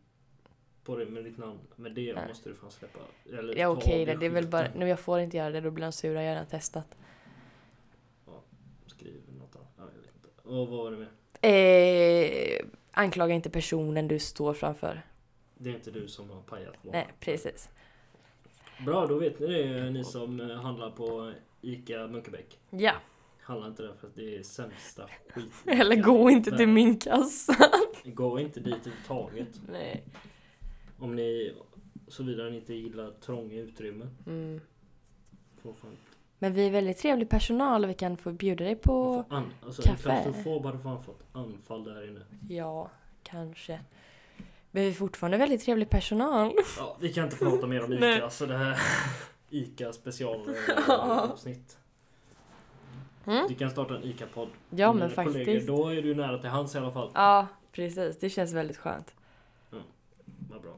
på 0.84 0.96
dig 0.96 1.06
med 1.06 1.24
ditt 1.24 1.38
namn. 1.38 1.58
Men 1.76 1.94
det 1.94 2.00
Ja. 2.02 2.28
måste 2.28 2.48
du 2.48 2.54
fan 2.54 2.70
släppa. 2.70 2.98
Eller 3.38 3.56
Ja 3.58 3.68
okej 3.68 4.10
av 4.12 4.18
det, 4.18 4.26
är 4.26 4.30
väl 4.30 4.46
bara, 4.46 4.68
nu 4.74 4.88
jag 4.88 5.00
får 5.00 5.20
inte 5.20 5.36
göra 5.36 5.50
det, 5.50 5.60
då 5.60 5.70
blir 5.70 5.84
de 5.84 5.92
sura, 5.92 6.22
jag 6.22 6.28
har 6.30 6.34
redan 6.34 6.46
testat. 6.46 6.96
Skriv 8.86 9.20
något 9.38 9.56
annat. 9.56 9.68
Ja, 9.76 9.82
jag 9.96 10.02
vet 10.02 10.14
inte. 10.14 10.48
Och 10.48 10.68
vad 10.68 10.78
var 10.78 10.90
det 10.90 10.96
med? 10.96 11.08
Eh, 11.42 12.66
anklaga 12.92 13.34
inte 13.34 13.50
personen 13.50 14.08
du 14.08 14.18
står 14.18 14.54
framför. 14.54 15.02
Det 15.58 15.70
är 15.70 15.74
inte 15.74 15.90
du 15.90 16.08
som 16.08 16.30
har 16.30 16.40
pajat 16.42 16.82
på. 16.82 16.90
Nej, 16.92 17.06
precis. 17.20 17.68
Bra, 18.86 19.06
då 19.06 19.18
vet 19.18 19.40
ni 19.40 19.46
det 19.46 19.90
ni 19.90 20.04
som 20.04 20.40
eh, 20.40 20.56
handlar 20.56 20.90
på 20.90 21.32
ICA 21.60 22.06
Munkebäck. 22.06 22.58
Ja, 22.70 22.92
Handla 23.40 23.66
inte 23.66 23.82
där 23.82 23.92
för 24.00 24.06
att 24.06 24.14
det 24.14 24.36
är 24.36 24.42
sämsta 24.42 25.08
skit. 25.28 25.52
eller 25.66 25.96
gå 25.96 26.30
inte 26.30 26.56
till 26.56 26.68
min 26.68 26.98
kassa. 26.98 27.56
Gå 28.04 28.40
inte 28.40 28.60
dit 28.60 28.74
överhuvudtaget. 28.74 29.60
Nej. 29.72 30.04
Om 31.00 31.16
ni, 31.16 31.54
såvida 32.08 32.44
ni 32.44 32.56
inte 32.56 32.74
gillar 32.74 33.10
trånga 33.10 33.54
utrymmen. 33.54 34.10
Mm. 34.26 34.60
Får 35.62 35.72
fan, 35.72 35.96
Men 36.38 36.52
vi 36.52 36.66
är 36.66 36.70
väldigt 36.70 36.98
trevlig 36.98 37.28
personal 37.28 37.84
och 37.84 37.90
vi 37.90 37.94
kan 37.94 38.16
få 38.16 38.32
bjuda 38.32 38.64
dig 38.64 38.76
på... 38.76 39.24
an, 39.28 39.52
alltså, 39.66 39.82
kaffe. 39.82 40.10
En 40.10 40.22
klaustrofob 40.22 40.64
hade 40.66 40.78
fan 40.78 41.02
fått 41.04 41.22
anfall 41.32 41.84
där 41.84 42.08
inne. 42.08 42.20
Ja, 42.48 42.90
kanske. 43.22 43.80
Men 44.70 44.82
vi 44.82 44.88
är 44.88 44.92
fortfarande 44.92 45.38
väldigt 45.38 45.64
trevlig 45.64 45.90
personal. 45.90 46.52
Ja, 46.78 46.96
vi 47.00 47.12
kan 47.12 47.24
inte 47.24 47.36
prata 47.36 47.66
mer 47.66 47.84
om. 47.84 47.92
ICA. 48.02 48.24
Alltså 48.24 48.46
det 48.46 48.56
här, 48.56 48.78
ICA 49.50 49.92
specialavsnitt. 49.92 51.76
Mm. 53.26 53.48
Du 53.48 53.54
kan 53.54 53.70
starta 53.70 53.96
en 53.96 54.04
ICA-podd. 54.04 54.48
Ja 54.70 54.92
men 54.92 55.08
dina 55.08 55.24
kollegor. 55.24 55.44
faktiskt. 55.44 55.66
Då 55.66 55.88
är 55.88 56.02
du 56.02 56.14
nära 56.14 56.38
till 56.38 56.50
hans 56.50 56.74
i 56.74 56.78
alla 56.78 56.90
fall. 56.92 57.10
Ja 57.14 57.46
precis, 57.72 58.18
det 58.18 58.30
känns 58.30 58.52
väldigt 58.52 58.76
skönt. 58.76 59.14
Vad 60.50 60.62
bra. 60.62 60.74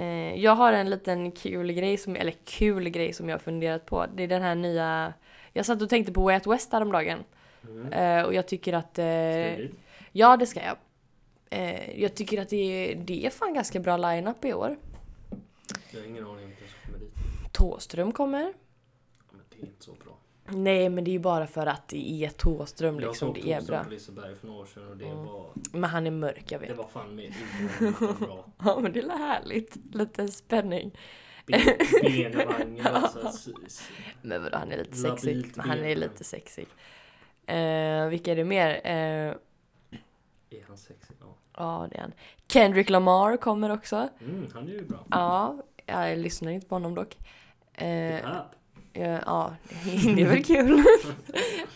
Eh, 0.00 0.34
jag 0.34 0.54
har 0.54 0.72
en 0.72 0.90
liten 0.90 1.32
kul 1.32 1.72
grej 1.72 1.96
som, 1.96 2.16
eller 2.16 2.34
kul 2.44 2.88
grej 2.88 3.12
som 3.12 3.28
jag 3.28 3.34
har 3.34 3.40
funderat 3.40 3.86
på. 3.86 4.06
Det 4.14 4.22
är 4.22 4.28
den 4.28 4.42
här 4.42 4.54
nya, 4.54 5.12
jag 5.52 5.66
satt 5.66 5.82
och 5.82 5.88
tänkte 5.88 6.12
på 6.12 6.22
Way 6.22 6.34
Out 6.34 6.46
West 6.46 6.72
häromdagen. 6.72 7.24
Mm. 7.68 7.92
Eh, 7.92 8.24
och 8.24 8.34
jag 8.34 8.48
tycker 8.48 8.72
att, 8.72 8.98
eh, 8.98 9.58
ja 10.12 10.36
det 10.36 10.46
ska 10.46 10.60
jag. 10.62 10.76
Jag 11.94 12.14
tycker 12.14 12.40
att 12.40 12.48
det 12.48 12.56
är, 12.56 12.96
det 12.96 13.26
är 13.26 13.30
fan 13.30 13.54
ganska 13.54 13.80
bra 13.80 13.96
line-up 13.96 14.44
i 14.44 14.52
år. 14.52 14.76
Jag 15.90 16.00
har 16.00 16.06
ingen 16.06 16.26
aning 16.26 16.44
om 16.44 16.50
vilka 16.50 16.64
som 16.64 16.92
kommer 16.92 16.98
dit. 16.98 17.52
Thåström 17.52 18.12
kommer. 18.12 18.42
Ja, 18.42 18.52
Men 19.30 19.40
det 19.50 19.56
är 19.56 19.60
inte 19.60 19.84
så 19.84 19.92
bra. 19.92 20.09
Nej 20.52 20.88
men 20.88 21.04
det 21.04 21.10
är 21.10 21.12
ju 21.12 21.18
bara 21.18 21.46
för 21.46 21.66
att 21.66 21.88
det 21.88 22.24
är 22.24 22.28
Thåström 22.28 22.94
Jag 23.00 23.08
liksom, 23.08 23.34
såg 23.34 23.44
det 23.44 23.52
är 23.52 23.62
bra. 23.62 23.84
på 23.84 23.90
Liseberg 23.90 24.34
för 24.36 24.46
några 24.46 24.60
år 24.60 24.66
sedan 24.66 24.88
och 24.88 24.96
det 24.96 25.04
Mm. 25.04 25.24
var... 25.24 25.50
Men 25.72 25.90
han 25.90 26.06
är 26.06 26.10
mörk 26.10 26.52
jag 26.52 26.60
Det 26.60 26.66
vet. 26.66 26.76
var 26.76 26.88
fan 26.88 27.14
mer 27.14 27.34
bra. 28.26 28.44
Ja 28.64 28.80
men 28.80 28.92
det 28.92 29.00
är 29.00 29.08
härligt, 29.18 29.76
lite 29.94 30.28
spänning. 30.28 30.98
Ben, 31.46 31.60
benvagn 32.02 32.80
alltså. 32.86 33.52
Men 34.22 34.42
vadå 34.42 34.58
han 34.58 34.72
är 34.72 34.76
lite 34.76 34.96
sexig. 34.96 35.52
Han 35.56 35.78
är 35.78 35.96
lite 35.96 36.24
sexig. 36.24 36.66
Eh, 37.46 38.06
vilka 38.08 38.32
är 38.32 38.36
det 38.36 38.44
mer? 38.44 38.80
Eh, 38.84 39.34
Är 40.52 40.66
han 40.68 40.76
sexig? 40.76 41.16
Ja. 41.20 41.36
Ja, 41.56 41.88
det 41.90 41.96
är 41.96 42.00
han. 42.00 42.12
Kendrick 42.48 42.90
Lamar 42.90 43.36
kommer 43.36 43.70
också. 43.70 44.08
Mm, 44.20 44.46
han 44.54 44.68
är 44.68 44.72
ju 44.72 44.84
bra. 44.84 45.06
Ja, 45.10 45.56
jag 45.86 46.18
lyssnar 46.18 46.52
inte 46.52 46.66
på 46.66 46.74
honom 46.74 46.94
dock. 46.94 47.16
Hip-hop. 47.74 48.46
Ja, 48.92 49.20
ja, 49.26 49.56
det 50.16 50.22
är 50.22 50.28
väl 50.28 50.44
kul. 50.44 50.82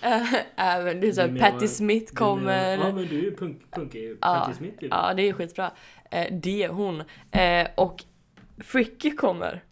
Eh, 0.03 0.35
Även 0.57 0.95
du 0.95 1.01
Det 1.01 1.09
är 1.09 1.27
så 1.27 1.33
mer 1.33 1.41
Patti 1.41 1.69
Smith 1.69 2.15
kommer. 2.15 2.77
Ja 2.77 2.93
men 2.93 3.07
du 3.07 3.19
är 3.19 3.23
ju 3.23 3.37
punk, 3.37 3.71
punkig. 3.71 4.11
Ja, 4.21 4.35
Patti 4.45 4.55
Smith 4.59 4.79
typ. 4.79 4.89
Ja, 4.91 5.15
det 5.15 5.23
är 5.29 5.33
skitbra. 5.33 5.73
Eh, 6.11 6.35
det, 6.35 6.69
hon. 6.69 7.03
Eh, 7.31 7.67
och 7.77 8.05
Fricky 8.59 9.11
kommer. 9.11 9.65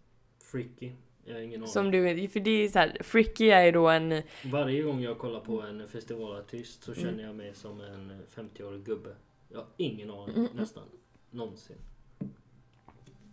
Freaky. 0.52 0.92
Jag 1.24 1.34
har 1.34 1.40
ingen 1.40 1.60
aning. 1.60 1.68
Som 1.68 1.90
du 1.90 2.28
för 2.28 2.40
det 2.40 2.50
är 2.50 2.68
så 2.68 2.78
här, 2.78 2.96
Fricky 3.00 3.48
är 3.50 3.64
ju 3.64 3.72
då 3.72 3.88
en, 3.88 4.22
Varje 4.44 4.82
gång 4.82 5.00
jag 5.02 5.18
kollar 5.18 5.40
på 5.40 5.62
en 5.62 5.88
festivalartist 5.88 6.82
så 6.84 6.92
Mm. 6.92 7.04
känner 7.04 7.24
jag 7.24 7.34
mig 7.34 7.54
som 7.54 7.80
en 7.80 8.12
50-årig 8.34 8.84
gubbe. 8.84 9.10
Jag 9.48 9.58
har 9.58 9.66
ingen 9.76 10.10
aning 10.10 10.36
Mm. 10.36 10.48
nästan. 10.54 10.82
Någonsin. 11.30 11.76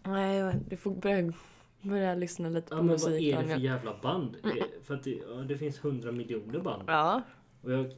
nej 0.03 0.53
du 0.69 0.77
får 0.77 0.91
börja, 0.91 1.33
börja 1.81 2.15
lyssna 2.15 2.49
lite 2.49 2.67
Ja, 2.69 2.77
på 2.77 2.83
men 2.83 2.97
vad 2.97 3.11
musik. 3.11 3.33
är 3.33 3.41
det 3.43 3.47
för 3.47 3.57
jävla 3.59 3.95
band? 4.01 4.35
Eh, 4.43 4.63
För 4.83 4.93
att 4.95 5.03
det, 5.03 5.11
ja, 5.29 5.35
det 5.35 5.57
finns 5.57 5.83
hundra 5.85 6.11
miljoner 6.11 6.59
band. 6.59 6.83
Ja, 6.87 7.21
Och 7.61 7.71
jag... 7.71 7.91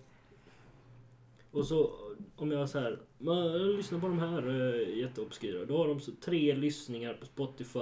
Och 1.52 1.66
så 1.66 1.92
om 2.36 2.52
jag 2.52 2.70
så 2.70 2.80
här, 2.80 3.00
"Men 3.18 3.38
jag 3.38 3.62
lyssnar 3.62 4.00
på 4.00 4.08
de 4.08 4.20
här 4.20 4.48
uh, 4.50 4.98
jätteobskyra. 4.98 5.66
Då 5.66 5.78
har 5.78 5.88
de 5.88 6.00
så 6.00 6.12
tre 6.26 6.56
lyssningar 6.56 7.14
på 7.14 7.26
Spotify. 7.26 7.80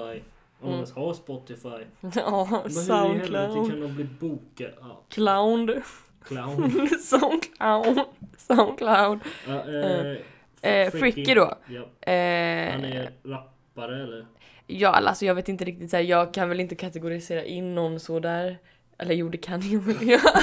Om 0.61 0.67
Mm. 0.67 0.73
ens 0.75 0.91
har 0.93 1.13
Spotify. 1.13 1.67
ja 2.15 2.47
Men 2.63 3.19
hur 3.19 3.65
i 3.65 3.69
kan 3.69 3.81
de 3.81 3.95
bli 3.95 4.03
bokade? 4.19 4.73
Ja, 4.81 5.03
Clown. 5.09 5.81
clown. 6.23 6.87
Soundcloud. 6.99 7.99
Soundcloud. 8.37 9.19
Ja, 9.47 9.69
eh, 9.69 10.17
Eh, 10.61 10.89
Fricky 10.91 11.33
då. 11.33 11.53
Ja, 11.67 12.11
Eh, 12.11 12.71
han 12.71 12.83
är 12.85 13.11
rappare 13.23 14.03
eller? 14.03 14.25
Ja, 14.71 14.89
alltså 14.89 15.25
jag 15.25 15.35
vet 15.35 15.49
inte 15.49 15.65
riktigt 15.65 15.89
så 15.89 15.95
här, 15.97 16.03
jag 16.03 16.33
kan 16.33 16.49
väl 16.49 16.59
inte 16.59 16.75
kategorisera 16.75 17.43
in 17.43 17.75
någon 17.75 17.99
så 17.99 18.19
där. 18.19 18.57
Eller 18.97 19.15
jo, 19.15 19.29
det 19.29 19.37
kan 19.37 19.71
jag 19.71 19.79
väl 19.79 20.07
göra. 20.09 20.39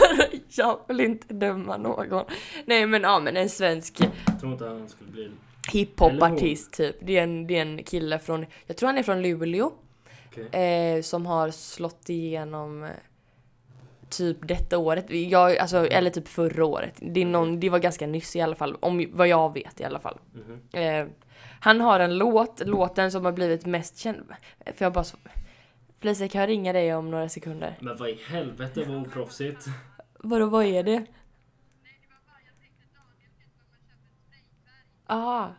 Jag 0.48 0.80
vill 0.88 1.00
inte 1.00 1.34
döma 1.34 1.76
någon. 1.76 2.24
Nej 2.64 2.86
men 2.86 3.02
ja, 3.02 3.20
men 3.20 3.36
en 3.36 3.48
svensk 3.48 4.00
Jag 4.26 4.40
tror 4.40 4.52
inte 4.52 4.66
han 4.66 4.88
skulle 4.88 5.10
bli... 5.10 5.30
hiphopartist 5.72 6.72
typ. 6.72 6.96
Det 7.00 7.18
är, 7.18 7.22
en, 7.22 7.46
det 7.46 7.56
är 7.58 7.62
en 7.62 7.84
kille 7.84 8.18
från, 8.18 8.46
jag 8.66 8.76
tror 8.76 8.86
han 8.86 8.98
är 8.98 9.02
från 9.02 9.22
Luleå. 9.22 9.72
Okej. 10.26 10.62
Eh, 10.96 11.02
som 11.02 11.26
har 11.26 11.50
slått 11.50 12.08
igenom 12.08 12.88
typ 14.16 14.48
detta 14.48 14.78
året. 14.78 15.10
Jag, 15.10 15.56
alltså, 15.56 15.86
eller 15.86 16.10
typ 16.10 16.28
förra 16.28 16.64
året. 16.64 16.94
Det, 17.00 17.20
är 17.20 17.26
någon, 17.26 17.60
det 17.60 17.70
var 17.70 17.78
ganska 17.78 18.06
nyss 18.06 18.36
i 18.36 18.40
alla 18.40 18.56
fall. 18.56 18.76
Om 18.80 19.06
vad 19.12 19.28
jag 19.28 19.54
vet 19.54 19.80
i 19.80 19.84
alla 19.84 19.98
fall. 20.00 20.18
Mhm. 20.32 20.60
Eh, 20.72 21.06
han 21.60 21.80
har 21.80 22.00
en 22.00 22.18
låt, 22.18 22.62
låten 22.66 23.12
som 23.12 23.24
har 23.24 23.32
blivit 23.32 23.66
mest 23.66 23.98
känd. 23.98 24.32
För 24.74 24.84
jag 24.84 24.92
bara 24.92 25.04
så... 25.04 25.16
Felicia, 26.00 26.28
kan 26.28 26.40
jag 26.40 26.48
ringa 26.48 26.72
dig 26.72 26.94
om 26.94 27.10
några 27.10 27.28
sekunder? 27.28 27.78
Men 27.80 27.96
vad 27.96 28.08
i 28.08 28.18
helvete 28.28 28.84
vad 28.84 28.96
oproffsigt. 28.96 29.66
Vadå, 30.18 30.46
vad 30.46 30.64
är 30.64 30.82
det? 30.82 31.06
Aha. 35.06 35.54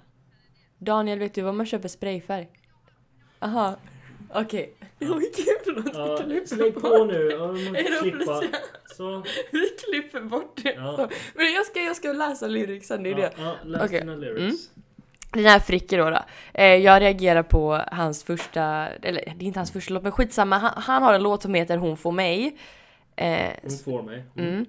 Daniel, 0.78 1.20
vet 1.20 1.34
du 1.34 1.42
var 1.42 1.54
man 1.54 1.66
köper 1.66 1.88
sprayfärg? 1.88 2.50
Aha. 3.40 3.76
Okej. 4.34 4.74
Det 5.00 5.06
var 5.06 5.22
kul 5.64 5.80
att 5.88 5.94
Ja, 5.96 6.18
vi 6.18 6.24
klipper 6.24 6.56
lägg 6.64 6.74
bort. 6.74 6.84
på 6.84 7.06
nu. 7.06 7.30
Ja, 7.32 8.00
klippa. 8.02 8.42
Så. 8.98 9.24
Vi 9.52 9.70
klipper 9.70 10.22
bort 10.22 10.60
det. 10.64 10.74
Ja. 10.74 11.10
Men 11.36 11.54
jag 11.54 11.66
ska, 11.66 11.80
jag 11.80 11.96
ska 11.96 12.12
läsa 12.14 12.48
lyricsen, 12.48 13.04
det 13.04 13.10
är 13.10 13.12
ja, 13.12 13.18
det. 13.18 13.32
Ja, 13.38 13.56
läs 13.66 13.82
Okej. 13.84 14.00
dina 14.00 14.16
lyrics. 14.16 14.70
Den 15.34 15.46
här 15.46 15.60
Fricke 15.60 15.98
då, 15.98 16.10
då. 16.10 16.20
Eh, 16.54 16.66
jag 16.76 17.02
reagerar 17.02 17.44
på 17.44 17.82
hans 17.92 18.24
första, 18.24 18.64
eller 18.88 19.34
det 19.38 19.46
är 19.46 19.48
inte 19.48 19.60
hans 19.60 19.72
första 19.72 19.94
låt 19.94 20.04
men 20.04 20.12
skitsamma. 20.12 20.58
Han, 20.58 20.72
han 20.76 21.04
har 21.04 21.14
en 21.14 21.24
låt 21.24 21.42
som 21.42 21.54
heter 21.54 21.78
Hon 21.78 21.98
får 21.98 22.12
mig. 22.12 22.58
Eh, 23.16 23.50
Hon 23.62 23.72
får 23.86 24.02
mig. 24.04 24.24
mm. 24.38 24.66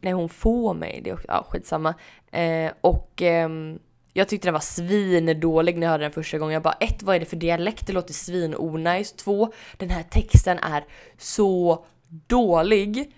Nej 0.00 0.12
hon 0.12 0.28
får 0.28 0.74
mig, 0.74 1.00
det 1.04 1.10
är 1.10 1.14
också, 1.14 1.26
ja 1.28 1.46
skitsamma. 1.50 1.94
Eh, 2.32 2.72
och 2.80 3.22
ehm, 3.22 3.78
jag 4.16 4.28
tyckte 4.28 4.46
den 4.48 4.52
var 4.52 4.60
svindålig 4.60 5.78
när 5.78 5.86
jag 5.86 5.90
hörde 5.90 6.04
den 6.04 6.10
första 6.12 6.38
gången. 6.38 6.52
Jag 6.54 6.62
bara 6.62 6.76
ett, 6.80 7.02
vad 7.02 7.16
är 7.16 7.20
det 7.20 7.26
för 7.26 7.36
dialekt? 7.36 7.86
Det 7.86 7.92
låter 7.92 8.14
svin-onajs. 8.14 9.12
Två, 9.16 9.52
den 9.76 9.90
här 9.90 10.02
texten 10.02 10.58
är 10.58 10.84
så 11.18 11.84
dålig. 12.26 13.12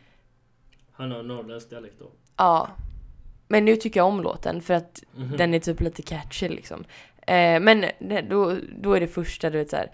Han 0.92 1.12
har 1.12 1.22
norrländsk 1.22 1.70
dialekt 1.70 1.94
då. 1.98 2.10
Ja. 2.36 2.68
Men 3.48 3.64
nu 3.64 3.76
tycker 3.76 4.00
jag 4.00 4.06
om 4.06 4.20
låten 4.22 4.60
för 4.60 4.74
att 4.74 5.02
Mhm. 5.16 5.36
den 5.36 5.54
är 5.54 5.58
typ 5.58 5.80
lite 5.80 6.02
catchy 6.02 6.48
liksom. 6.48 6.84
Eh, 7.26 7.60
men 7.60 7.84
då, 8.30 8.56
då 8.82 8.92
är 8.94 9.00
det 9.00 9.08
första 9.08 9.50
du 9.50 9.58
vet 9.58 9.70
såhär. 9.70 9.90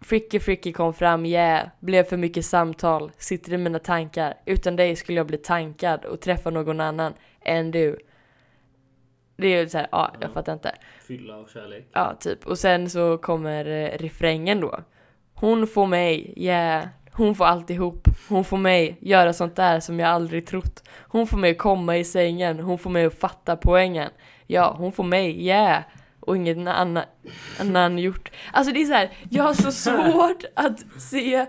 Fricky 0.00 0.40
Fricky 0.40 0.72
kom 0.72 0.94
fram, 0.94 1.26
yeah. 1.26 1.68
Blev 1.80 2.04
för 2.04 2.16
mycket 2.16 2.44
samtal, 2.44 3.10
sitter 3.18 3.52
i 3.52 3.58
mina 3.58 3.78
tankar. 3.78 4.34
Utan 4.46 4.76
dig 4.76 4.96
skulle 4.96 5.18
jag 5.18 5.26
bli 5.26 5.38
tankad 5.38 6.04
och 6.04 6.20
träffa 6.20 6.50
någon 6.50 6.80
annan 6.80 7.12
än 7.40 7.70
du. 7.70 7.98
Det 9.42 9.54
är 9.54 9.60
ju 9.60 9.68
såhär, 9.68 9.86
ja 9.92 10.10
jag 10.20 10.28
Ja. 10.30 10.34
fattar 10.34 10.52
inte. 10.52 10.74
Fylla 11.06 11.36
av 11.36 11.46
kärlek. 11.52 11.88
Ja, 11.92 12.14
typ. 12.20 12.46
Och 12.46 12.58
sen 12.58 12.90
så 12.90 13.18
kommer 13.18 13.66
eh, 13.66 13.98
refrängen 13.98 14.60
då. 14.60 14.80
Hon 15.34 15.66
får 15.66 15.86
mig, 15.86 16.34
yeah. 16.36 16.84
Hon 17.12 17.34
får 17.34 17.44
alltihop. 17.44 18.08
Hon 18.28 18.44
får 18.44 18.56
mig 18.56 18.96
göra 19.00 19.32
sånt 19.32 19.56
där 19.56 19.80
som 19.80 20.00
jag 20.00 20.08
aldrig 20.08 20.46
trott. 20.46 20.88
Hon 21.08 21.26
får 21.26 21.38
mig 21.38 21.54
komma 21.54 21.96
i 21.96 22.04
sängen. 22.04 22.60
Hon 22.60 22.78
får 22.78 22.90
mig 22.90 23.04
att 23.04 23.18
fatta 23.20 23.56
poängen. 23.56 24.10
Ja, 24.46 24.74
hon 24.78 24.92
får 24.92 25.04
mig, 25.04 25.46
yeah. 25.46 25.82
Och 26.20 26.36
inget 26.36 26.56
annan, 26.68 27.04
annan 27.60 27.98
gjort. 27.98 28.30
Alltså 28.52 28.72
det 28.72 28.80
är 28.80 28.84
så 28.84 28.92
här, 28.92 29.10
jag 29.30 29.44
har 29.44 29.54
så 29.54 29.72
svårt 29.72 30.44
att 30.54 30.80
se 31.02 31.46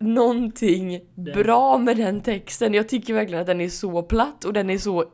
någonting 0.00 1.00
bra 1.34 1.78
med 1.78 1.96
den 1.96 2.20
texten. 2.20 2.74
Jag 2.74 2.88
tycker 2.88 3.14
verkligen 3.14 3.40
att 3.40 3.46
den 3.46 3.60
är 3.60 3.68
så 3.68 4.02
platt 4.02 4.44
och 4.44 4.52
den 4.52 4.70
är 4.70 4.78
så 4.78 5.04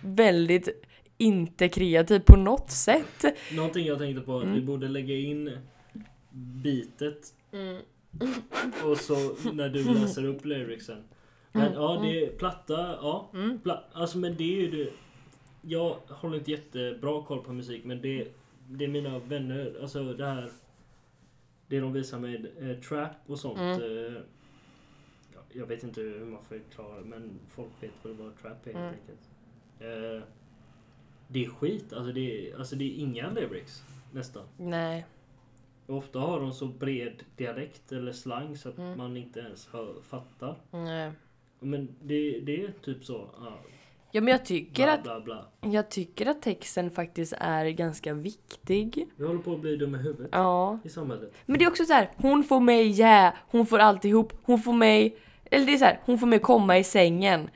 väldigt 0.00 0.68
inte 1.18 1.68
kreativ 1.68 2.18
på 2.20 2.36
något 2.36 2.70
sätt. 2.70 3.24
Någonting 3.52 3.86
jag 3.86 3.98
tänkte 3.98 4.22
på 4.22 4.36
att 4.36 4.42
Mm. 4.42 4.54
vi 4.54 4.60
borde 4.60 4.88
lägga 4.88 5.14
in 5.14 5.58
bitet 6.32 7.34
och 8.84 8.96
så 8.96 9.14
när 9.52 9.68
du 9.68 9.84
läser 9.94 10.24
upp 10.24 10.44
lyricsen. 10.44 11.04
Men 11.52 11.62
Mm, 11.62 11.74
ja, 11.74 11.98
det 12.02 12.24
är 12.24 12.30
platta, 12.36 12.78
ja. 13.02 13.30
Mm. 13.34 13.58
Pla, 13.58 13.84
alltså 13.92 14.18
men 14.18 14.36
det 14.36 14.44
är 14.56 14.60
ju 14.62 14.70
det. 14.84 14.90
Jag 15.62 15.96
håller 16.08 16.38
inte 16.38 16.50
jättebra 16.50 17.22
koll 17.22 17.42
på 17.44 17.52
musik 17.52 17.84
men 17.84 18.00
det, 18.02 18.28
det 18.68 18.84
är 18.84 18.88
mina 18.88 19.18
vänner, 19.18 19.74
alltså 19.82 20.12
det 20.12 20.26
här. 20.26 20.50
Det 21.66 21.80
de 21.80 21.92
visar 21.92 22.18
med 22.18 22.46
eh, 22.60 22.76
trap 22.80 23.10
och 23.26 23.38
sånt. 23.38 23.58
Mm. 23.58 23.82
Eh, 23.82 24.12
ja, 25.34 25.40
jag 25.52 25.66
vet 25.66 25.82
inte 25.84 26.00
hur 26.00 26.24
man 26.24 26.44
förklarar 26.48 27.00
men 27.00 27.38
folk 27.48 27.70
vet 27.80 27.90
vad, 28.02 28.12
vad 28.16 28.36
trap 28.42 28.66
är 28.66 28.72
helt 28.72 28.76
Mm. 28.76 28.94
enkelt. 28.94 29.20
Eh, 29.80 30.22
det 31.28 31.44
är 31.44 31.48
skit, 31.48 31.92
alltså 31.92 32.12
det 32.12 32.48
är, 32.50 32.58
alltså 32.58 32.76
det 32.76 32.84
är 32.84 32.94
inga 33.00 33.30
lyrics 33.30 33.82
nästan. 34.12 34.42
Nej. 34.56 35.06
Ofta 35.86 36.18
har 36.18 36.40
de 36.40 36.52
så 36.52 36.66
bred 36.66 37.22
dialekt 37.36 37.92
eller 37.92 38.12
slang 38.12 38.56
så 38.56 38.68
att 38.68 38.78
Mm. 38.78 38.98
man 38.98 39.16
inte 39.16 39.40
ens 39.40 39.68
hör, 39.72 39.94
fattar. 40.08 40.56
Nej. 40.70 41.12
Men 41.60 41.88
det, 42.02 42.40
det 42.40 42.64
är 42.64 42.72
typ 42.82 43.04
så. 43.04 43.28
Ja. 43.40 43.58
Ja 44.10 44.20
men 44.20 44.28
jag 44.32 44.44
tycker, 44.44 44.82
Bla, 44.84 44.92
att, 44.92 45.02
bla, 45.02 45.20
bla. 45.20 45.44
jag 45.60 45.90
tycker 45.90 46.26
att 46.26 46.42
texten 46.42 46.90
faktiskt 46.90 47.32
är 47.38 47.66
ganska 47.68 48.14
viktig. 48.14 49.06
Vi 49.16 49.26
håller 49.26 49.40
på 49.40 49.52
att 49.52 49.60
bli 49.60 49.76
dumma 49.76 49.98
i 49.98 50.02
huvudet 50.02 50.28
Ja. 50.32 50.78
i 50.84 50.88
samhället. 50.88 51.32
Men 51.46 51.58
det 51.58 51.64
är 51.64 51.68
också 51.68 51.84
så 51.84 51.92
här, 51.92 52.10
hon 52.16 52.44
får 52.44 52.60
mig 52.60 53.00
yeah, 53.00 53.34
hon 53.50 53.66
får 53.66 53.78
alltihop, 53.78 54.32
hon 54.42 54.58
får 54.58 54.72
mig... 54.72 55.16
Eller 55.50 55.66
det 55.66 55.72
är 55.72 55.78
så 55.78 55.84
här, 55.84 56.00
hon 56.04 56.18
får 56.18 56.26
mig 56.26 56.38
komma 56.38 56.78
i 56.78 56.84
sängen. 56.84 57.50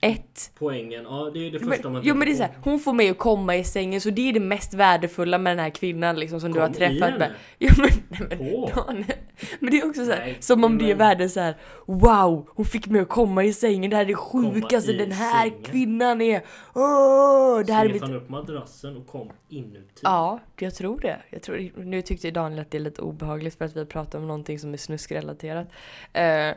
Ett. 0.00 0.50
Poängen, 0.58 1.04
ja 1.04 1.30
det 1.34 1.46
är 1.46 1.50
det 1.50 1.58
Men, 1.60 1.68
första 1.68 1.90
man 1.90 2.02
jo 2.04 2.14
men 2.14 2.26
det 2.28 2.32
är 2.32 2.36
så 2.36 2.42
här, 2.42 2.52
hon 2.64 2.80
får 2.80 2.92
mig 2.92 3.08
att 3.10 3.18
komma 3.18 3.56
i 3.56 3.64
sängen 3.64 4.00
så 4.00 4.10
det 4.10 4.28
är 4.28 4.32
det 4.32 4.40
mest 4.40 4.74
värdefulla 4.74 5.38
med 5.38 5.50
den 5.50 5.58
här 5.64 5.70
kvinnan 5.70 6.16
liksom 6.20 6.40
som 6.40 6.52
du 6.52 6.60
har 6.60 6.66
Kom 6.66 6.74
träffat 6.74 7.18
med. 7.18 7.30
Jo 7.58 7.70
men, 7.76 7.88
nej, 8.08 8.38
men, 8.38 8.48
ja, 8.76 8.86
nej. 8.92 9.18
men 9.60 9.70
det 9.70 9.78
är 9.80 9.86
också 9.88 10.04
så 10.04 10.10
här, 10.12 10.18
Nej, 10.20 10.36
som 10.40 10.64
om 10.64 10.78
det 10.78 10.84
är 10.84 10.88
men- 10.88 10.98
värde 10.98 11.28
så 11.28 11.40
här. 11.40 11.56
Wow, 11.86 12.48
hon 12.54 12.66
fick 12.66 12.86
mig 12.86 13.00
att 13.00 13.08
komma 13.08 13.44
i 13.44 13.52
sängen, 13.52 13.90
det 13.90 13.96
här 13.96 14.02
är 14.04 14.06
det 14.08 14.14
sjukaste 14.14 14.92
den 14.92 15.12
här 15.12 15.48
sängen. 15.50 15.62
kvinnan 15.62 16.20
är. 16.20 16.42
Åh, 16.74 17.60
det 17.66 17.72
här 17.72 17.84
är 17.84 17.92
mitt... 17.92 18.02
han 18.02 18.14
upp 18.14 18.28
madrassen 18.28 18.96
och 18.96 19.06
kom 19.06 19.30
inuti. 19.48 20.00
Ja, 20.02 20.40
jag 20.58 20.74
tror 20.74 21.00
det. 21.00 21.16
Jag 21.30 21.42
tror, 21.42 21.72
nu 21.84 22.02
tyckte 22.02 22.30
Daniel 22.30 22.60
att 22.60 22.70
det 22.70 22.78
är 22.78 22.82
lite 22.82 23.02
obehagligt 23.02 23.58
för 23.58 23.64
att 23.64 23.76
vi 23.76 23.84
pratar 23.86 24.18
om 24.18 24.26
någonting 24.26 24.58
som 24.58 24.72
är 24.72 24.76
snuskrelaterat. 24.76 25.68
Eh, 26.12 26.50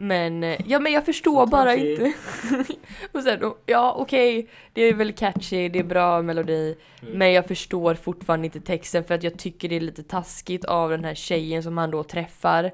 men, 0.00 0.44
eh, 0.44 0.60
ja 0.66 0.78
men 0.78 0.92
jag 0.92 1.04
förstår 1.04 1.46
Så 1.46 1.50
bara 1.50 1.70
catchy. 1.76 1.92
inte. 1.92 2.12
och 3.12 3.22
sen, 3.22 3.52
ja 3.66 3.94
okej, 3.98 4.48
det 4.72 4.82
är 4.82 4.94
väl 4.94 5.12
catchy, 5.12 5.68
det 5.68 5.78
är 5.78 5.84
bra 5.84 6.22
melodi. 6.22 6.76
Mm. 7.02 7.18
Men 7.18 7.32
jag 7.32 7.46
förstår 7.46 7.94
fortfarande 7.94 8.46
inte 8.46 8.60
texten 8.60 9.04
för 9.04 9.14
att 9.14 9.22
jag 9.22 9.38
tycker 9.38 9.68
det 9.68 9.76
är 9.76 9.80
lite 9.80 10.02
taskigt 10.02 10.64
av 10.64 10.90
den 10.90 11.04
här 11.04 11.14
tjejen 11.14 11.62
som 11.62 11.78
han 11.78 11.90
då 11.90 12.04
träffar. 12.04 12.70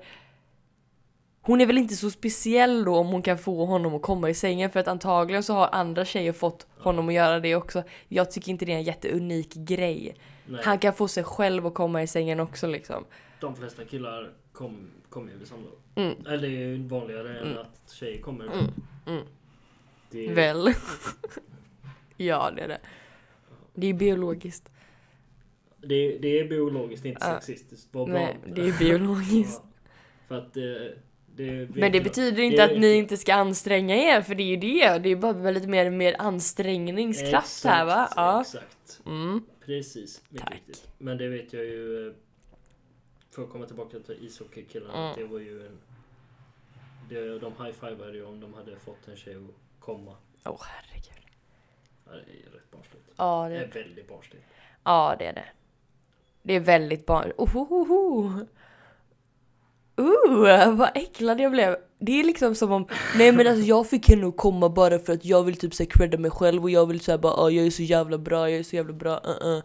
Hon 1.41 1.61
är 1.61 1.67
väl 1.67 1.79
inte 1.79 1.97
så 1.97 2.11
speciell 2.11 2.85
då 2.85 2.97
om 2.97 3.07
hon 3.07 3.23
kan 3.23 3.39
få 3.39 3.65
honom 3.65 3.95
att 3.95 4.03
komma 4.03 4.31
i 4.31 4.35
sängen 4.35 4.71
för 4.71 4.81
att 4.81 4.89
antagligen 4.89 5.43
så 5.43 5.55
har 5.55 5.69
andra 5.73 6.05
tjejer 6.05 6.33
fått 6.33 6.67
honom 6.79 7.09
att 7.09 7.15
göra 7.15 7.41
det 7.41 7.55
också. 7.55 7.83
Jag 8.09 8.31
tycker 8.31 8.51
inte 8.51 8.65
det 8.65 8.73
är 8.73 8.77
en 8.77 8.83
jätteunik 8.83 9.55
grej. 9.55 10.17
Nej, 10.47 10.61
Han 10.65 10.79
kan 10.79 10.93
få 10.95 11.09
sig 11.09 11.25
själv 11.25 11.67
att 11.67 11.75
komma 11.75 12.03
i 12.03 12.07
sängen 12.07 12.41
också 12.41 12.67
liksom. 12.67 13.05
De 13.41 13.57
flesta 13.57 13.85
killar 13.85 14.33
kom, 14.57 14.91
kommer 15.09 15.33
ju 15.33 15.39
vid 15.39 15.49
samlag. 15.49 15.73
Mm. 15.95 16.15
Eller 16.27 16.39
det 16.39 16.47
är 16.47 16.51
ju 16.67 16.83
vanligare 16.89 17.39
än 17.39 17.47
Mm. 17.47 17.59
att 17.59 17.93
tjejer 17.93 18.21
kommer. 18.23 18.45
Mm. 18.45 18.65
Mm. 19.07 19.25
Det 20.11 20.27
är, 20.27 20.35
Väl? 20.35 20.69
ja 22.17 22.51
det 22.57 22.63
är 22.63 22.69
det. 22.69 22.79
Det 23.75 23.87
är 23.87 23.95
biologiskt. 23.95 24.69
det, 25.81 26.19
det 26.19 26.41
är 26.41 26.49
biologiskt, 26.49 27.05
inte 27.05 27.27
Ja. 27.27 27.41
sexistiskt. 27.41 27.89
Vad 27.93 28.09
Nej, 28.09 28.37
bra. 28.45 28.55
det 28.55 28.69
är 28.69 28.79
biologiskt. 28.79 29.63
Ja. 30.29 30.29
För 30.29 30.39
att 30.39 30.55
det, 30.55 30.95
det 31.37 31.69
Men 31.75 31.93
det 31.93 32.01
betyder 32.01 32.43
inte 32.43 32.57
Det- 32.67 32.75
att 32.75 32.81
ni 32.81 32.95
inte 32.95 33.17
ska 33.17 33.35
anstränga 33.35 33.97
er, 33.97 34.23
för 34.23 34.35
det 34.35 34.43
är 34.43 34.47
ju 34.47 34.57
det. 34.57 34.99
Det 34.99 35.09
är 35.09 35.17
bara 35.17 35.33
väldigt 35.33 35.69
mer, 35.69 35.91
mer 35.91 36.17
ansträngningskraft 36.19 37.65
här 37.65 37.85
va? 37.85 38.03
Exakt, 38.05 38.17
Ja. 38.17 38.41
Exakt. 38.41 39.01
Mm. 39.07 39.43
Precis. 39.65 40.23
Tack. 40.39 40.53
riktigt. 40.53 40.89
Men 40.99 41.19
det 41.19 41.29
vet 41.29 41.53
jag 41.53 41.65
ju. 41.65 42.15
För 43.37 43.43
att 43.43 43.51
komma 43.51 43.67
tillbaka 43.67 43.99
till 43.99 44.27
ishockeykillarna. 44.27 45.05
Mm. 45.05 45.17
Det 45.17 45.25
var 45.25 45.39
ju 45.39 45.67
en... 45.67 45.79
Det, 47.09 47.39
de 47.39 47.53
high-fivade 47.53 48.13
ju 48.13 48.25
om 48.25 48.41
de 48.41 48.55
hade 48.55 48.77
fått 48.77 49.09
en 49.09 49.17
tjej 49.17 49.35
att 49.37 49.81
komma. 49.81 50.17
Åh 50.45 50.63
herregud. 50.63 51.25
Ja, 52.05 52.13
det 52.13 52.19
är 52.19 52.51
rätt 52.51 52.71
barnsligt. 52.71 53.11
Ja 53.17 53.49
Det 53.49 53.55
det, 53.55 53.65
är 53.65 53.69
väldigt 53.69 54.09
barnsligt. 54.09 54.45
ja, 54.85 55.17
det 55.19 55.27
är 55.27 55.33
det. 55.33 55.49
Det 56.43 56.55
är 56.55 56.61
väldigt 56.61 57.07
barn... 57.07 57.33
Oh, 57.37 57.57
oh, 57.57 57.73
oh, 57.73 57.93
oh. 57.93 58.43
Uh, 59.99 60.75
vad 60.77 60.91
äcklad 60.95 61.41
jag 61.41 61.53
blev. 61.53 61.77
Det 61.99 62.21
är 62.21 62.25
liksom 62.25 62.55
som 62.55 62.73
om, 62.73 62.89
nej 63.19 63.33
men 63.33 63.47
alltså 63.47 63.65
jag 63.65 63.89
fick 63.91 64.09
henne 64.09 64.27
att 64.27 64.37
komma 64.37 64.69
bara 64.69 64.99
för 64.99 65.13
att 65.13 65.25
jag 65.25 65.43
vill 65.45 65.57
typ 65.57 65.75
såhär 65.75 65.91
credda 65.91 66.19
mig 66.19 66.31
själv 66.31 66.63
och 66.63 66.71
jag 66.71 66.87
vill 66.87 67.01
säga 67.01 67.19
bara 67.19 67.33
ah, 67.33 67.51
jag 67.51 67.67
är 67.67 67.71
så 67.71 67.83
jävla 67.83 68.19
bra, 68.19 68.51
jag 68.51 68.59
är 68.59 68.63
så 68.63 68.77
jävla 68.77 68.93
bra, 68.93 69.21
uh, 69.27 69.47
uh. 69.49 69.63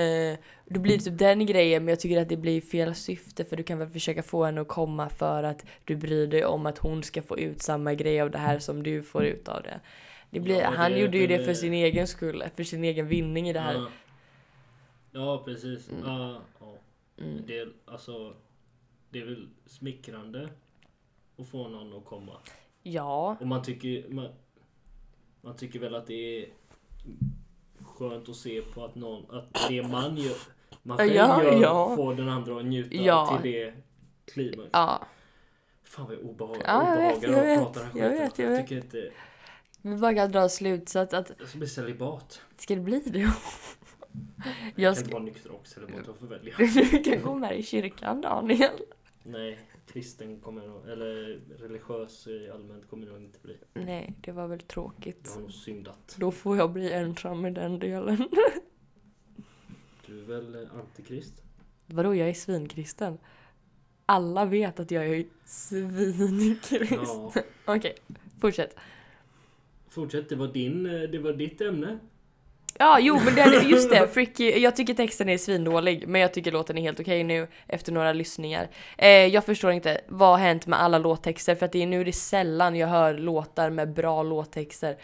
Eh, 0.00 0.38
Då 0.66 0.80
blir 0.80 0.98
det 0.98 1.04
typ 1.04 1.18
den 1.18 1.46
grejen 1.46 1.84
men 1.84 1.92
jag 1.92 2.00
tycker 2.00 2.22
att 2.22 2.28
det 2.28 2.36
blir 2.36 2.60
fel 2.60 2.94
syfte 2.94 3.44
för 3.44 3.56
du 3.56 3.62
kan 3.62 3.78
väl 3.78 3.88
försöka 3.88 4.22
få 4.22 4.44
henne 4.44 4.60
att 4.60 4.68
komma 4.68 5.08
för 5.08 5.42
att 5.42 5.64
du 5.84 5.96
bryr 5.96 6.26
dig 6.26 6.44
om 6.44 6.66
att 6.66 6.78
hon 6.78 7.02
ska 7.02 7.22
få 7.22 7.38
ut 7.38 7.62
samma 7.62 7.94
grej 7.94 8.20
av 8.20 8.30
det 8.30 8.38
här 8.38 8.58
som 8.58 8.82
du 8.82 9.02
får 9.02 9.24
ut 9.24 9.48
av 9.48 9.62
det. 9.62 9.80
det, 10.30 10.40
blir, 10.40 10.60
Ja, 10.60 10.70
han 10.76 10.92
det- 10.92 10.98
gjorde 10.98 11.18
ju 11.18 11.26
det 11.26 11.44
för 11.44 11.54
sin 11.54 11.72
egen 11.72 12.06
skull, 12.06 12.44
för 12.56 12.64
sin 12.64 12.84
egen 12.84 13.08
vinning 13.08 13.48
i 13.48 13.52
det 13.52 13.60
här. 13.60 13.74
Ja, 13.74 13.88
ja 15.12 15.42
precis. 15.44 15.90
Mm. 15.90 16.02
Ja, 16.06 16.40
ja. 16.60 16.76
Mm. 17.24 17.42
Det, 17.46 17.58
är, 17.58 17.68
alltså, 17.86 18.34
det 19.10 19.20
är 19.20 19.24
väl 19.24 19.48
smickrande 19.66 20.48
att 21.38 21.48
få 21.48 21.68
någon 21.68 21.96
att 21.98 22.04
komma. 22.04 22.32
Ja, 22.82 23.36
Och 23.40 23.46
man 23.46 23.62
tycker, 23.62 24.08
man, 24.08 24.28
man 25.40 25.56
tycker 25.56 25.78
väl 25.78 25.94
att 25.94 26.06
det 26.06 26.42
är 26.42 26.48
skönt 27.84 28.28
att 28.28 28.36
se 28.36 28.60
på 28.62 28.84
att 28.84 28.94
någon, 28.94 29.30
att 29.38 29.68
det 29.68 29.82
man 29.82 30.16
gör, 30.16 30.36
man 30.82 30.98
själv 30.98 31.12
Ja, 31.14 31.42
gör, 31.44 31.62
ja. 31.62 31.96
får 31.96 32.14
den 32.14 32.28
andra 32.28 32.58
att 32.60 32.64
njuta 32.66 32.94
Ja. 32.96 33.38
till 33.42 33.52
det 33.52 33.74
klimax. 34.32 34.68
ja. 34.72 35.06
Fan 35.84 36.06
vad 36.06 36.14
jag 36.14 36.22
obehag, 36.24 36.56
Ja, 36.64 36.88
jag 36.88 36.96
vet, 36.96 37.16
obehagar 37.16 37.32
jag 37.32 37.40
att 37.40 37.46
vet, 37.46 37.74
prata 37.74 37.80
den 37.80 37.90
jag 37.98 38.04
här 38.04 38.10
vet, 38.10 38.30
skiten. 38.30 38.44
jag 38.44 38.52
Jag 38.52 38.58
vet. 38.58 38.68
tycker 38.68 38.84
inte, 38.84 39.12
Vi 39.82 39.96
bara 39.96 40.14
kan 40.14 40.32
dra 40.32 40.48
slutsats 40.48 41.14
att, 41.14 41.32
jag 41.38 41.48
ska 41.48 41.58
bli 41.58 41.68
celibat. 41.68 42.40
ska 42.56 42.74
det 42.74 42.80
bli 42.80 43.00
det? 43.06 43.18
Jag 43.18 43.30
Jag 44.76 44.94
kan 44.96 45.04
ska, 45.04 45.12
vara 45.12 45.22
nykter 45.22 45.50
och 45.50 45.66
celibat, 45.66 46.00
jag 46.06 46.16
får 46.16 46.26
välja. 46.26 46.54
du 46.90 47.02
kan 47.02 47.22
gå 47.22 47.34
med 47.34 47.58
i 47.58 47.62
kyrkan 47.62 48.20
Daniel. 48.20 48.70
Nej, 49.22 49.58
kristen 49.94 50.40
kommer 50.40 50.62
jag 50.62 50.70
nog, 50.70 50.88
eller 50.88 51.40
religiös 51.58 52.26
i 52.26 52.50
allmänt 52.50 52.88
kommer 52.90 53.06
jag 53.06 53.16
inte 53.16 53.38
bli. 53.42 53.56
Nej, 53.74 54.14
det 54.20 54.32
var 54.32 54.46
väl 54.48 54.58
Jag 54.60 54.68
tråkigt. 54.68 55.30
har 55.34 55.40
nog 55.40 55.52
syndat. 55.52 56.16
Då 56.18 56.30
får 56.30 56.56
jag 56.56 56.72
bli 56.72 56.92
ensam 56.92 57.46
i 57.46 57.50
den 57.50 57.78
delen. 57.78 58.28
Du 60.06 60.20
är 60.20 60.24
väl 60.24 60.54
eh, 60.54 60.74
antikrist? 60.78 61.42
Vadå, 61.86 62.14
jag 62.14 62.28
är 62.28 62.34
svinkristen? 62.34 63.18
Alla 64.06 64.44
vet 64.44 64.80
att 64.80 64.90
jag 64.90 65.06
är 65.06 65.26
svinkristen. 65.44 66.98
Ja. 67.04 67.32
Okej, 67.64 67.94
fortsätt. 68.40 68.76
Fortsätt, 69.88 70.28
det 70.28 70.36
var, 70.36 70.48
din, 70.48 70.86
eh, 70.86 71.02
det 71.10 71.18
var 71.18 71.32
ditt 71.32 71.60
ämne. 71.60 71.98
Ja, 72.78 72.98
jo 73.00 73.20
men 73.24 73.34
det 73.34 73.40
är, 73.40 73.62
just 73.62 73.90
det, 73.90 74.08
Fricky, 74.08 74.58
jag 74.58 74.76
tycker 74.76 74.94
texten 74.94 75.28
är 75.28 75.38
svindålig 75.38 76.08
men 76.08 76.20
jag 76.20 76.34
tycker 76.34 76.52
låten 76.52 76.78
är 76.78 76.82
helt 76.82 77.00
okej 77.00 77.24
nu 77.24 77.48
efter 77.66 77.92
några 77.92 78.12
lyssningar. 78.12 78.68
Eh, 78.98 79.08
jag 79.08 79.44
förstår 79.44 79.72
inte, 79.72 80.00
vad 80.08 80.28
har 80.28 80.38
hänt 80.38 80.66
med 80.66 80.80
alla 80.80 80.98
låttexter? 80.98 81.54
För 81.54 81.66
att 81.66 81.72
det 81.72 81.82
är 81.82 81.86
nu 81.86 82.00
är 82.00 82.04
det 82.04 82.12
sällan 82.12 82.76
jag 82.76 82.88
hör 82.88 83.14
låtar 83.14 83.70
med 83.70 83.92
bra 83.92 84.22
låttexter. 84.22 84.96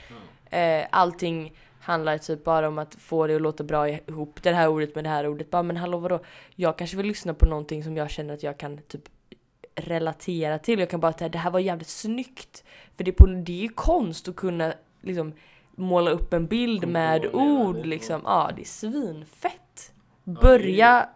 Eh, 0.50 0.86
allting 0.90 1.52
handlar 1.80 2.18
typ 2.18 2.44
bara 2.44 2.68
om 2.68 2.78
att 2.78 2.94
få 2.94 3.26
det 3.26 3.34
att 3.34 3.42
låta 3.42 3.64
bra 3.64 3.88
ihop, 3.88 4.42
det 4.42 4.52
här 4.52 4.68
ordet 4.68 4.94
med 4.94 5.04
det 5.04 5.10
här 5.10 5.28
ordet. 5.28 5.50
Bara, 5.50 5.62
men 5.62 5.76
hallå 5.76 5.98
vadå? 5.98 6.20
Jag 6.54 6.78
kanske 6.78 6.96
vill 6.96 7.06
lyssna 7.06 7.34
på 7.34 7.46
någonting 7.46 7.84
som 7.84 7.96
jag 7.96 8.10
känner 8.10 8.34
att 8.34 8.42
jag 8.42 8.58
kan 8.58 8.78
typ 8.78 9.02
relatera 9.74 10.58
till. 10.58 10.78
Jag 10.78 10.90
kan 10.90 11.00
bara 11.00 11.12
säga 11.12 11.28
det 11.28 11.38
här 11.38 11.50
var 11.50 11.60
jävligt 11.60 11.88
snyggt. 11.88 12.64
För 12.96 13.04
det 13.04 13.10
är, 13.10 13.12
på, 13.12 13.26
det 13.26 13.52
är 13.52 13.62
ju 13.62 13.68
konst 13.68 14.28
att 14.28 14.36
kunna 14.36 14.72
liksom 15.02 15.32
måla 15.76 16.10
upp 16.10 16.32
en 16.32 16.46
bild 16.46 16.88
med 16.88 17.22
Komponera 17.22 17.60
ord 17.60 17.76
det, 17.76 17.84
liksom. 17.84 18.20
Ja, 18.24 18.50
det 18.56 18.62
är 18.62 18.64
svinfett. 18.64 19.92
är- 20.24 20.32
Börja 20.42 21.08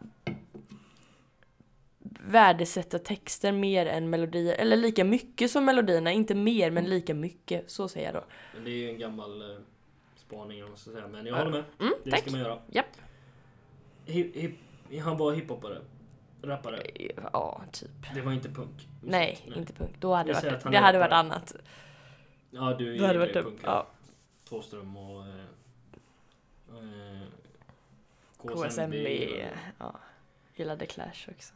värdesätta 2.27 2.99
texter 2.99 3.53
mer 3.53 3.87
än 3.87 4.11
melodier. 4.11 4.55
Eller 4.55 4.77
lika 4.77 5.05
mycket 5.05 5.51
som 5.51 5.65
melodierna, 5.65 6.13
inte 6.13 6.35
mer 6.35 6.71
men 6.71 6.85
lika 6.85 7.15
mycket. 7.15 7.71
Så 7.71 7.89
säger 7.89 8.07
jag 8.13 8.15
då. 8.23 8.25
Men 8.55 8.65
det 8.65 8.71
är 8.71 8.77
ju 8.77 8.89
en 8.91 8.99
gammal 8.99 9.41
eh, 9.51 9.57
spaning 10.17 10.61
vad 10.61 10.71
man 10.71 10.79
ska 10.79 10.91
säga. 10.91 11.09
Men 11.09 11.27
jag 11.27 11.35
Ja. 11.35 11.39
håller 11.39 11.51
med. 11.51 11.65
Mm, 11.81 11.93
Det 12.05 12.11
tack. 12.11 12.21
ska 12.21 12.31
man 12.31 12.41
göra. 12.41 12.59
Japp. 12.71 12.87
Hip, 14.07 14.37
hip, 14.37 14.55
han 15.03 15.17
var 15.17 15.33
hiphopare. 15.33 15.79
Rappare. 16.43 16.83
Ja, 17.33 17.63
typ. 17.73 17.91
Det 18.15 18.21
var 18.21 18.33
inte 18.33 18.49
punk. 18.49 18.89
Nej, 19.03 19.53
inte 19.57 19.73
punk. 19.73 19.91
Då 19.99 20.15
hade 20.15 20.35
säger 20.35 20.51
varit, 20.53 20.63
det 20.73 20.79
är 20.79 20.83
hade 20.83 20.99
varit 20.99 21.13
annat. 21.13 21.55
Ja, 22.51 22.75
du 22.79 22.97
det 23.13 23.19
varit 23.19 23.37
ju 23.37 23.43
punk. 23.43 23.61
ja. 23.63 23.87
Thåström 24.49 24.97
och... 24.97 25.23
Eh, 25.27 25.35
eh, 26.69 27.29
KSMB. 28.39 28.95
Ja. 29.79 29.99
Gillade 30.57 30.87
Clash 30.87 31.29
också. 31.37 31.55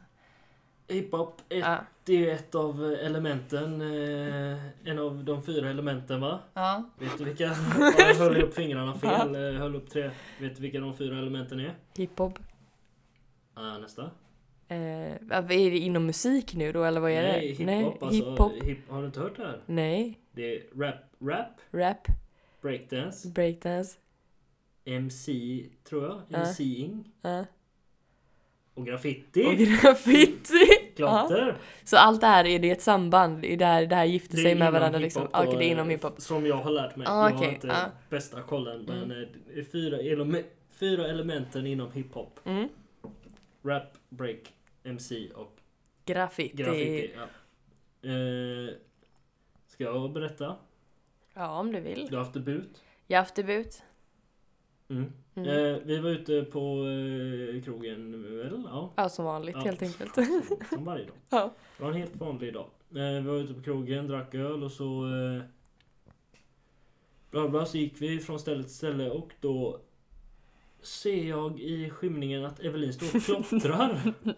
Hiphop, 0.87 1.41
ett, 1.49 1.57
Ja. 1.59 1.77
det 2.03 2.13
är 2.13 2.17
ju 2.17 2.31
ett 2.31 2.55
av 2.55 2.83
elementen. 2.83 3.81
Eh, 3.81 4.59
en 4.89 4.99
av 4.99 5.23
de 5.23 5.43
fyra 5.43 5.69
elementen 5.69 6.21
va? 6.21 6.39
ja. 6.53 6.83
Vet 6.99 7.17
du 7.17 7.23
vilka? 7.23 7.43
Ja, 7.79 7.93
jag 7.97 8.15
höll 8.15 8.41
upp 8.41 8.53
fingrarna 8.53 8.95
fel. 8.95 9.35
eh, 9.35 9.59
Höll 9.59 9.75
upp 9.75 9.89
tre. 9.89 10.11
Vet 10.39 10.55
du 10.55 10.61
vilka 10.61 10.79
de 10.79 10.97
fyra 10.97 11.17
elementen 11.17 11.59
är? 11.59 11.75
Hiphop. 11.97 12.39
Ah, 13.53 13.77
nästa. 13.77 14.11
Eh, 14.67 15.11
är 15.29 15.41
det 15.47 15.77
inom 15.77 16.05
musik 16.05 16.55
nu 16.55 16.71
då 16.71 16.83
eller 16.83 17.01
vad 17.01 17.11
är 17.11 17.23
Nej, 17.23 17.55
det? 17.57 17.73
hiphop. 17.73 18.03
alltså, 18.03 18.29
hiphop. 18.29 18.53
Hip, 18.63 18.89
har 18.89 18.99
du 19.01 19.05
inte 19.05 19.19
hört 19.19 19.35
det 19.37 19.43
här? 19.45 19.61
Nej. 19.65 20.19
Det 20.31 20.55
är 20.57 20.63
rap, 20.79 20.95
rap, 21.21 21.47
Rap. 21.71 22.07
Breakdance, 22.61 23.27
Breakdance. 23.29 23.97
MC 24.85 25.65
tror 25.83 26.03
jag, 26.03 26.21
Ja. 26.27 26.39
MCing 26.39 27.11
Ja. 27.21 27.45
och 28.73 28.85
graffiti. 28.85 29.45
Och 29.45 29.53
graffiti. 29.57 30.65
klotter! 30.95 31.57
Så 31.83 31.97
allt 31.97 32.21
det 32.21 32.27
här, 32.27 32.45
är 32.45 32.59
det 32.59 32.71
ett 32.71 32.81
samband? 32.81 33.41
Det 33.41 33.65
här, 33.65 33.85
det 33.85 33.95
här 33.95 34.05
gifter 34.05 34.37
sig 34.37 34.55
med 34.55 34.71
varandra 34.71 34.99
liksom? 34.99 35.27
Ah, 35.31 35.43
Okej, 35.43 35.57
det 35.59 35.65
är 35.65 35.71
inom 35.71 35.87
eh, 35.87 35.91
hiphop. 35.91 36.21
Som 36.21 36.45
jag 36.45 36.55
har 36.55 36.71
lärt 36.71 36.95
mig. 36.95 37.07
Ah, 37.09 37.29
jag 37.29 37.35
har 37.37 37.45
inte 37.45 37.71
ah. 37.75 37.89
bästa 38.09 38.41
kollen. 38.41 38.81
Men 38.87 39.03
Mm. 39.03 39.21
eh, 39.21 39.27
det 39.53 39.59
är 39.59 39.63
fyra, 39.63 39.97
eleme- 39.97 40.43
fyra 40.69 41.07
elementen 41.07 41.67
inom 41.67 41.91
hiphop. 41.91 42.39
Mm. 42.45 42.69
Rap, 43.63 43.83
break, 44.09 44.53
MC 44.83 45.29
och 45.35 45.55
Graffiti. 46.05 46.57
graffiti. 46.57 47.11
Ja. 47.15 47.21
Eh, 48.09 48.69
ska 49.67 49.83
jag 49.83 50.11
berätta? 50.13 50.55
Ja, 51.39 51.59
om 51.59 51.71
du 51.71 51.79
vill. 51.79 52.07
Du 52.09 52.15
har 52.15 52.23
haft 52.23 52.33
debut. 52.33 52.83
Jag 53.07 53.17
har 53.17 53.23
haft 53.23 53.35
debut. 53.35 53.83
Mm. 54.89 55.11
Mm. 55.35 55.49
Eh, 55.49 55.77
vi 55.85 55.99
var 55.99 56.09
ute 56.09 56.43
på 56.43 56.85
eh, 57.55 57.63
krogen 57.63 58.23
väl? 58.37 58.63
Ja. 58.65 58.93
Ja, 58.95 59.09
som 59.09 59.25
vanligt 59.25 59.55
Ja. 59.55 59.61
helt 59.61 59.81
enkelt. 59.81 60.15
Som, 60.15 60.41
som 60.69 60.85
varje 60.85 61.05
dag. 61.05 61.15
Ja. 61.29 61.53
Det 61.77 61.83
var 61.83 61.91
en 61.91 61.97
helt 61.97 62.15
vanlig 62.15 62.53
dag. 62.53 62.65
Eh, 62.91 62.95
vi 62.95 63.21
var 63.21 63.35
ute 63.35 63.53
på 63.53 63.61
krogen, 63.61 64.07
drack 64.07 64.35
öl 64.35 64.63
och 64.63 64.71
så... 64.71 65.05
Eh, 65.05 65.43
bla 67.31 67.47
bla, 67.47 67.65
så 67.65 67.77
gick 67.77 68.01
vi 68.01 68.19
från 68.19 68.39
ställe 68.39 68.63
till 68.63 68.73
ställe 68.73 69.09
och 69.09 69.33
då 69.41 69.79
ser 70.81 71.23
jag 71.29 71.59
i 71.59 71.89
skymningen 71.89 72.45
att 72.45 72.59
Evelin 72.59 72.93
står 72.93 73.15
och 73.17 73.23
klottrar. 73.23 74.13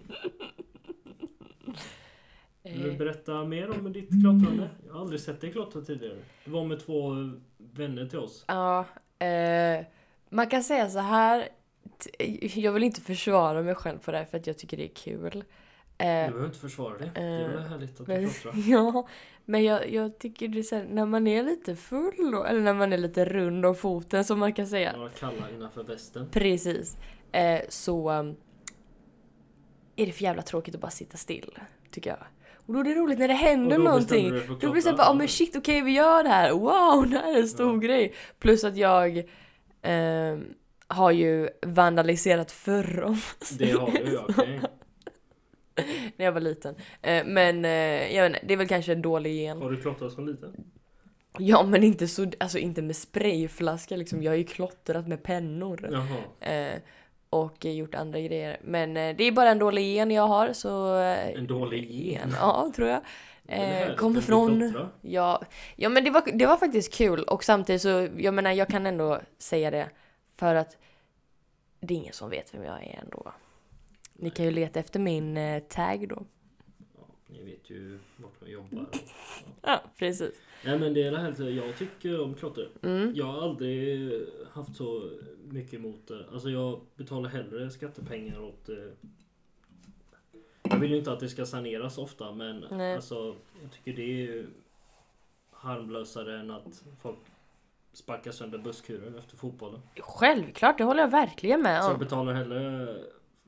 Vill 2.74 2.84
du 2.84 2.91
Eh, 2.91 2.97
berätta 2.97 3.43
mer 3.43 3.69
om 3.69 3.93
ditt 3.93 4.09
klottrande? 4.22 4.69
Jag 4.88 4.93
har 4.93 5.01
aldrig 5.01 5.19
sett 5.22 5.41
dig 5.41 5.51
klottra 5.51 5.82
tidigare. 5.82 6.17
Det 6.45 6.51
var 6.51 6.65
med 6.65 6.80
två 6.80 7.11
eh, 7.11 7.30
vänner 7.57 8.05
till 8.05 8.19
oss. 8.19 8.45
Ja, 8.47 8.86
eh, 9.19 9.86
man 10.30 10.47
kan 10.47 10.63
säga 10.63 10.89
så 10.89 10.99
här. 10.99 11.49
Jag 12.39 12.72
vill 12.72 12.84
inte 12.84 13.01
försvara 13.01 13.61
mig 13.61 13.76
själv 13.76 13.97
på 13.99 14.11
det 14.11 14.17
här 14.17 14.26
för 14.26 14.38
att 14.38 14.47
jag 14.47 14.57
tycker 14.57 14.78
det 14.78 14.84
är 14.86 14.95
kul. 14.95 15.43
Du 15.97 16.05
Eh, 16.05 16.28
behöver 16.28 16.45
inte 16.45 16.59
försvara 16.59 16.97
det. 16.97 17.11
Det 17.15 17.22
är 17.22 17.41
eh, 17.41 17.49
väl 17.49 17.63
härligt 17.63 18.01
att 18.01 18.07
du 18.07 18.30
klottrar. 18.30 18.53
ja, 18.67 19.07
men 19.45 19.63
jag, 19.63 19.91
jag 19.93 20.19
tycker 20.19 20.47
det 20.47 20.59
är 20.59 20.63
så 20.63 20.76
här, 20.76 20.88
när 20.89 21.05
man 21.05 21.28
är 21.28 21.43
lite 21.43 21.76
full 21.76 22.32
då, 22.32 22.43
eller 22.43 22.61
när 22.61 22.74
man 22.74 22.93
är 22.93 22.97
lite 22.97 23.26
rund 23.26 23.65
om 23.65 23.76
foten 23.76 24.26
som 24.26 24.39
man 24.39 24.53
kan 24.53 24.67
säga. 24.67 24.97
Några 24.97 25.09
kalla 25.09 25.49
innanför 25.49 25.84
västen. 25.84 26.30
Precis. 26.32 26.97
Eh, 27.32 27.61
så 27.69 28.11
um, 28.11 28.36
är 29.95 30.05
det 30.05 30.11
för 30.11 30.24
jävla 30.24 30.41
tråkigt 30.41 30.76
att 30.76 30.82
bara 30.82 30.91
sitta 30.91 31.17
still, 31.17 31.59
tycker 31.91 32.09
jag. 32.09 32.26
Och 32.66 32.74
då 32.74 32.80
är 32.80 32.84
det 32.84 32.93
roligt 32.95 33.20
när 33.20 33.28
det 33.28 33.34
händer 33.34 33.78
Och 33.78 33.84
då 33.84 33.89
någonting. 33.89 34.30
du 34.32 34.47
Då 34.47 34.55
blir 34.55 34.74
det 34.74 34.82
såhär, 34.82 34.97
ja 34.97 35.14
men 35.14 35.28
shit 35.28 35.55
okej 35.55 35.82
vi 35.82 35.91
gör 35.91 36.24
det 36.24 36.30
här, 36.30 36.51
wow 36.51 37.09
det 37.09 37.18
här 37.18 37.36
är 37.36 37.39
en 37.39 37.47
stor 37.47 37.74
Ja. 37.74 37.80
grej. 37.80 38.14
Plus 38.39 38.64
att 38.64 38.78
jag 38.78 39.24
ehm, 39.82 40.43
har 40.88 41.12
ju 41.12 41.49
vandaliserat 41.66 42.51
förr 42.51 43.18
Det 43.59 43.72
har 43.72 43.91
du 44.05 44.14
ja, 44.14 44.26
okej. 44.30 44.62
när 46.18 46.26
jag 46.26 46.32
var 46.32 46.41
liten. 46.41 46.76
Eh, 47.01 47.26
men 47.26 47.66
eh, 47.66 48.16
jag 48.16 48.24
vet 48.24 48.30
inte, 48.36 48.45
det 48.45 48.53
är 48.53 48.57
väl 48.57 48.68
kanske 48.68 48.91
en 48.91 49.01
dålig 49.01 49.36
gen. 49.36 49.62
Har 49.62 49.72
du 49.72 49.78
klottrat 49.78 50.12
som 50.12 50.28
liten? 50.28 50.55
Ja 51.38 51.64
men 51.64 51.84
inte 51.84 52.07
så, 52.07 52.32
alltså 52.39 52.57
inte 52.57 52.82
med 52.82 52.95
sprayflaska 52.95 53.95
liksom. 53.95 54.24
Jag 54.24 54.32
har 54.32 54.38
ju 54.38 54.43
klottrat 54.43 55.07
med 55.07 55.24
pennor. 55.24 55.89
Jaha. 55.91 56.49
Och 57.32 57.65
gjort 57.65 57.95
andra 57.95 58.19
grejer. 58.19 58.57
Men 58.63 58.97
eh, 58.97 59.15
det 59.15 59.23
är 59.23 59.32
bara 59.32 59.49
en 59.49 59.59
dålig 59.59 59.93
gen 59.93 60.11
jag 60.11 60.27
har 60.27 60.53
så... 60.53 60.99
Eh, 60.99 61.29
En 61.29 61.47
dålig 61.47 61.91
gen? 61.91 62.36
Ja, 62.39 62.71
tror 62.75 62.88
jag. 62.88 63.01
Eh, 63.47 63.95
kommer 63.95 64.21
från... 64.21 64.73
Ja, 65.01 65.41
ja 65.75 65.89
men 65.89 66.03
det 66.03 66.09
var, 66.09 66.23
det 66.34 66.45
var 66.45 66.57
faktiskt 66.57 66.93
kul 66.93 67.23
och 67.23 67.43
samtidigt 67.43 67.82
så, 67.82 68.07
jag 68.17 68.34
menar 68.34 68.51
jag 68.51 68.67
kan 68.67 68.86
ändå 68.86 69.21
säga 69.38 69.71
det 69.71 69.89
för 70.36 70.55
att 70.55 70.77
det 71.79 71.93
är 71.93 71.97
ingen 71.97 72.13
som 72.13 72.29
vet 72.29 72.53
vem 72.53 72.63
jag 72.63 72.84
är 72.84 72.99
ändå. 73.03 73.34
Ni 74.13 74.29
kan 74.29 74.45
ju 74.45 74.51
leta 74.51 74.79
efter 74.79 74.99
min 74.99 75.38
eh, 75.38 75.59
tag 75.59 76.07
då. 76.09 76.23
Ja, 76.97 77.03
ni 77.27 77.43
vet 77.43 77.69
ju 77.69 77.99
vart 78.17 78.34
jag 78.39 78.49
jobbar. 78.49 78.86
Ja, 79.61 79.82
precis. 79.97 80.36
Nej 80.66 80.80
men 80.80 80.93
det 80.93 81.03
är 81.03 81.12
det 81.12 81.18
här, 81.18 81.49
jag 81.49 81.78
tycker 81.78 82.22
om 82.22 82.34
klotter. 82.34 82.70
Mm. 82.82 83.12
Jag 83.16 83.26
har 83.26 83.41
aldrig 83.41 84.12
haft 84.53 84.76
så 84.76 85.09
mycket 85.49 85.74
emot 85.74 86.07
det. 86.07 86.26
Alltså 86.34 86.49
jag 86.49 86.82
betalar 86.95 87.30
hellre 87.30 87.70
skattepengar 87.70 88.41
åt... 88.43 88.70
eh, 88.70 88.76
Jag 90.64 90.78
vill 90.80 90.91
ju 90.91 90.97
inte 90.97 91.12
att 91.12 91.20
det 91.20 91.30
ska 91.30 91.45
saneras 91.45 91.97
ofta 91.97 92.32
men 92.32 92.66
Nej. 92.72 92.95
alltså 92.95 93.36
jag 93.62 93.72
tycker 93.72 93.93
det 93.93 94.28
är 94.28 94.45
harmlösare 95.51 96.39
än 96.39 96.51
att 96.51 96.84
folk 97.01 97.18
sparkar 97.93 98.32
sönder 98.32 98.57
busskurer 98.57 99.18
efter 99.18 99.38
fotbollen. 99.38 99.80
Självklart, 99.99 100.78
det 100.78 100.84
håller 100.84 101.01
jag 101.01 101.12
verkligen 101.12 101.62
med 101.62 101.82
Så 101.84 101.89
jag 101.89 101.93
om. 101.93 101.99
betalar 101.99 102.34
hellre 102.34 102.95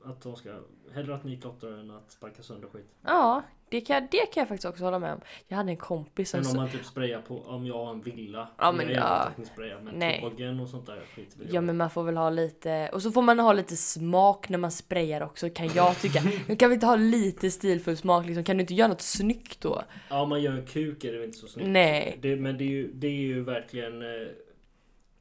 att 0.04 0.22
de 0.22 0.36
ska... 0.36 0.50
Hellre 0.94 1.14
att 1.14 1.24
ni 1.24 1.36
klottrar 1.36 1.78
än 1.78 1.90
att 1.90 2.10
sparka 2.10 2.42
sönder 2.42 2.68
skit. 2.68 2.86
Ja, 3.02 3.42
det 3.68 3.80
kan, 3.80 4.08
det 4.10 4.26
kan 4.32 4.40
jag 4.40 4.48
faktiskt 4.48 4.64
också 4.64 4.84
hålla 4.84 4.98
med 4.98 5.12
om. 5.12 5.20
Jag 5.48 5.56
hade 5.56 5.70
en 5.70 5.76
kompis 5.76 6.30
som... 6.30 6.40
Men 6.40 6.50
om 6.50 6.56
man 6.56 6.70
typ 6.70 6.84
sprayar 6.84 7.20
på, 7.20 7.38
om 7.38 7.66
jag 7.66 7.84
har 7.84 7.90
en 7.90 8.00
villa. 8.00 8.48
Ja, 8.58 8.72
men 8.72 8.88
ja. 8.90 9.30
sprayar 9.52 9.80
men 9.80 9.94
Nej. 9.94 10.20
tågen 10.20 10.60
och 10.60 10.68
sånt 10.68 10.86
där 10.86 11.00
skit 11.14 11.36
Ja 11.50 11.60
men 11.60 11.76
man 11.76 11.90
får 11.90 12.02
väl 12.02 12.16
ha 12.16 12.30
lite, 12.30 12.90
och 12.92 13.02
så 13.02 13.10
får 13.10 13.22
man 13.22 13.38
ha 13.38 13.52
lite 13.52 13.76
smak 13.76 14.48
när 14.48 14.58
man 14.58 14.70
sprayar 14.70 15.20
också 15.20 15.50
kan 15.50 15.68
jag 15.68 16.00
tycka. 16.00 16.22
Men 16.46 16.56
kan 16.56 16.70
vi 16.70 16.74
inte 16.74 16.86
ha 16.86 16.96
lite 16.96 17.50
stilfull 17.50 17.96
smak 17.96 18.26
liksom? 18.26 18.44
Kan 18.44 18.56
du 18.56 18.60
inte 18.60 18.74
göra 18.74 18.88
något 18.88 19.00
snyggt 19.00 19.60
då? 19.60 19.82
Ja, 20.08 20.20
om 20.20 20.28
man 20.28 20.42
gör 20.42 20.52
en 20.52 20.66
kuk 20.66 21.04
är 21.04 21.12
det 21.12 21.18
väl 21.18 21.26
inte 21.26 21.38
så 21.38 21.48
snyggt. 21.48 21.68
Nej. 21.68 22.18
Det, 22.22 22.36
men 22.36 22.58
det 22.58 22.64
är, 22.64 22.68
ju, 22.68 22.92
det 22.92 23.06
är 23.06 23.10
ju 23.10 23.44
verkligen... 23.44 24.02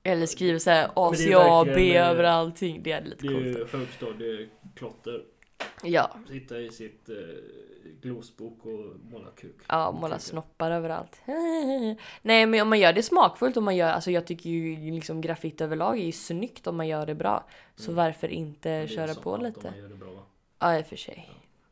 Eller 0.04 0.26
skriver 0.26 0.60
såhär 0.60 0.88
det 0.96 1.32
är 1.32 1.62
ACAB 1.62 1.78
eh, 1.78 2.10
över 2.10 2.24
allting. 2.24 2.84
Det 2.84 2.92
är 2.92 3.02
lite 3.04 3.28
Det 3.28 3.34
är 3.34 3.54
coolt. 3.54 3.72
högstadieklotter. 3.74 5.24
Ja, 5.84 6.12
Sitta 6.28 6.60
i 6.60 6.70
sitt 6.70 7.10
eh, 7.10 7.16
glosbok 8.02 8.66
och 8.66 8.96
måla 9.12 9.30
kuk. 9.36 9.56
ja 9.68 9.92
måla 9.92 10.20
snoppar 10.20 10.72
överallt. 10.72 11.22
Nej 12.22 12.46
men 12.46 12.62
om 12.62 12.70
man 12.70 12.80
gör 12.80 12.94
det 12.94 13.04
smakfullt 13.04 13.58
och 13.58 13.64
man 13.64 13.76
gör, 13.76 13.90
alltså 13.92 14.12
jag 14.12 14.28
tycker 14.28 14.50
ju 14.50 14.92
liksom 14.92 15.22
graffiti 15.22 15.64
överlag 15.64 16.00
är 16.00 16.04
ju 16.06 16.12
snyggt 16.12 16.68
om 16.68 16.78
man 16.78 16.88
gör 16.88 17.06
det 17.06 17.16
bra. 17.16 17.46
Så 17.76 17.92
Mm. 17.92 17.96
varför 18.06 18.28
Men 18.28 18.38
inte 18.38 18.88
köra 18.88 19.16
på 19.16 19.34
allt 19.34 19.40
om 19.42 19.48
lite? 19.48 19.72
man 19.72 19.80
gör 19.80 19.90
det 19.90 19.96
bra, 19.96 20.12
va? 20.12 20.22
Ja 20.60 20.80
i 20.80 20.82
och 20.82 20.86
för 20.88 20.96
sig. 20.96 21.30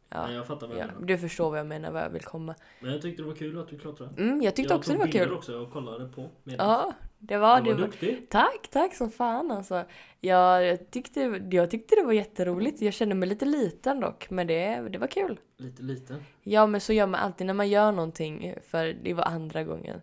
Men 0.10 0.20
Ja. 0.22 0.32
jag 0.32 0.48
fattar 0.48 0.68
vad 0.68 0.78
jag 0.78 0.84
Ja, 0.84 0.88
menar. 0.94 1.06
du 1.08 1.18
förstår 1.18 1.50
vad 1.50 1.60
jag 1.60 1.68
menar, 1.68 1.92
vad 1.92 2.02
jag 2.02 2.10
vill 2.10 2.22
komma. 2.24 2.56
Men 2.80 2.92
jag 2.92 3.02
tyckte 3.02 3.22
det 3.24 3.28
var 3.28 3.36
kul 3.36 3.58
att 3.60 3.68
du 3.68 3.80
klottrade. 3.80 4.22
Mm, 4.22 4.42
jag 4.42 4.56
tyckte 4.56 4.74
jag 4.74 4.78
också 4.80 4.92
det 4.92 4.98
tog 4.98 5.06
var 5.06 5.12
bilder 5.12 5.26
kul. 5.26 5.34
också 5.38 5.60
och 5.60 5.72
kollade 5.72 6.06
på. 6.08 6.30
Ja, 6.44 6.94
det 7.24 7.38
var, 7.38 7.62
du 7.62 7.74
var 7.74 7.80
duktig. 7.80 8.28
Tack, 8.30 8.68
tack 8.72 8.96
som 8.96 9.12
fan 9.12 9.52
alltså. 9.52 9.84
Jag, 10.20 10.66
jag, 10.66 10.92
tyckte, 10.92 11.42
jag 11.52 11.72
tyckte 11.72 11.96
det 11.96 12.04
var 12.04 12.14
jätteroligt. 12.14 12.82
Jag 12.82 12.94
kände 12.94 13.16
mig 13.16 13.30
lite 13.30 13.46
liten 13.46 14.00
dock, 14.00 14.30
men 14.30 14.48
det, 14.48 14.90
det 14.90 14.98
var 14.98 15.08
kul. 15.08 15.40
Lite 15.58 15.84
liten. 15.84 16.24
Ja, 16.44 16.68
men 16.68 16.82
så 16.82 16.94
gör 16.94 17.08
man 17.08 17.20
alltid 17.20 17.48
när 17.48 17.54
man 17.54 17.70
gör 17.70 17.92
någonting, 17.92 18.54
för 18.68 18.86
det 19.04 19.14
var 19.14 19.24
andra 19.24 19.64
gången. 19.64 20.02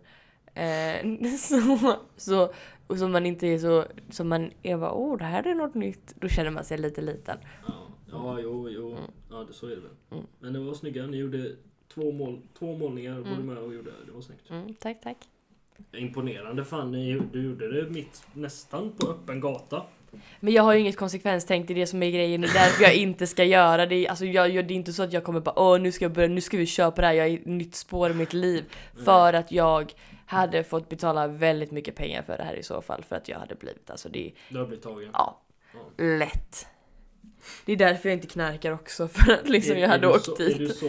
Eh, 0.53 1.27
så, 1.39 1.93
så, 2.17 2.53
och 2.87 2.97
som 2.97 3.11
man 3.11 3.25
inte 3.25 3.47
är 3.47 3.57
så, 3.59 3.85
som 4.09 4.29
man 4.29 4.51
är 4.63 4.77
bara, 4.77 4.91
åh 4.91 5.17
det 5.17 5.23
här 5.25 5.47
är 5.47 5.55
något 5.55 5.75
nytt. 5.75 6.13
Då 6.15 6.27
känner 6.27 6.51
man 6.51 6.63
sig 6.63 6.77
lite 6.77 7.01
liten. 7.01 7.37
Ja, 7.67 7.73
ja 8.11 8.39
jo, 8.39 8.69
jo. 8.69 8.91
Mm. 8.91 9.03
Ja, 9.29 9.37
det, 9.47 9.53
så 9.53 9.65
är 9.65 9.69
det 9.69 9.81
väl. 9.81 9.91
Mm. 10.11 10.25
Men 10.39 10.53
det 10.53 10.59
var 10.59 10.73
snygga. 10.73 11.07
Ni 11.07 11.17
gjorde 11.17 11.51
två, 11.93 12.11
mål, 12.11 12.41
två 12.59 12.77
målningar. 12.77 13.11
Var 13.19 13.23
du 13.23 13.31
Mm. 13.33 13.45
med 13.45 13.57
och 13.57 13.73
gjorde. 13.73 13.91
Det 14.05 14.11
var 14.11 14.21
snyggt. 14.21 14.49
Mm, 14.49 14.73
tack, 14.73 15.01
tack. 15.01 15.17
Imponerande 15.93 16.65
fan. 16.65 16.91
Du 17.31 17.43
gjorde 17.43 17.81
det 17.83 17.89
mitt 17.89 18.23
nästan 18.33 18.91
på 18.97 19.07
öppen 19.09 19.39
gata. 19.39 19.83
Men 20.39 20.53
jag 20.53 20.63
har 20.63 20.73
ju 20.73 20.79
inget 20.79 20.97
konsekvenstänk, 20.97 21.69
är 21.69 21.75
det 21.75 21.87
som 21.87 22.03
är 22.03 22.11
grejen. 22.11 22.41
Det 22.41 22.47
är 22.47 22.53
därför 22.53 22.83
jag 22.83 22.95
inte 22.95 23.27
ska 23.27 23.43
göra 23.43 23.85
det. 23.85 24.07
Alltså 24.07 24.25
jag, 24.25 24.51
det 24.67 24.73
är 24.73 24.75
inte 24.75 24.93
så 24.93 25.03
att 25.03 25.13
jag 25.13 25.23
kommer 25.23 25.39
bara 25.39 25.59
åh 25.59 25.79
nu 25.79 25.91
ska 25.91 26.05
jag 26.05 26.11
börja, 26.11 26.27
nu 26.27 26.41
ska 26.41 26.57
vi 26.57 26.65
köra 26.65 26.91
på 26.91 27.01
det 27.01 27.07
här, 27.07 27.13
jag 27.13 27.25
är 27.27 27.31
i 27.31 27.33
ett 27.35 27.45
nytt 27.45 27.75
spår 27.75 28.11
i 28.11 28.13
mitt 28.13 28.33
liv. 28.33 28.63
För 29.05 29.33
att 29.33 29.51
jag 29.51 29.93
hade 30.25 30.63
fått 30.63 30.89
betala 30.89 31.27
väldigt 31.27 31.71
mycket 31.71 31.95
pengar 31.95 32.21
för 32.23 32.37
det 32.37 32.43
här 32.43 32.53
i 32.53 32.63
så 32.63 32.81
fall. 32.81 33.03
För 33.09 33.15
att 33.15 33.29
jag 33.29 33.39
hade 33.39 33.55
blivit, 33.55 33.89
alltså 33.89 34.09
det 34.09 34.31
Du 34.49 34.57
har 34.57 34.65
blivit 34.65 34.83
tagen. 34.83 35.09
ja, 35.13 35.41
Ja. 35.73 36.03
lätt. 36.03 36.67
Det 37.65 37.71
är 37.73 37.77
därför 37.77 38.09
jag 38.09 38.15
inte 38.15 38.27
knarkar 38.27 38.71
också, 38.71 39.07
för 39.07 39.31
att 39.31 39.49
liksom 39.49 39.75
Är- 39.75 39.79
jag 39.81 39.87
hade 39.89 40.07
åkt 40.07 40.25
så, 40.25 40.35
dit. 40.35 40.55
Är 40.55 40.59
du 40.59 40.67
så... 40.69 40.85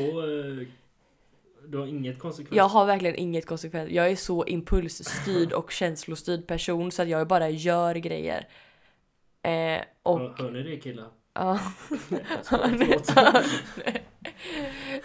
Eh, 1.70 1.72
du 1.72 1.78
har 1.78 1.86
inget 1.86 2.18
konsekvens? 2.18 2.56
Jag 2.56 2.68
har 2.68 2.86
verkligen 2.86 3.16
inget 3.16 3.46
konsekvens. 3.46 3.90
Jag 3.90 4.10
är 4.10 4.16
så 4.16 4.46
impulsstyrd 4.46 5.52
och 5.52 5.70
känslostyrd 5.70 6.46
person 6.46 6.90
så 6.90 7.02
att 7.02 7.08
jag 7.08 7.28
bara 7.28 7.48
gör 7.48 7.94
grejer. 7.94 8.48
Eh, 9.42 9.80
och... 10.02 10.18
Hör, 10.20 10.34
hör 10.38 10.50
ni 10.50 10.62
det 10.62 10.76
killar? 10.76 11.08
Ja. 11.32 11.58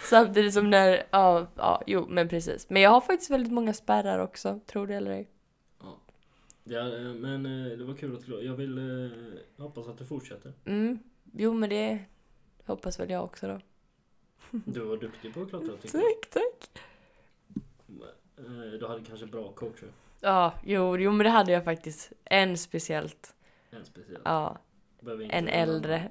Samtidigt 0.00 0.54
som 0.54 0.70
när, 0.70 1.02
ja, 1.10 1.46
ja, 1.56 1.82
jo 1.86 2.06
men 2.08 2.28
precis. 2.28 2.70
Men 2.70 2.82
jag 2.82 2.90
har 2.90 3.00
faktiskt 3.00 3.30
väldigt 3.30 3.52
många 3.52 3.72
spärrar 3.72 4.18
också, 4.18 4.60
tror 4.66 4.86
det 4.86 4.94
eller 4.94 5.10
ej. 5.10 5.28
Ja, 6.68 6.96
eh, 6.96 7.14
men 7.14 7.46
eh, 7.46 7.78
det 7.78 7.84
var 7.84 7.94
kul 7.94 8.16
att 8.16 8.26
du 8.26 8.42
Jag 8.42 8.54
vill... 8.54 8.78
eh, 8.78 8.84
Jag 9.56 9.64
hoppas 9.64 9.88
att 9.88 9.98
du 9.98 10.04
fortsätter. 10.04 10.52
Mm, 10.64 10.98
jo 11.32 11.52
men 11.54 11.70
det 11.70 11.98
hoppas 12.66 13.00
väl 13.00 13.10
jag 13.10 13.24
också 13.24 13.48
då. 13.48 13.60
Du 14.50 14.80
var 14.80 14.96
duktig 14.96 15.34
på 15.34 15.42
att 15.42 15.48
klottra 15.48 15.76
tycker 15.76 15.98
jag. 15.98 16.06
Tack, 16.22 16.30
tack. 16.30 16.82
Eh, 18.38 18.44
Du 18.80 18.86
hade 18.86 19.04
kanske 19.04 19.26
bra 19.26 19.52
coacher. 19.52 19.88
Ja, 20.20 20.54
jo, 20.64 20.96
jo 20.98 21.10
men 21.12 21.24
det 21.24 21.30
hade 21.30 21.52
jag 21.52 21.64
faktiskt. 21.64 22.12
En 22.24 22.58
speciellt. 22.58 23.34
En 23.70 23.84
speciell. 23.84 24.20
Ja, 24.24 24.58
en 25.30 25.48
äldre. 25.48 26.08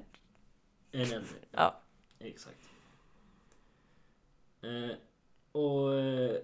En 0.92 1.00
äldre. 1.00 1.36
Ja. 1.50 1.80
Exakt. 2.18 2.68
Eh, 4.62 4.96
och 5.52 5.94
eh, 5.94 6.36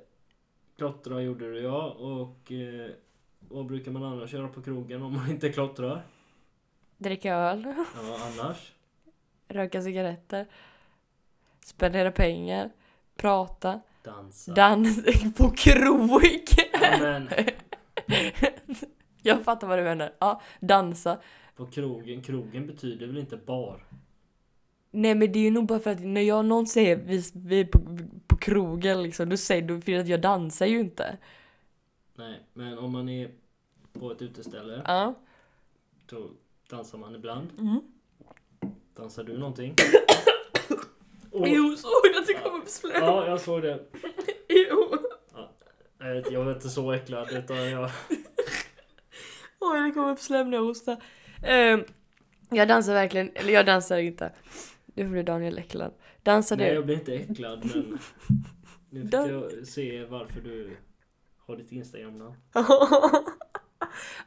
klottra 0.77 1.23
gjorde 1.23 1.51
du 1.53 1.61
ja. 1.61 1.91
Och 1.91 2.53
eh, 2.53 2.91
vad 3.49 3.67
brukar 3.67 3.91
man 3.91 4.03
annars 4.03 4.33
göra 4.33 4.49
på 4.49 4.63
krogen 4.63 5.03
om 5.03 5.13
man 5.13 5.31
inte 5.31 5.53
klottrar? 5.53 6.03
Dricka 6.99 7.35
öl. 7.35 7.75
Ja, 7.97 8.31
annars? 8.39 8.73
Röka 9.49 9.83
cigaretter. 9.83 10.47
Spendera 11.65 12.13
pengar. 12.13 12.71
Prata. 13.17 13.81
Dansa. 14.03 14.53
Dans 14.53 15.05
på 15.37 15.51
krog. 15.51 16.23
Jag 19.23 19.45
fattar 19.45 19.67
vad 19.67 19.79
du 19.79 19.83
menar. 19.83 20.13
Ja, 20.19 20.41
dansa. 20.61 21.19
på 21.57 21.67
krogen. 21.67 22.23
Krogen 22.23 22.67
betyder 22.67 23.07
väl 23.07 23.19
inte 23.19 23.37
bar? 23.37 23.85
Nej 24.91 25.15
men 25.15 25.33
det 25.33 25.39
är 25.39 25.43
ju 25.43 25.51
nog 25.51 25.67
bara 25.67 25.79
för 25.79 25.91
att 25.91 26.01
när 26.01 26.21
jag 26.21 26.45
någon 26.45 26.67
säger 26.67 26.97
vi, 26.97 27.23
vi 27.35 27.61
är 27.61 27.65
på, 27.65 27.79
på 28.27 28.37
krogen 28.37 29.03
liksom, 29.03 29.29
då 29.29 29.37
säger 29.37 29.63
du 29.63 29.81
för 29.81 29.93
att 29.93 30.09
jag 30.09 30.21
dansar 30.21 30.67
ju 30.67 30.81
inte. 30.81 31.19
Nej, 32.15 32.41
men 32.53 32.79
om 32.79 32.93
man 32.93 33.09
är 33.09 33.31
på 33.93 34.13
ett 34.13 34.23
uteställe. 34.23 34.83
Ja. 34.87 35.15
Då 36.07 36.31
dansar 36.71 36.99
man 36.99 37.15
ibland. 37.15 37.49
Mm. 37.59 37.81
Dansar 38.95 39.25
du 39.25 39.39
någonting? 39.39 39.75
Och- 41.33 41.49
Jo, 41.49 41.77
såg 41.77 41.91
du 42.13 42.19
att 42.19 42.27
det 42.27 42.35
kom 42.35 42.61
upp 42.63 42.69
slem? 42.69 42.93
Ja, 43.05 43.27
jag 43.27 43.41
såg 43.41 43.63
det. 43.63 43.81
Jo. 44.49 44.97
Jag 45.99 46.15
vet- 46.15 46.31
Jag 46.33 46.45
var 46.45 46.53
inte 46.53 46.69
så 46.69 46.93
äcklad 46.93 47.33
utan 47.33 47.71
jag... 47.71 47.91
Oj, 49.61 49.81
det 49.81 49.91
kom 49.91 50.05
upp 50.11 50.19
slem 50.19 50.51
när 50.51 50.59
jag 50.59 50.65
hostade. 50.65 51.01
Ehm, 51.43 51.85
jag 52.51 52.69
dansar 52.69 52.93
verkligen, 52.95 53.31
eller 53.35 53.53
jag 53.53 53.67
dansar 53.67 53.99
inte. 53.99 54.33
Nu 54.95 55.05
blir 55.09 55.23
Daniel 55.23 55.59
äcklad. 55.59 55.95
Dansar 56.23 56.57
Nej, 56.57 56.69
du? 56.69 56.75
jag 56.75 56.85
blir 56.87 56.95
inte 56.95 57.15
äcklad 57.15 57.71
men... 57.75 57.99
Nu 58.91 59.01
fick 59.03 59.11
Dan- 59.11 59.29
jag 59.31 59.67
se 59.67 60.05
varför 60.05 60.41
du 60.41 60.77
har 61.47 61.57
ditt 61.57 61.73
Instagram-namn. 61.73 62.35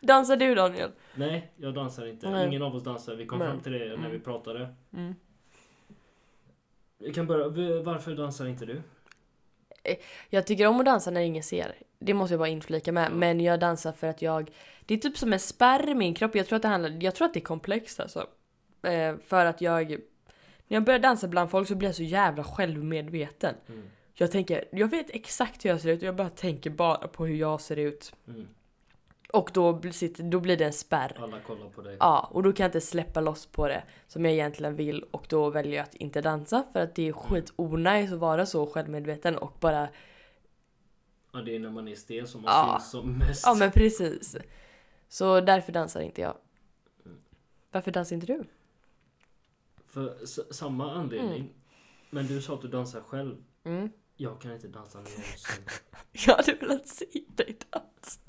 dansar 0.01 0.37
du 0.37 0.55
Daniel? 0.55 0.91
Nej, 1.15 1.53
jag 1.55 1.73
dansar 1.73 2.05
inte. 2.05 2.29
Nej. 2.29 2.47
Ingen 2.47 2.61
av 2.61 2.75
oss 2.75 2.83
dansar. 2.83 3.15
Vi 3.15 3.25
kom 3.25 3.39
Nej. 3.39 3.47
fram 3.47 3.59
till 3.59 3.71
det 3.71 3.79
när 3.79 3.93
Mm. 3.95 4.11
vi 4.11 4.19
pratade. 4.19 4.75
Mm. 4.93 5.15
Vi 6.97 7.13
kan 7.13 7.27
börja. 7.27 7.81
Varför 7.83 8.15
dansar 8.15 8.45
inte 8.45 8.65
du? 8.65 8.81
Jag 10.29 10.47
tycker 10.47 10.67
om 10.67 10.79
att 10.79 10.85
dansa 10.85 11.11
när 11.11 11.21
ingen 11.21 11.43
ser. 11.43 11.75
Det 11.99 12.13
måste 12.13 12.33
jag 12.33 12.39
bara 12.39 12.49
inflika 12.49 12.91
med. 12.91 13.05
Ja. 13.05 13.15
Men 13.15 13.39
jag 13.39 13.59
dansar 13.59 13.91
för 13.91 14.07
att 14.07 14.21
jag... 14.21 14.51
Det 14.85 14.93
är 14.93 14.97
typ 14.97 15.17
som 15.17 15.33
en 15.33 15.39
spärr 15.39 15.89
i 15.89 15.95
min 15.95 16.13
kropp. 16.13 16.35
Jag 16.35 16.47
tror 16.47 16.55
att 16.55 16.61
det 16.61 16.67
handlar... 16.67 17.03
Jag 17.03 17.15
tror 17.15 17.25
att 17.27 17.33
det 17.33 17.39
är 17.39 17.41
komplext 17.41 17.99
alltså. 17.99 18.27
Eh, 18.83 19.15
för 19.27 19.45
att 19.45 19.61
jag... 19.61 19.89
När 20.67 20.75
jag 20.75 20.83
börjar 20.83 20.99
dansa 20.99 21.27
bland 21.27 21.51
folk 21.51 21.67
så 21.67 21.75
blir 21.75 21.87
jag 21.87 21.95
så 21.95 22.03
jävla 22.03 22.43
självmedveten. 22.43 23.55
Mm. 23.67 23.83
Jag 24.13 24.31
tänker, 24.31 24.65
jag 24.71 24.87
vet 24.87 25.09
exakt 25.09 25.65
hur 25.65 25.69
jag 25.69 25.81
ser 25.81 25.89
ut 25.89 26.01
och 26.01 26.07
jag 26.07 26.15
bara 26.15 26.29
tänker 26.29 26.69
bara 26.69 27.07
på 27.07 27.25
hur 27.25 27.35
jag 27.35 27.61
ser 27.61 27.75
ut. 27.75 28.13
Mm. 28.27 28.47
Och 29.35 29.49
då, 29.53 29.81
sitter, 29.91 30.23
då 30.23 30.39
blir 30.39 30.57
det 30.57 30.65
en 30.65 30.73
spärr. 30.73 31.17
Alla 31.23 31.39
kollar 31.39 31.69
på 31.69 31.81
dig. 31.81 31.97
Ja, 31.99 32.29
och 32.31 32.43
då 32.43 32.53
kan 32.53 32.63
jag 32.63 32.67
inte 32.67 32.81
släppa 32.81 33.21
loss 33.21 33.45
på 33.45 33.67
det 33.67 33.83
som 34.07 34.25
jag 34.25 34.33
egentligen 34.33 34.75
vill 34.75 35.03
och 35.03 35.25
då 35.29 35.49
väljer 35.49 35.75
jag 35.75 35.83
att 35.83 35.95
inte 35.95 36.21
dansa 36.21 36.63
för 36.73 36.79
att 36.79 36.95
det 36.95 37.07
är 37.07 37.13
skit 37.13 37.53
onajs 37.55 38.11
att 38.11 38.19
vara 38.19 38.45
så 38.45 38.67
självmedveten 38.67 39.37
och 39.37 39.53
bara 39.59 39.87
Ja, 41.33 41.41
det 41.41 41.55
är 41.55 41.59
när 41.59 41.69
man 41.69 41.87
är 41.87 41.95
stel 41.95 42.27
som 42.27 42.41
man 42.41 42.51
Ja. 42.53 42.77
syns 42.79 42.91
som 42.91 43.17
mest. 43.17 43.43
Ja 43.45 43.53
men 43.53 43.71
precis. 43.71 44.35
Så 45.09 45.41
därför 45.41 45.71
dansar 45.71 46.01
inte 46.01 46.21
jag. 46.21 46.37
Varför 47.71 47.91
dansar 47.91 48.15
inte 48.15 48.27
du? 48.27 48.43
För 49.87 50.25
samma 50.53 50.91
anledning. 50.91 51.49
Men 52.09 52.27
du 52.27 52.41
sa 52.41 52.53
att 52.53 52.61
du 52.61 52.67
dansar 52.67 53.01
själv. 53.01 53.35
Mm. 53.63 53.89
Jag 54.17 54.41
kan 54.41 54.53
inte 54.53 54.67
dansa 54.67 54.97
någonsin. 54.97 55.63
Jag 56.27 56.35
hade 56.35 56.53
velat 56.53 56.87
se 56.87 57.05
dig 57.35 57.57
dansa. 57.69 58.19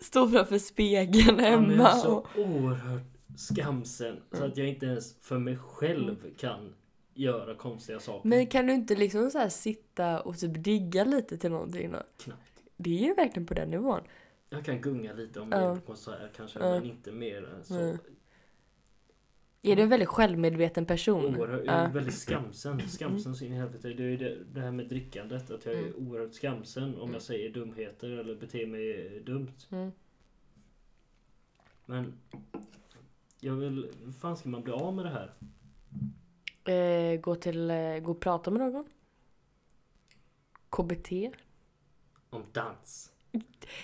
Stå 0.00 0.28
framför 0.28 0.58
spegeln 0.58 1.26
Ja, 1.26 1.32
men 1.34 1.44
jag 1.44 1.50
hemma 1.50 1.88
är 1.90 1.96
så 1.98 2.14
och... 2.16 2.26
oerhört 2.38 3.02
skamsen. 3.36 4.16
Så 4.32 4.44
att 4.44 4.56
jag 4.56 4.68
inte 4.68 4.86
ens 4.86 5.16
för 5.20 5.38
mig 5.38 5.56
själv 5.56 6.18
Mm. 6.20 6.34
kan 6.36 6.74
göra 7.14 7.54
konstiga 7.54 8.00
saker. 8.00 8.28
Men 8.28 8.46
kan 8.46 8.66
du 8.66 8.72
inte 8.72 8.94
liksom 8.94 9.30
så 9.30 9.50
sitta 9.50 10.20
och 10.20 10.38
typ 10.38 10.64
digga 10.64 11.04
lite 11.04 11.38
till 11.38 11.50
någonting 11.50 11.92
då? 11.92 12.02
Knappt. 12.16 12.62
Det 12.76 12.90
är 12.98 13.08
ju 13.08 13.14
verkligen 13.14 13.46
på 13.46 13.54
den 13.54 13.70
nivån. 13.70 14.00
Jag 14.50 14.64
kan 14.64 14.80
gunga 14.80 15.12
lite 15.12 15.40
om 15.40 15.48
Ja. 15.52 15.58
det 15.58 15.64
är 15.64 15.74
på 15.74 15.80
konsert 15.80 16.36
kanske. 16.36 16.58
Ja. 16.58 16.70
Men 16.70 16.84
inte 16.84 17.12
mer 17.12 17.44
än 17.48 17.64
så. 17.64 17.98
Mm. 19.64 19.72
Är 19.72 19.76
du 19.76 19.82
en 19.82 19.88
väldigt 19.88 20.08
självmedveten 20.08 20.86
person? 20.86 21.36
Oerhört, 21.36 21.64
jag 21.66 21.74
är 21.74 21.82
Ja. 21.84 21.88
väldigt 21.90 22.14
skamsen. 22.14 22.88
Skamsen 22.88 23.34
så 23.34 23.44
in 23.44 23.52
i 23.52 23.56
helvete. 23.56 23.88
Det 23.88 24.02
är 24.02 24.08
ju 24.08 24.16
det, 24.16 24.44
det 24.44 24.60
här 24.60 24.70
med 24.72 24.88
drickandet. 24.88 25.50
Att 25.50 25.64
jag 25.64 25.74
är 25.74 25.78
Mm. 25.78 26.08
oerhört 26.08 26.34
skamsen 26.34 27.00
om 27.00 27.12
jag 27.12 27.22
säger 27.22 27.50
dumheter 27.50 28.10
eller 28.10 28.34
beter 28.34 28.66
mig 28.66 29.20
dumt. 29.20 29.52
Mm. 29.70 29.92
Men 31.86 32.12
jag 33.40 33.54
vill... 33.54 33.90
Hur 34.04 34.12
fan 34.12 34.36
ska 34.36 34.48
man 34.48 34.62
bli 34.62 34.72
av 34.72 34.94
med 34.94 35.04
det 35.04 35.10
här? 35.10 35.32
Eh, 36.64 37.20
gå 37.20 37.34
till, 37.34 37.70
eh, 37.70 37.98
gå 37.98 38.10
och 38.10 38.20
prata 38.20 38.50
med 38.50 38.60
någon? 38.72 38.84
KBT? 40.70 41.30
Om 42.30 42.42
dans. 42.52 43.11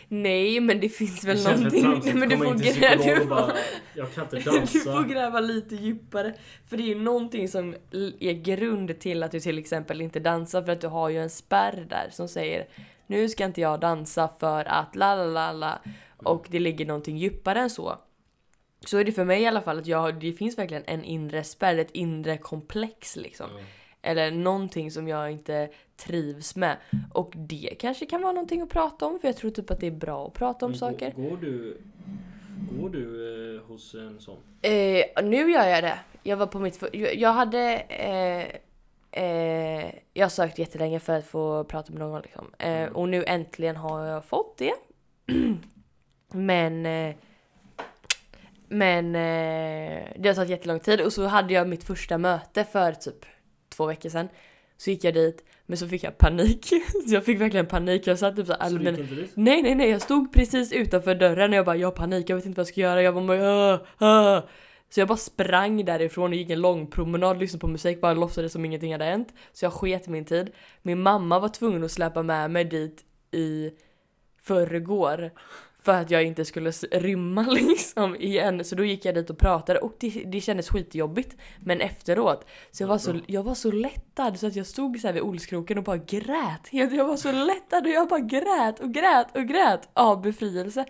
Nej 0.09 0.61
men 0.61 0.81
det 0.81 0.89
finns 0.89 1.25
väl 1.25 1.43
det 1.43 1.57
någonting. 1.57 1.83
Nej, 2.05 2.15
men 2.15 2.29
du 2.29 2.37
får, 2.37 2.55
gräva, 2.55 3.05
du, 3.05 3.21
och 3.21 3.29
bara, 3.29 3.47
får, 3.47 3.57
jag 3.95 4.15
kan 4.15 4.25
inte 4.25 4.37
du 4.73 4.81
får 4.81 5.09
gräva 5.09 5.41
lite 5.41 5.75
djupare. 5.75 6.35
För 6.69 6.77
det 6.77 6.83
är 6.83 6.87
ju 6.87 6.95
någonting 6.95 7.49
som 7.49 7.75
är 8.21 8.33
grund 8.33 8.99
till 9.01 9.23
att 9.23 9.31
du 9.31 9.41
till 9.41 9.59
exempel 9.59 10.01
inte 10.01 10.21
dansar 10.21 10.63
för 10.63 10.73
att 10.73 10.81
du 10.81 10.87
har 10.87 11.09
ju 11.09 11.19
en 11.19 11.31
spärr 11.31 11.87
där 11.89 12.09
som 12.11 12.29
säger 12.29 12.67
nu 13.07 13.29
ska 13.29 13.45
inte 13.45 13.61
jag 13.61 13.81
dansa 13.81 14.31
för 14.41 14.65
att 14.65 14.97
la 14.97 15.15
la 15.15 15.25
la 15.25 15.53
la 15.53 15.81
och 16.17 16.47
det 16.51 16.59
ligger 16.59 16.87
någonting 16.87 17.17
djupare 17.17 17.61
än 17.61 17.71
så. 17.71 17.99
Så 18.87 18.99
är 18.99 19.05
det 19.05 19.13
för 19.13 19.25
mig 19.25 19.43
i 19.43 19.47
alla 19.47 19.61
fall 19.61 19.79
att 19.79 19.87
jag, 19.87 20.21
det 20.21 20.33
finns 20.33 20.59
verkligen 20.59 20.85
en 20.87 21.05
inre 21.05 21.45
spärr, 21.45 21.79
ett 21.79 21.91
inre 21.91 22.39
komplex 22.39 23.17
liksom. 23.17 23.47
Ja. 23.59 23.65
Eller 24.03 24.31
någonting 24.31 24.91
som 24.91 25.09
jag 25.09 25.31
inte 25.31 25.69
trivs 25.97 26.57
med. 26.57 26.77
Och 27.13 27.33
det 27.37 27.75
kanske 27.79 28.07
kan 28.07 28.23
vara 28.23 28.33
någonting 28.33 28.61
att 28.63 28.69
prata 28.69 29.07
om 29.07 29.19
för 29.21 29.29
jag 29.29 29.37
tror 29.37 29.51
typ 29.51 29.71
att 29.71 29.81
det 29.81 29.87
är 29.87 29.91
bra 29.91 30.27
att 30.27 30.35
prata 30.35 30.67
om 30.67 30.71
Men 30.71 30.79
saker. 30.79 31.11
Går, 31.13 31.31
går 31.31 31.37
du, 31.37 31.77
går 32.81 32.89
du 32.91 33.57
eh, 33.57 33.63
hos 33.63 33.95
en 33.95 34.21
sån? 34.21 34.37
Eh, 34.63 35.25
nu 35.25 35.51
gör 35.53 35.67
jag 35.69 35.85
det. 35.85 35.99
Jag 36.23 36.37
var 36.37 36.47
på 36.47 36.59
mitt... 36.59 36.77
för- 36.77 37.17
Jag 37.19 37.33
hade... 37.33 37.77
Eh, 37.79 38.47
eh, 39.25 39.95
jag 40.15 40.25
har 40.25 40.31
sökt 40.31 40.59
jättelänge 40.59 41.01
för 41.01 41.19
att 41.19 41.27
få 41.27 41.65
prata 41.65 41.93
med 41.93 42.01
någon 42.01 42.23
liksom. 42.23 42.47
Eh, 42.59 42.69
Mm. 42.83 42.97
och 42.97 43.09
nu 43.09 43.25
äntligen 43.25 43.77
har 43.77 44.05
jag 44.05 44.25
fått 44.25 44.59
det. 44.59 44.73
men... 46.33 46.87
Eh, 46.87 47.15
men 48.71 49.13
det 50.23 50.29
har 50.29 50.35
tagit 50.35 50.51
jättelång 50.51 50.81
tid 50.81 51.01
och 51.01 51.13
så 51.13 51.27
hade 51.27 51.55
jag 51.55 51.69
mitt 51.69 51.85
första 51.85 52.19
möte 52.19 52.65
för 52.65 52.93
typ 52.93 53.25
två 53.79 53.87
veckor 53.87 54.09
sedan. 54.09 54.29
Så 54.77 54.91
gick 54.91 55.05
jag 55.05 55.15
dit, 55.15 55.45
men 55.67 55.79
så 55.79 55.89
fick 55.89 56.05
jag 56.05 56.19
panik. 56.19 56.67
så 57.09 57.15
jag 57.15 57.25
fick 57.25 57.41
verkligen 57.41 57.67
panik. 57.67 58.07
Jag 58.07 58.19
satt 58.19 58.37
typ 58.37 58.47
så 58.47 58.57
här, 58.61 58.93
dit? 58.93 59.31
Nej 59.35 59.63
nej 59.63 59.75
nej 59.75 59.91
jag 59.91 60.03
stod 60.03 60.33
precis 60.33 60.73
utanför 60.73 61.15
dörren 61.15 61.51
och 61.51 61.57
jag 61.57 61.65
bara 61.67 61.77
jag 61.77 61.87
har 61.87 61.93
panik, 61.97 62.31
jag 62.31 62.37
vet 62.37 62.47
inte 62.47 62.57
vad 62.57 62.67
jag 62.67 62.73
ska 62.73 62.81
göra. 62.81 63.03
Jag 63.03 63.15
bara 63.15 63.73
"Åh, 63.73 63.81
åh." 64.01 64.41
Så 64.91 65.01
jag 65.01 65.09
bara 65.09 65.19
sprang 65.19 65.85
därifrån 65.85 66.31
och 66.31 66.37
gick 66.37 66.51
en 66.51 66.61
lång 66.61 66.87
promenad, 66.87 67.39
lyssnade 67.39 67.61
på 67.61 67.67
musik, 67.67 68.01
bara 68.01 68.15
låtsades 68.15 68.53
som 68.53 68.65
ingenting 68.65 68.93
hade 68.93 69.05
hänt. 69.05 69.29
Så 69.53 69.65
jag 69.65 69.73
sket 69.73 70.09
min 70.09 70.25
tid. 70.25 70.51
Min 70.83 71.01
mamma 71.03 71.39
var 71.39 71.49
tvungen 71.49 71.85
att 71.85 71.93
släppa 71.93 72.23
med 72.23 72.51
mig 72.51 72.65
dit 72.65 73.05
i 73.31 73.71
förrgår. 74.43 75.31
För 75.83 75.93
att 76.01 76.11
jag 76.11 76.25
inte 76.25 76.45
skulle 76.45 76.71
rymma 76.93 77.43
liksom 77.51 78.17
igen. 78.17 78.65
Så 78.65 78.75
då 78.75 78.85
gick 78.85 79.05
jag 79.05 79.15
dit 79.15 79.31
och 79.31 79.39
pratade 79.39 79.79
och 79.81 79.97
det, 80.01 80.09
det 80.27 80.41
kändes 80.41 80.69
skitjobbigt. 80.69 81.37
Men 81.61 81.81
efteråt, 81.81 82.47
så 82.71 82.83
jag 82.83 82.89
var 82.89 82.99
så, 82.99 83.21
jag 83.27 83.43
var 83.43 83.55
så 83.55 83.71
lättad 83.71 84.39
så 84.39 84.47
att 84.47 84.57
jag 84.57 84.67
stod 84.67 85.01
så 85.01 85.07
här 85.07 85.15
vid 85.15 85.23
Olskroken 85.23 85.79
och 85.79 85.85
bara 85.85 85.97
grät. 85.97 86.69
Jag, 86.71 86.95
jag 86.95 87.05
var 87.05 87.17
så 87.17 87.33
lättad 87.33 87.85
och 87.87 87.93
jag 87.93 88.09
bara 88.09 88.21
grät 88.21 88.81
och 88.81 88.93
grät 88.95 89.37
och 89.37 89.47
grät 89.47 89.89
av 89.93 90.23
befrielse. 90.23 90.85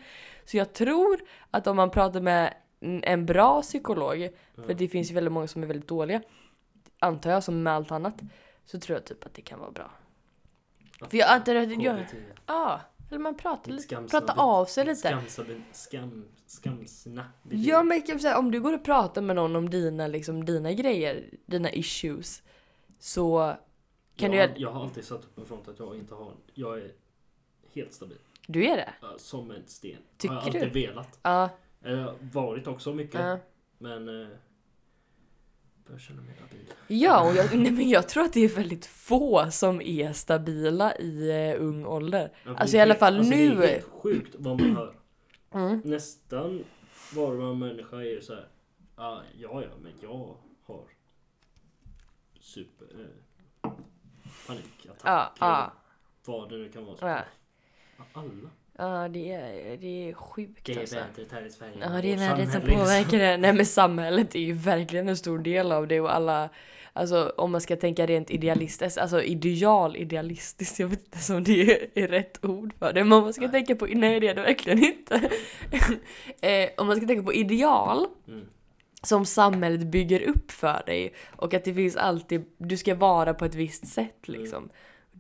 Så 0.45 0.57
jag 0.57 0.72
tror 0.72 1.20
att 1.51 1.66
om 1.66 1.76
man 1.76 1.91
pratar 1.91 2.20
med 2.20 2.55
en- 3.03 3.26
bra 3.26 3.62
psykolog, 3.62 4.28
för 4.66 4.74
det 4.74 4.89
finns 4.89 5.11
ju 5.11 5.14
väldigt 5.14 5.32
många 5.32 5.47
som 5.47 5.62
är 5.62 5.66
väldigt 5.66 5.89
dåliga, 5.89 6.22
antar 6.99 7.30
jag 7.30 7.43
som 7.45 7.62
med 7.62 7.72
allt 7.72 7.93
annat, 7.93 8.20
så 8.64 8.80
tror 8.80 8.97
jag 8.99 9.05
typ 9.05 9.26
att 9.26 9.34
det 9.34 9.43
kan 9.43 9.59
vara 9.61 9.70
bra. 9.70 9.91
För 11.11 11.16
jag 11.18 11.28
antar 11.30 11.55
att 11.55 11.68
jag- 11.82 11.99
KBT. 12.09 12.14
Eller 13.11 13.19
man 13.19 13.37
pratar 13.37 13.73
lite, 13.73 13.95
skamsa- 13.95 14.11
prata 14.11 14.33
av 14.33 14.65
sig 14.65 14.85
lite. 14.85 15.09
Skamsa, 15.09 15.45
skam, 15.73 16.25
skamsna. 16.47 17.25
Ja 17.51 17.83
men 17.83 18.03
kan 18.03 18.13
jag 18.15 18.21
säga, 18.21 18.39
om 18.39 18.51
du 18.51 18.61
går 18.61 18.73
och 18.73 18.85
pratar 18.85 19.23
med 19.23 19.37
någon 19.37 19.57
om 19.57 19.71
dina, 19.71 20.07
liksom, 20.07 20.45
dina 20.45 20.73
grejer, 20.73 21.25
dina 21.47 21.73
issues, 21.73 22.43
så 22.99 23.55
kan 24.17 24.33
jag, 24.33 24.55
du 24.55 24.61
jag 24.61 24.71
har 24.73 24.83
alltid 24.83 25.05
satt 25.05 25.25
upp 25.25 25.39
en 25.39 25.45
front 25.47 25.69
att 25.69 25.79
jag 25.79 25.97
inte 25.97 26.15
har... 26.15 26.33
Jag 26.55 26.79
är 26.79 26.93
helt 27.73 27.93
stabil. 27.93 28.19
Du 28.47 28.67
är 28.67 28.77
det? 28.77 28.95
Som 29.19 29.51
en 29.51 29.63
sten. 29.67 29.97
Tycker 30.17 30.35
har 30.35 30.41
jag 30.43 30.47
alltid 30.57 30.73
du? 30.73 30.87
velat. 30.87 31.19
Ja. 31.23 31.51
Har 31.85 32.15
varit 32.33 32.67
också 32.67 32.95
mycket. 32.95 33.21
ja. 33.21 33.39
Men... 33.79 34.29
Börjar 35.89 35.99
känna 35.99 36.22
mig 36.22 36.36
labil. 36.41 36.72
Ja, 36.86 37.28
och 37.30 37.36
jag, 37.36 37.59
nej, 37.59 37.72
men 37.72 37.89
jag 37.89 38.09
tror 38.09 38.24
att 38.24 38.32
det 38.32 38.41
är 38.41 38.49
väldigt 38.49 38.86
få 38.86 39.51
som 39.51 39.80
är 39.80 40.12
stabila 40.12 40.97
i 40.97 41.30
eh, 41.30 41.62
ung 41.62 41.86
ålder. 41.86 42.32
Ja, 42.45 42.57
Alltså 42.57 42.76
i 42.76 42.80
alla 42.80 42.95
fall 42.95 43.16
alltså, 43.16 43.30
nu. 43.30 43.55
Det 43.55 43.68
är 43.68 43.72
helt 43.72 43.84
sjukt 43.84 44.34
vad 44.39 44.61
man 44.61 44.76
hör. 44.76 44.95
Mm. 45.51 45.80
Nästan 45.84 46.64
var 47.14 47.30
och 47.30 47.36
varannan 47.36 47.59
människa 47.59 47.97
är 47.97 48.01
ju 48.03 48.20
så 48.20 48.34
här. 48.34 48.49
Ah, 48.95 49.20
ja, 49.39 49.62
ja, 49.62 49.68
men 49.82 49.93
jag 50.01 50.36
har 50.66 50.80
super... 52.41 52.86
Eh, 53.01 53.70
panikattack. 54.47 55.01
Ja, 55.05 55.32
ja, 55.41 55.72
Vad 56.24 56.51
det 56.51 56.57
nu 56.57 56.68
kan 56.68 56.84
vara. 56.84 56.97
Så. 56.97 57.07
ja. 57.07 57.24
Alla. 58.12 58.51
Ja, 58.81 59.09
det 59.09 59.33
är, 59.33 59.76
det 59.76 60.09
är 60.09 60.14
sjukt 60.14 60.66
Det 60.66 60.72
är 60.72 60.81
alltså. 60.81 60.97
vädret 60.97 61.33
här 61.33 61.47
i 61.47 61.51
Sverige. 61.51 61.72
Ja, 61.81 61.89
det 62.03 62.12
är 62.12 62.16
vädret 62.16 62.53
som 62.53 62.61
påverkar 62.61 63.18
det. 63.18 63.37
Nej 63.37 63.53
men 63.53 63.66
samhället 63.81 64.35
är 64.35 64.41
ju 64.41 64.53
verkligen 64.53 65.09
en 65.09 65.16
stor 65.16 65.39
del 65.39 65.72
av 65.72 65.89
det 65.89 66.01
och 66.01 66.14
alla 66.14 66.49
Alltså 66.93 67.33
om 67.37 67.53
man 67.53 67.61
ska 67.61 67.76
tänka 67.76 68.07
rent 68.07 68.31
idealistiskt, 68.31 68.99
alltså 68.99 69.22
ideal 69.22 69.97
idealistiskt, 69.97 70.79
jag 70.79 70.89
vet 70.89 70.99
inte 71.01 71.16
ens 71.16 71.31
om 71.31 71.45
det 71.45 71.91
är 71.95 72.09
rätt 72.09 72.45
ord 72.45 72.74
för 72.79 72.93
det, 72.93 73.05
men 73.05 73.12
om 73.12 73.22
man 73.22 73.33
ska 73.33 73.43
Nej. 73.43 73.51
tänka 73.51 73.76
på, 73.76 73.87
nej 73.87 74.20
det 74.20 74.29
är 74.29 74.35
det 74.35 74.43
verkligen 74.43 74.85
inte. 74.85 75.14
eh, 76.41 76.68
om 76.76 76.87
man 76.87 76.97
ska 76.97 77.07
tänka 77.07 77.22
på 77.22 77.33
ideal 77.33 78.07
Mm. 78.29 78.45
som 79.03 79.26
samhället 79.26 79.81
bygger 79.81 80.22
upp 80.29 80.51
för 80.51 80.83
dig 80.87 81.14
och 81.37 81.55
att 81.55 81.64
det 81.64 81.74
finns 81.74 81.97
alltid, 81.97 82.45
du 82.59 82.76
ska 82.76 82.95
vara 82.95 83.35
på 83.35 83.45
ett 83.45 83.55
visst 83.55 83.87
sätt 83.87 84.29
liksom. 84.29 84.68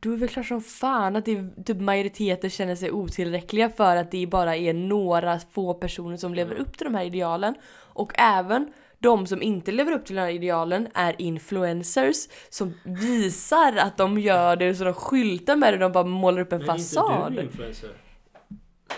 Då 0.00 0.08
är 0.10 0.14
det 0.14 0.20
väl 0.20 0.28
klart 0.28 0.46
som 0.46 0.60
fan 0.60 1.16
att 1.16 1.24
det, 1.24 1.64
typ 1.64 1.80
majoriteten 1.80 2.50
känner 2.50 2.76
sig 2.76 2.90
otillräckliga 2.92 3.70
för 3.70 3.96
att 3.96 4.10
det 4.10 4.26
bara 4.26 4.56
är 4.56 4.74
några 4.74 5.38
få 5.38 5.74
personer 5.74 6.16
som 6.16 6.34
lever 6.34 6.54
Mm. 6.54 6.62
upp 6.66 6.78
till 6.78 6.84
de 6.84 6.94
här 6.94 7.04
idealen. 7.04 7.54
Och 7.74 8.12
även 8.18 8.72
de 8.98 9.26
som 9.26 9.42
inte 9.42 9.72
lever 9.72 9.92
upp 9.92 10.04
till 10.06 10.16
de 10.16 10.22
här 10.22 10.30
idealen 10.30 10.88
är 10.94 11.14
influencers 11.22 12.16
som 12.48 12.74
visar 12.84 13.76
att 13.76 13.96
de 13.96 14.18
gör 14.18 14.56
det 14.56 14.74
så 14.74 14.84
de 14.84 14.94
skyltar 14.94 15.56
med 15.56 15.72
det, 15.74 15.78
de 15.78 15.92
bara 15.92 16.04
målar 16.04 16.40
upp 16.40 16.52
en 16.52 16.58
Men 16.58 16.68
är 16.70 16.72
fasad. 16.72 17.28
inte 17.28 17.40
du 17.40 17.46
influencer? 17.46 17.90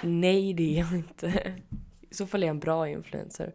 Nej 0.03 0.53
det 0.55 0.76
är 0.76 0.80
jag 0.80 0.94
inte. 0.94 1.55
I 2.11 2.14
så 2.14 2.26
fall 2.26 2.42
är 2.42 2.46
jag 2.46 2.55
en 2.55 2.61
bra 2.61 2.88
influencer. 2.88 3.53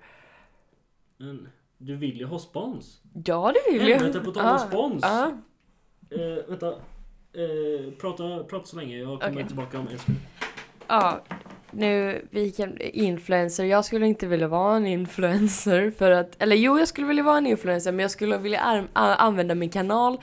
Men 1.18 1.48
du 1.78 1.96
vill 1.96 2.18
ju 2.18 2.26
ha 2.26 2.40
spons. 2.40 3.02
Ja 3.26 3.54
det 3.54 3.72
vill 3.72 3.88
jag. 3.90 3.98
Helvete, 3.98 4.20
på 4.20 4.32
tal 4.32 4.44
om 4.46 4.50
Ja, 4.52 4.58
spons. 4.58 5.04
ja. 5.04 5.32
Eh, 6.12 6.50
vänta. 6.50 6.74
Eh, 7.38 7.92
prata, 8.02 8.44
prata 8.44 8.66
så 8.66 8.76
länge, 8.76 8.98
jag 8.98 9.20
kommer 9.22 9.34
Okej. 9.34 9.48
tillbaka 9.48 9.80
om 9.80 9.88
en 9.88 9.98
sekund. 10.00 10.18
Ja, 10.88 11.22
nu 11.72 12.22
vi 12.30 12.52
kan 12.52 12.78
influencer. 12.82 13.64
Jag 13.64 13.86
skulle 13.86 14.08
inte 14.08 14.28
vilja 14.28 14.48
vara 14.48 14.76
en 14.76 14.88
influencer 14.88 15.92
för 15.98 16.12
att, 16.12 16.42
eller 16.42 16.56
jo 16.56 16.80
jag 16.80 16.88
skulle 16.88 17.08
vilja 17.08 17.24
vara 17.24 17.38
en 17.38 17.48
influencer 17.48 17.92
men 17.92 18.00
jag 18.00 18.12
skulle 18.12 18.38
vilja 18.38 18.60
ar- 18.62 18.88
använda 19.18 19.56
min 19.56 19.70
kanal 19.70 20.18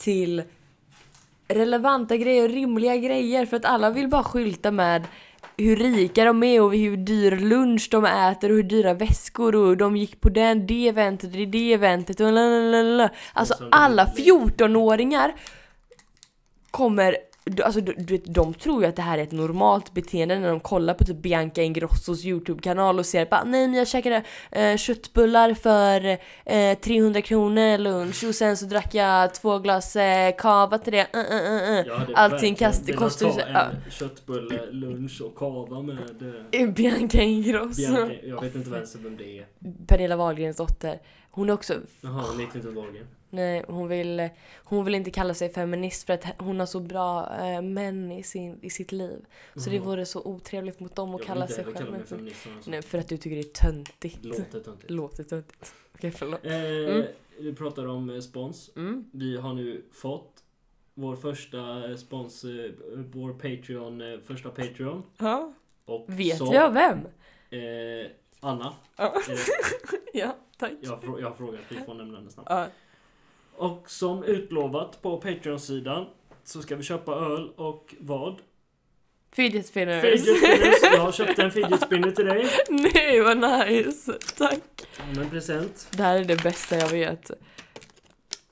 till 0.00 0.42
relevanta 1.48 2.16
grejer, 2.16 2.48
rimliga 2.48 2.96
grejer 2.96 3.46
för 3.46 3.56
att 3.56 3.64
alla 3.64 3.90
vill 3.90 4.08
bara 4.08 4.22
skylta 4.24 4.70
med 4.70 5.02
hur 5.56 5.76
rika 5.76 6.24
de 6.24 6.42
är 6.42 6.60
och 6.62 6.74
hur 6.74 6.96
dyr 6.96 7.30
lunch 7.36 7.88
de 7.90 8.04
äter 8.04 8.50
och 8.50 8.56
hur 8.56 8.62
dyra 8.62 8.94
väskor 8.94 9.54
och 9.56 9.76
de 9.76 9.96
gick 9.96 10.20
på 10.20 10.28
den, 10.28 10.66
det 10.66 10.88
eventet, 10.88 11.32
det, 11.32 11.46
det 11.46 11.72
eventet 11.72 12.20
och 12.20 12.32
lalalala. 12.32 13.10
Alltså 13.32 13.54
alla 13.70 14.10
blir. 14.14 14.24
14-åringar 14.24 15.32
kommer 16.74 17.16
Alltså 17.64 17.80
du, 17.80 17.94
du 17.94 18.04
vet, 18.04 18.34
de 18.34 18.54
tror 18.54 18.82
ju 18.82 18.88
att 18.88 18.96
det 18.96 19.02
här 19.02 19.18
är 19.18 19.22
ett 19.22 19.32
normalt 19.32 19.94
beteende 19.94 20.38
när 20.38 20.48
de 20.48 20.60
kollar 20.60 20.94
på 20.94 21.04
typ 21.04 21.16
Bianca 21.16 21.62
Ingrossos 21.62 22.24
YouTube-kanal 22.24 22.98
och 22.98 23.06
ser 23.06 23.26
bara 23.26 23.44
nej 23.44 23.68
men 23.68 23.78
jag 23.78 23.88
käkade 23.88 24.22
eh, 24.50 24.76
köttbullar 24.76 25.54
för 25.54 26.18
eh, 26.44 26.78
300 26.78 27.22
kronor 27.22 27.78
lunch 27.78 28.24
och 28.28 28.34
sen 28.34 28.56
så 28.56 28.66
drack 28.66 28.94
jag 28.94 29.34
två 29.34 29.58
glas 29.58 29.96
eh, 29.96 30.34
cava 30.36 30.78
till 30.78 30.92
det. 30.92 31.06
Uh, 31.16 31.20
uh, 31.20 31.80
uh. 31.80 31.86
Jag 31.86 31.96
hade 31.96 32.16
Allting 32.16 32.54
kast- 32.54 32.96
kostar 32.96 33.26
ju 33.26 33.32
ja. 33.52 33.66
köttbulle, 33.90 34.60
lunch 34.70 35.22
och 35.24 35.38
kava 35.38 35.82
med 35.82 35.98
eh, 36.52 36.68
Bianca 36.74 37.20
Ingrosso. 37.20 37.92
Bianca. 37.92 38.14
Jag 38.22 38.40
vet 38.40 38.54
inte 38.54 38.86
vem 39.02 39.16
det 39.16 39.38
är. 39.38 39.46
Pernilla 39.86 40.16
Wahlgrens 40.16 40.56
dotter. 40.56 40.98
Hon 41.34 41.48
är 41.48 41.52
också 41.52 41.74
Jaha, 42.00 42.24
hon 42.30 42.40
heter 42.40 42.56
inte 42.56 42.70
Wahlgren. 42.70 43.06
Nej, 43.30 43.64
hon 43.68 43.88
vill, 43.88 44.28
hon 44.64 44.84
vill 44.84 44.94
inte 44.94 45.10
kalla 45.10 45.34
sig 45.34 45.48
feminist 45.52 46.06
för 46.06 46.12
att 46.12 46.24
hon 46.38 46.58
har 46.60 46.66
så 46.66 46.80
bra 46.80 47.36
eh, 47.40 47.62
män 47.62 48.12
i, 48.12 48.22
sin, 48.22 48.58
i 48.62 48.70
sitt 48.70 48.92
liv. 48.92 49.24
Så 49.54 49.70
det 49.70 49.76
Jaha. 49.76 49.84
vore 49.84 50.06
så 50.06 50.22
otrevligt 50.24 50.80
mot 50.80 50.96
dem 50.96 51.14
att 51.14 51.20
Jag 51.20 51.26
kalla 51.26 51.46
sig 51.46 51.64
kalla 51.64 51.76
själv. 51.76 51.90
mig 51.92 52.04
feminist. 52.06 52.46
Alltså. 52.56 52.70
Nej, 52.70 52.82
för 52.82 52.98
att 52.98 53.08
du 53.08 53.16
tycker 53.16 53.36
det 53.36 53.42
är 53.42 53.70
töntigt. 53.72 54.24
Låter 54.24 54.60
töntigt. 54.60 54.90
Låter 54.90 55.24
töntigt. 55.24 55.74
Okej, 55.94 56.10
förlåt. 56.10 56.44
Eh, 56.46 56.54
Mm. 56.54 57.06
Du 57.40 57.54
pratar 57.54 57.86
om 57.86 58.10
eh, 58.10 58.20
spons. 58.20 58.70
Mm. 58.76 59.04
Vi 59.12 59.36
har 59.36 59.54
nu 59.54 59.84
fått 59.92 60.32
vår 60.94 61.16
första 61.16 61.90
eh, 61.90 61.96
spons, 61.96 62.44
eh, 62.44 62.70
vår 63.12 63.32
Patreon, 63.32 64.20
första 64.24 64.48
Patreon. 64.48 65.02
Ja. 65.18 65.52
Och 65.84 66.04
Vet 66.08 66.38
så, 66.38 66.50
vi 66.50 66.58
av 66.58 66.72
vem? 66.74 66.98
Eh, 67.50 68.10
Anna. 68.40 68.72
Ja. 68.96 69.14
Ja, 70.16 70.36
tack. 70.58 70.72
jag, 70.80 71.00
frå- 71.02 71.20
jag 71.20 71.28
har 71.28 71.36
frågat, 71.36 71.60
vi 71.68 71.76
får 71.76 71.94
nämna 71.94 72.18
henne 72.18 72.30
snabbt. 72.30 72.50
Ja. 72.50 72.66
Och 73.56 73.90
som 73.90 74.24
utlovat 74.24 75.02
på 75.02 75.20
Patreon-sidan 75.20 76.06
så 76.44 76.62
ska 76.62 76.76
vi 76.76 76.82
köpa 76.82 77.12
öl 77.14 77.50
och 77.56 77.94
vad? 78.00 78.40
Fidget 79.32 79.66
spinners. 79.66 80.02
Fidget 80.02 80.36
spinners. 80.38 80.76
Jag 80.82 81.00
har 81.00 81.12
köpt 81.12 81.38
en 81.38 81.50
fidget 81.50 81.80
spinner 81.82 82.10
till 82.10 82.24
dig. 82.24 82.46
Nej, 82.68 83.20
vad 83.20 83.36
nice. 83.68 84.12
Tack. 84.36 84.60
Som 85.12 85.22
en 85.22 85.30
present. 85.30 85.88
Det 85.90 86.02
här 86.02 86.16
är 86.20 86.24
det 86.24 86.42
bästa 86.42 86.76
jag 86.76 86.88
vet. 86.88 87.30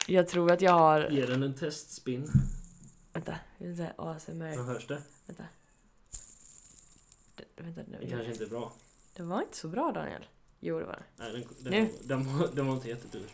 Jag 0.06 0.28
tror 0.28 0.50
att 0.52 0.60
jag 0.60 0.72
har... 0.72 1.08
Ge 1.10 1.26
den 1.26 1.42
en 1.42 1.54
testspin. 1.54 2.30
Vänta, 3.12 3.34
vänta, 3.58 3.86
ASMR. 3.96 4.56
Vad 4.56 4.66
hörs 4.66 4.86
det? 4.86 5.02
Vänta. 5.26 5.44
Det, 7.36 7.44
vänta 7.62 7.82
Det 7.82 7.98
nu. 8.00 8.10
kanske 8.10 8.32
inte 8.32 8.44
är 8.44 8.48
bra. 8.48 8.72
Det 9.16 9.22
var 9.22 9.42
inte 9.42 9.56
så 9.56 9.68
bra 9.68 9.92
Daniel. 9.92 10.24
Jo 10.64 10.78
det 10.78 10.84
var 10.84 10.92
det. 10.92 11.02
Nej, 11.16 11.32
den, 11.32 11.44
den, 11.58 11.72
Nu. 11.72 11.80
var, 11.80 11.98
den, 12.08 12.38
var, 12.38 12.48
den 12.54 12.66
var 12.66 12.74
inte 12.74 12.88
jättedyr. 12.88 13.28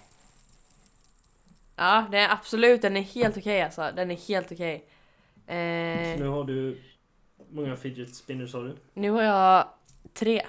Ja, 1.77 2.07
den 2.11 2.21
är 2.21 2.29
absolut, 2.33 2.83
den 2.83 2.97
är 2.97 3.01
helt 3.03 3.37
okej 3.37 3.63
alltså. 3.63 3.93
Den 3.97 4.11
är 4.11 4.17
helt 4.17 4.53
okej. 4.53 4.85
Så 5.47 5.53
Eh, 5.53 6.19
nu 6.19 6.27
har 6.29 6.45
du... 6.45 6.83
många 7.51 7.77
fidget 7.77 8.15
spinners 8.17 8.53
har 8.55 8.63
du? 8.65 8.77
nu 8.95 9.11
har 9.11 9.23
jag 9.23 9.69
tre. 10.13 10.47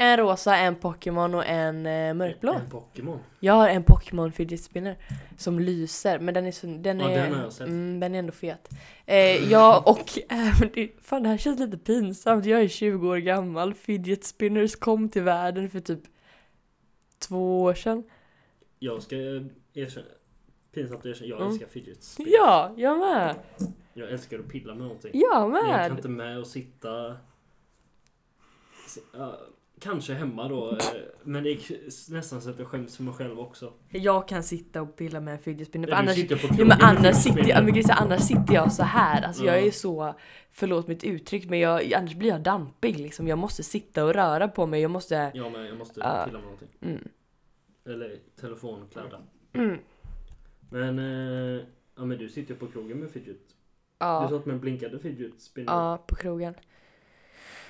En 0.00 0.16
rosa, 0.16 0.56
en 0.56 0.76
Pokémon 0.76 1.34
och 1.34 1.46
en 1.46 1.86
eh, 1.86 2.14
mörkblå. 2.14 2.52
En 2.54 2.70
Pokémon. 2.70 3.18
Jag 3.40 3.52
har 3.54 3.68
en 3.68 3.82
Pokémon 3.84 4.32
fidget 4.32 4.60
spinner 4.62 4.96
som 5.38 5.60
lyser, 5.60 6.18
men 6.18 6.34
den 6.34 6.46
är 6.46 6.52
så, 6.52 6.66
den 6.66 7.00
Ja, 7.00 7.10
är, 7.10 7.22
den 7.22 7.34
har 7.34 7.42
jag 7.42 7.52
sett. 7.52 7.66
Mm, 7.68 8.00
den 8.00 8.14
är 8.14 8.18
ändå 8.18 8.32
fet. 8.32 8.68
Eh, 9.06 9.16
jag 9.52 9.88
och 9.88 10.18
även, 10.28 10.70
det- 10.74 10.90
fan 11.02 11.22
det 11.22 11.28
här 11.28 11.36
känns 11.38 11.60
lite 11.60 11.78
pinsamt, 11.78 12.44
jag 12.44 12.60
är 12.60 12.68
20 12.68 13.08
år 13.08 13.16
gammal, 13.16 13.74
fidget 13.74 14.24
spinners 14.24 14.76
kom 14.76 15.08
till 15.08 15.22
världen 15.22 15.70
för 15.70 15.80
typ 15.80 16.00
två 17.18 17.62
år 17.62 17.74
sedan. 17.74 18.02
Jag 18.78 19.02
ska 19.02 19.16
erkänna... 19.74 20.06
Pinsamt 20.72 21.00
att 21.00 21.06
erkänna, 21.06 21.28
jag 21.28 21.40
Mm. 21.40 21.50
älskar 21.52 21.66
fidget 21.66 22.02
spinners. 22.02 22.32
Ja, 22.36 22.74
jag 22.76 22.98
med! 22.98 23.34
Jag 23.94 24.10
älskar 24.10 24.38
att 24.38 24.48
pilla 24.48 24.74
med 24.74 24.82
någonting. 24.82 25.10
Jag 25.14 25.50
Men 25.50 25.66
jag 25.66 25.76
kan 25.76 25.88
med! 25.88 25.98
inte 25.98 26.08
med 26.08 26.38
och 26.38 26.46
sitta... 26.46 27.16
si- 28.88 29.00
ja, 29.12 29.38
kanske 29.80 30.14
hemma 30.14 30.48
då. 30.48 30.70
eh, 30.70 30.76
Men 31.22 31.42
det 31.44 31.50
är 31.50 31.58
nästan 32.12 32.40
så 32.42 32.50
att 32.50 32.58
jag 32.58 32.68
skäms 32.68 32.96
för 32.96 33.02
mig 33.04 33.14
själv 33.14 33.40
också. 33.40 33.72
Jag 33.88 34.28
kan 34.28 34.42
sitta 34.42 34.82
och 34.82 34.96
pilla 34.96 35.20
med 35.20 35.32
en 35.32 35.38
fidget 35.38 35.68
spinner, 35.68 35.86
för 35.88 35.94
Ja, 35.94 36.02
du 36.02 36.08
annars, 36.10 36.58
ja, 36.58 36.64
men 36.64 36.78
annars, 36.80 37.16
sitter 37.16 37.48
jag, 37.48 37.64
men 37.64 37.74
Grisa, 37.74 37.92
annars 37.92 38.20
sitter 38.20 38.54
jag 38.54 38.72
så 38.72 38.82
här. 38.82 39.22
Alltså 39.22 39.44
jag 39.44 39.62
Ja. 39.62 39.66
är 39.66 39.70
så, 39.70 40.14
förlåt 40.50 40.86
mitt 40.88 41.04
uttryck, 41.04 41.48
men 41.50 41.58
jag, 41.58 41.92
annars 41.94 42.14
blir 42.14 42.28
jag 42.28 42.42
dampig 42.42 42.98
liksom. 42.98 43.28
Jag 43.28 43.38
måste 43.38 43.62
sitta 43.62 44.04
och 44.04 44.14
röra 44.14 44.48
på 44.48 44.66
mig, 44.66 44.80
jag 44.82 44.90
måste... 44.90 45.30
Ja 45.34 45.48
men 45.50 45.66
jag 45.66 45.78
måste 45.78 46.00
Ja. 46.00 46.22
pilla 46.26 46.38
med 46.38 46.42
någonting. 46.44 46.68
Mm. 46.80 47.08
Eller 47.86 48.16
telefonkladda. 48.40 49.20
Mm. 49.52 49.78
Men... 50.70 50.98
Eh, 50.98 51.62
ja 51.96 52.04
men 52.04 52.18
du 52.18 52.28
sitter 52.28 52.54
ju 52.54 52.60
på 52.60 52.66
krogen 52.66 52.98
med 53.00 53.10
fidget. 53.10 53.36
Du 53.48 54.04
Ja, 54.04 54.28
satt 54.30 54.46
med 54.46 54.54
en 54.54 54.60
blinkande 54.60 54.98
fidget 54.98 55.40
spinner. 55.40 55.72
ja, 55.72 56.04
på 56.06 56.14
krogen. 56.14 56.54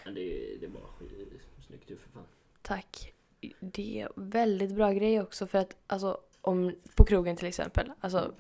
Men 0.04 0.14
det, 0.14 0.56
det 0.61 0.66
är 0.66 0.70
bara 0.70 0.86
skit. 0.98 1.40
Snyggt 1.68 1.90
ju 1.90 1.96
för 1.96 2.10
fan. 2.10 2.26
Tack. 2.62 3.12
Det 3.60 4.00
är 4.00 4.08
väldigt 4.16 4.74
bra 4.74 4.92
grej 4.92 5.20
också 5.20 5.46
för 5.46 5.58
att 5.58 5.76
alltså 5.86 6.20
om 6.40 6.74
på 6.94 7.04
krogen 7.04 7.36
till 7.36 7.46
exempel, 7.46 7.92
alltså 8.00 8.34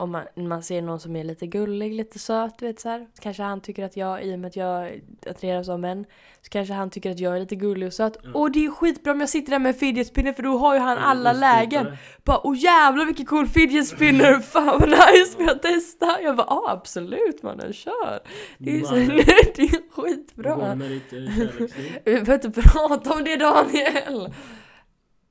om 0.00 0.10
man, 0.10 0.22
man 0.36 0.62
ser 0.62 0.82
någon 0.82 1.00
som 1.00 1.16
är 1.16 1.24
lite 1.24 1.46
gullig, 1.46 1.92
lite 1.94 2.18
söt, 2.18 2.58
du 2.58 2.66
vet 2.66 2.80
så 2.80 2.88
här. 2.88 3.06
Kanske 3.20 3.42
han 3.42 3.60
tycker 3.60 3.84
att 3.84 3.96
jag, 3.96 4.24
i 4.24 4.34
och 4.34 4.38
med 4.38 4.48
att 4.48 4.56
jag 4.56 5.00
attraheras 5.26 5.68
av 5.68 5.80
män, 5.80 6.04
så 6.42 6.48
kanske 6.50 6.74
han 6.74 6.90
tycker 6.90 7.10
att 7.10 7.18
jag 7.20 7.36
är 7.36 7.40
lite 7.40 7.56
gullig 7.56 7.86
och 7.86 7.92
söt. 7.92 8.16
Ja. 8.22 8.30
Och 8.34 8.50
det 8.52 8.64
är 8.64 8.70
skitbra 8.70 9.12
om 9.12 9.20
jag 9.20 9.28
sitter 9.28 9.50
där 9.50 9.58
med 9.58 9.68
en 9.68 9.74
fidget 9.78 10.06
spinner 10.06 10.32
för 10.32 10.42
då 10.42 10.58
har 10.58 10.74
ju 10.74 10.80
han 10.80 10.96
Ja, 10.96 11.02
alla 11.02 11.32
lägen. 11.32 11.96
Bara 12.24 12.46
åh 12.46 12.56
jävlar 12.58 13.04
vilken 13.06 13.26
cool 13.26 13.46
fidget 13.46 13.86
spinner, 13.86 14.38
fan 14.38 14.66
vad 14.80 14.88
nice, 14.88 15.36
får 15.36 15.44
jag 15.46 15.62
testa? 15.62 16.22
Jag 16.22 16.36
bara 16.36 16.46
ja 16.50 16.64
absolut 16.70 17.42
mannen, 17.42 17.72
kör! 17.72 18.20
Det 18.58 18.76
är, 18.80 18.84
så, 18.84 18.94
Mannen. 18.94 19.08
det 19.54 19.62
är 19.62 19.90
skitbra. 19.90 20.72
eh? 20.72 20.76
Vi 22.04 22.12
behöver 22.12 22.34
inte 22.34 22.50
prata 22.62 23.12
om 23.14 23.24
det 23.24 23.36
Daniel! 23.36 24.32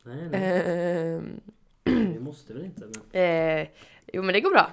Nej, 0.03 0.29
nej. 0.31 0.61
Ehm, 1.15 1.39
Det 2.13 2.19
måste 2.19 2.53
väl 2.53 2.65
inte. 2.65 2.81
Men, 3.11 3.21
eh, 3.61 3.67
jo 4.13 4.23
men 4.23 4.33
det 4.33 4.41
går 4.41 4.51
bra. 4.51 4.71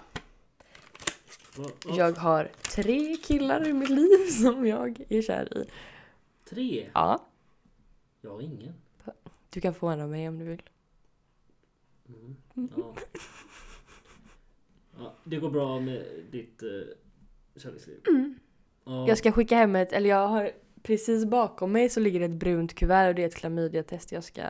Jag 1.96 2.12
har 2.12 2.50
tre 2.62 3.16
killar 3.16 3.68
i 3.68 3.72
mitt 3.72 3.88
liv 3.88 4.26
som 4.42 4.66
jag 4.66 5.04
är 5.08 5.22
kär 5.22 5.58
i. 5.58 5.70
Tre? 6.48 6.90
Ja, 6.94 7.26
Jag 8.20 8.30
har 8.30 8.40
ingen. 8.40 8.74
du 9.50 9.60
kan 9.60 9.74
få 9.74 9.86
en 9.86 10.00
av 10.00 10.08
mig 10.08 10.28
om 10.28 10.38
du 10.38 10.44
vill. 10.44 10.62
Mm. 12.08 12.36
Ja. 12.76 12.94
ja. 14.98 15.14
Det 15.24 15.36
går 15.36 15.50
bra 15.50 15.80
med 15.80 16.04
ditt 16.30 16.62
uh, 16.62 16.82
kärleksliv. 17.56 18.00
Ja. 18.04 18.10
Mm. 18.12 19.06
Jag 19.06 19.18
ska 19.18 19.32
skicka 19.32 19.56
hem 19.56 19.76
ett, 19.76 19.92
eller 19.92 20.10
jag 20.10 20.28
har 20.28 20.52
precis 20.82 21.24
bakom 21.24 21.72
mig 21.72 21.88
så 21.88 22.00
ligger 22.00 22.20
det 22.20 22.26
ett 22.26 22.32
brunt 22.32 22.74
kuvert 22.74 23.08
och 23.08 23.14
det 23.14 23.22
är 23.22 23.26
ett 23.26 23.34
klamydiatest 23.34 24.12
jag 24.12 24.24
ska... 24.24 24.42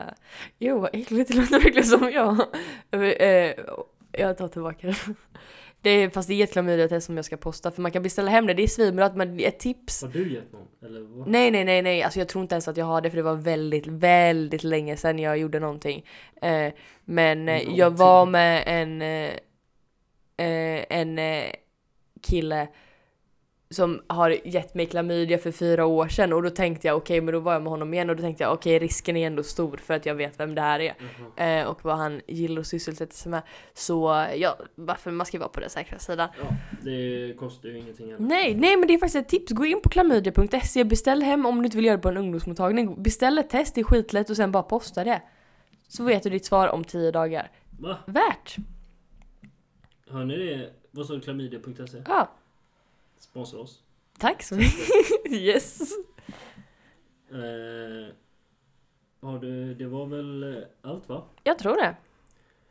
Jo 0.57 0.79
vad 0.79 0.89
äckligt, 0.93 1.31
det 1.31 1.37
låter 1.37 1.59
verkligen 1.59 1.83
som 1.83 2.11
jag. 2.11 2.37
Jag 4.17 4.37
tar 4.37 4.47
tillbaka 4.47 4.87
det. 4.87 4.95
Det 5.81 5.89
är, 5.89 6.09
fast 6.09 6.27
det 6.27 6.33
är 6.33 6.43
ett 6.43 6.51
klamydiatest 6.51 7.05
som 7.05 7.15
jag 7.15 7.25
ska 7.25 7.37
posta 7.37 7.71
för 7.71 7.81
man 7.81 7.91
kan 7.91 8.03
beställa 8.03 8.31
hem 8.31 8.47
det, 8.47 8.53
det 8.53 8.63
är 8.63 8.67
svinbra 8.67 9.11
men 9.15 9.39
ett 9.39 9.59
tips 9.59 10.01
Har 10.03 10.09
du 10.09 10.33
gett 10.33 10.53
någon? 10.53 10.67
Eller 10.85 11.01
vad? 11.01 11.27
Nej 11.27 11.51
nej 11.51 11.65
nej 11.65 11.81
nej, 11.81 12.03
alltså 12.03 12.19
jag 12.19 12.27
tror 12.29 12.41
inte 12.41 12.55
ens 12.55 12.67
att 12.67 12.77
jag 12.77 12.85
har 12.85 13.01
det 13.01 13.09
för 13.09 13.17
det 13.17 13.23
var 13.23 13.35
väldigt, 13.35 13.87
väldigt 13.87 14.63
länge 14.63 14.97
sedan 14.97 15.19
jag 15.19 15.37
gjorde 15.37 15.59
någonting. 15.59 16.05
Eh, 16.41 16.73
men 17.05 17.49
eh, 17.49 17.55
jag 17.55 17.67
Någonting. 17.77 17.97
var 17.97 18.25
med 18.25 18.63
en, 18.67 19.01
eh, 19.01 19.31
eh, 20.47 20.85
en 20.89 21.19
eh, 21.19 21.51
kille 22.21 22.67
som 23.69 24.01
har 24.07 24.47
gett 24.47 24.75
mig 24.75 24.85
klamydia 24.85 25.37
för 25.37 25.51
fyra 25.51 25.85
år 25.85 26.07
sedan 26.07 26.33
och 26.33 26.43
då 26.43 26.49
tänkte 26.49 26.87
jag 26.87 26.97
okej 26.97 27.21
men 27.21 27.33
då 27.33 27.39
var 27.39 27.53
jag 27.53 27.61
med 27.61 27.69
honom 27.69 27.93
igen 27.93 28.09
och 28.09 28.15
då 28.15 28.21
tänkte 28.21 28.43
jag 28.43 28.53
okej 28.53 28.79
risken 28.79 29.17
är 29.17 29.27
ändå 29.27 29.43
stor 29.43 29.77
för 29.77 29.93
att 29.93 30.05
jag 30.05 30.15
vet 30.15 30.39
vem 30.39 30.55
det 30.55 30.61
här 30.61 30.79
är 30.79 30.95
Jaha. 31.37 31.59
eh, 31.61 31.67
och 31.67 31.85
vad 31.85 31.97
han 31.97 32.21
gillar 32.27 32.61
att 32.61 32.67
sysselsätta 32.67 33.11
sig 33.13 33.29
med. 33.31 33.41
Så 33.73 34.27
ja, 34.35 34.57
varför 34.75 35.11
man 35.11 35.25
ska 35.25 35.39
vara 35.39 35.49
på 35.49 35.59
den 35.59 35.69
säkra 35.69 35.99
sidan. 35.99 36.29
Ja, 36.41 36.47
det 36.83 37.33
kostar 37.39 37.69
ju 37.69 37.77
ingenting 37.77 38.05
heller. 38.11 38.19
Nej, 38.27 38.55
nej 38.55 38.77
men 38.77 38.87
det 38.87 38.93
är 38.93 38.97
faktiskt 38.97 39.15
ett 39.15 39.29
tips. 39.29 39.51
Gå 39.51 39.65
in 39.65 39.81
på 39.81 39.89
klamydia.se, 39.89 40.83
beställ 40.83 41.21
hem 41.21 41.45
om 41.45 41.57
du 41.59 41.65
inte 41.65 41.77
vill 41.77 41.85
göra 41.85 41.97
det 41.97 42.03
på 42.03 42.09
en 42.09 42.17
ungdomsmottagning. 42.17 43.03
Beställ 43.03 43.37
ett 43.37 43.49
test, 43.49 43.75
det 43.75 43.81
är 43.81 43.85
skitlätt 43.85 44.29
och 44.29 44.35
sen 44.35 44.51
bara 44.51 44.63
posta 44.63 45.03
det. 45.03 45.21
Så 45.87 46.03
vet 46.03 46.23
du 46.23 46.29
ditt 46.29 46.45
svar 46.45 46.67
om 46.67 46.83
10 46.83 47.11
dagar. 47.11 47.51
Va? 47.79 47.97
Värt! 48.05 48.55
Hör 50.09 50.25
ni 50.25 50.37
det? 50.37 50.69
Vad 50.91 51.05
sa 51.05 51.13
du? 51.13 51.21
Klamydia.se? 51.21 51.97
Ja, 52.07 52.31
Sponsra 53.19 53.59
oss. 53.59 53.83
tack 54.17 54.43
så 54.43 54.55
mycket. 54.55 54.89
yes! 55.31 55.81
Eh, 57.31 58.13
har 59.19 59.39
du, 59.39 59.73
det 59.73 59.87
var 59.87 60.05
väl 60.05 60.65
allt 60.81 61.09
va? 61.09 61.23
Jag 61.43 61.59
tror 61.59 61.75
det. 61.75 61.95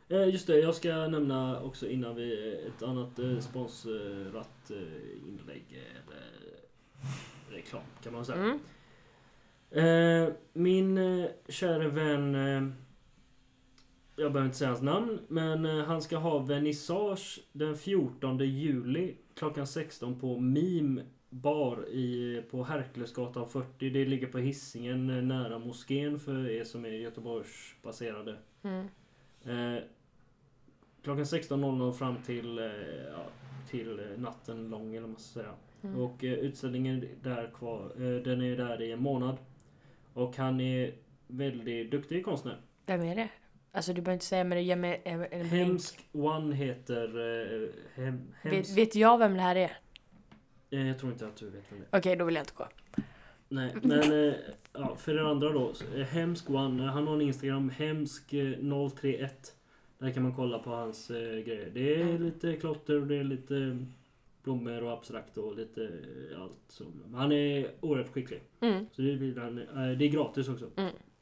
Eh, 0.09 0.29
just 0.29 0.47
det, 0.47 0.59
jag 0.59 0.75
ska 0.75 1.07
nämna 1.07 1.61
också 1.61 1.87
innan 1.87 2.15
vi 2.15 2.55
ett 2.67 2.83
annat 2.83 3.19
eh, 3.19 3.39
sponsrat 3.39 4.71
eh, 4.71 5.27
inlägg 5.27 5.81
eller 6.05 6.57
reklam 7.57 7.81
kan 8.03 8.13
man 8.13 8.25
säga. 8.25 8.37
Mm. 8.37 8.59
Eh, 9.71 10.33
min 10.53 10.97
eh, 10.97 11.29
kära 11.49 11.87
vän, 11.87 12.35
eh, 12.35 12.69
jag 14.15 14.31
behöver 14.31 14.45
inte 14.45 14.57
säga 14.57 14.69
hans 14.69 14.81
namn, 14.81 15.19
men 15.27 15.65
eh, 15.65 15.85
han 15.85 16.01
ska 16.01 16.17
ha 16.17 16.39
vernissage 16.39 17.39
den 17.51 17.77
14 17.77 18.37
juli 18.39 19.15
klockan 19.37 19.67
16 19.67 20.19
på 20.19 20.39
Mime 20.39 21.03
bar 21.29 21.89
i, 21.89 22.41
på 22.51 22.63
Herkulesgatan 22.63 23.49
40. 23.49 23.89
Det 23.89 24.05
ligger 24.05 24.27
på 24.27 24.37
Hisingen 24.37 25.09
eh, 25.09 25.23
nära 25.23 25.59
moskén 25.59 26.19
för 26.19 26.49
er 26.49 26.63
som 26.63 26.85
är 26.85 26.89
Göteborgsbaserade. 26.89 28.37
Mm. 28.63 28.87
Eh, 29.45 29.83
klockan 31.03 31.23
16.00 31.23 31.93
fram 31.93 32.15
till, 32.25 32.59
eh, 32.59 32.65
ja, 33.11 33.25
till 33.69 33.99
eh, 33.99 34.19
natten 34.19 34.69
lång 34.69 34.89
eller 34.89 35.01
vad 35.01 35.09
man 35.09 35.19
ska 35.19 35.39
säga. 35.39 35.53
Mm. 35.83 36.01
Och 36.01 36.23
eh, 36.23 36.33
utställningen 36.33 37.07
där 37.23 37.51
kvar, 37.53 37.91
eh, 37.95 38.23
den 38.23 38.41
är 38.41 38.57
där 38.57 38.81
i 38.81 38.91
en 38.91 39.01
månad. 39.01 39.37
Och 40.13 40.37
han 40.37 40.61
är 40.61 40.93
väldigt 41.27 41.91
duktig 41.91 42.25
konstnär. 42.25 42.61
Vem 42.85 43.01
är 43.01 43.15
det? 43.15 43.29
Alltså 43.77 43.93
du 43.93 44.01
behöver 44.01 44.13
inte 44.15 44.25
säga 44.25 44.43
men 44.43 44.55
det 44.57 44.61
ger 44.61 44.75
mig 44.75 45.01
en, 45.05 45.25
en. 45.31 45.45
Hemsk 45.45 46.07
One 46.11 46.55
heter... 46.55 47.03
Eh, 47.63 47.69
hem, 48.03 48.17
Vet, 48.43 48.53
hemsk. 48.53 48.77
vet 48.77 48.95
jag 48.95 49.17
vem 49.17 49.33
det 49.33 49.41
här 49.41 49.55
är? 49.55 49.77
Eh, 50.69 50.87
jag 50.87 50.99
tror 50.99 51.11
inte 51.11 51.27
att 51.27 51.35
du 51.35 51.45
vet 51.49 51.63
vem 51.69 51.79
det 51.79 51.85
är. 51.97 51.99
Okej, 51.99 52.15
då 52.15 52.25
vill 52.25 52.35
jag 52.35 52.41
inte 52.41 52.53
gå. 52.55 52.67
Nej, 53.49 53.73
men 53.81 54.27
eh, 54.29 54.33
ja, 54.73 54.95
för 54.95 55.13
det 55.13 55.27
andra 55.29 55.49
då. 55.51 55.73
så, 55.73 55.85
eh, 55.95 56.05
Hemsk 56.07 56.49
One, 56.49 56.83
eh, 56.83 56.89
han 56.89 57.07
har 57.07 57.13
en 57.15 57.21
Instagram, 57.21 57.69
hemsk 57.69 58.33
eh, 58.33 58.53
031. 59.01 59.55
Där 59.97 60.11
kan 60.11 60.23
man 60.23 60.33
kolla 60.35 60.59
på 60.59 60.69
hans 60.69 61.09
eh, 61.09 61.39
grejer. 61.39 61.69
Det 61.73 61.95
är 61.95 62.01
Mm. 62.01 62.23
lite 62.23 62.53
klotter 62.55 63.01
och 63.01 63.07
det 63.07 63.15
är 63.15 63.23
lite 63.23 63.85
blommor 64.43 64.83
och 64.83 64.93
abstrakt 64.93 65.37
och 65.37 65.55
lite 65.55 65.83
eh, 65.83 66.41
allt. 66.41 66.51
som- 66.67 67.01
Men 67.05 67.19
Han 67.19 67.31
är 67.31 67.67
oerhört 67.79 68.13
skicklig. 68.13 68.41
Mm, 68.61 68.85
Så 68.91 69.01
det, 69.01 69.15
vill 69.15 69.37
han, 69.37 69.57
eh, 69.57 69.97
det 69.97 70.05
är 70.05 70.09
gratis 70.09 70.47
också. 70.49 70.69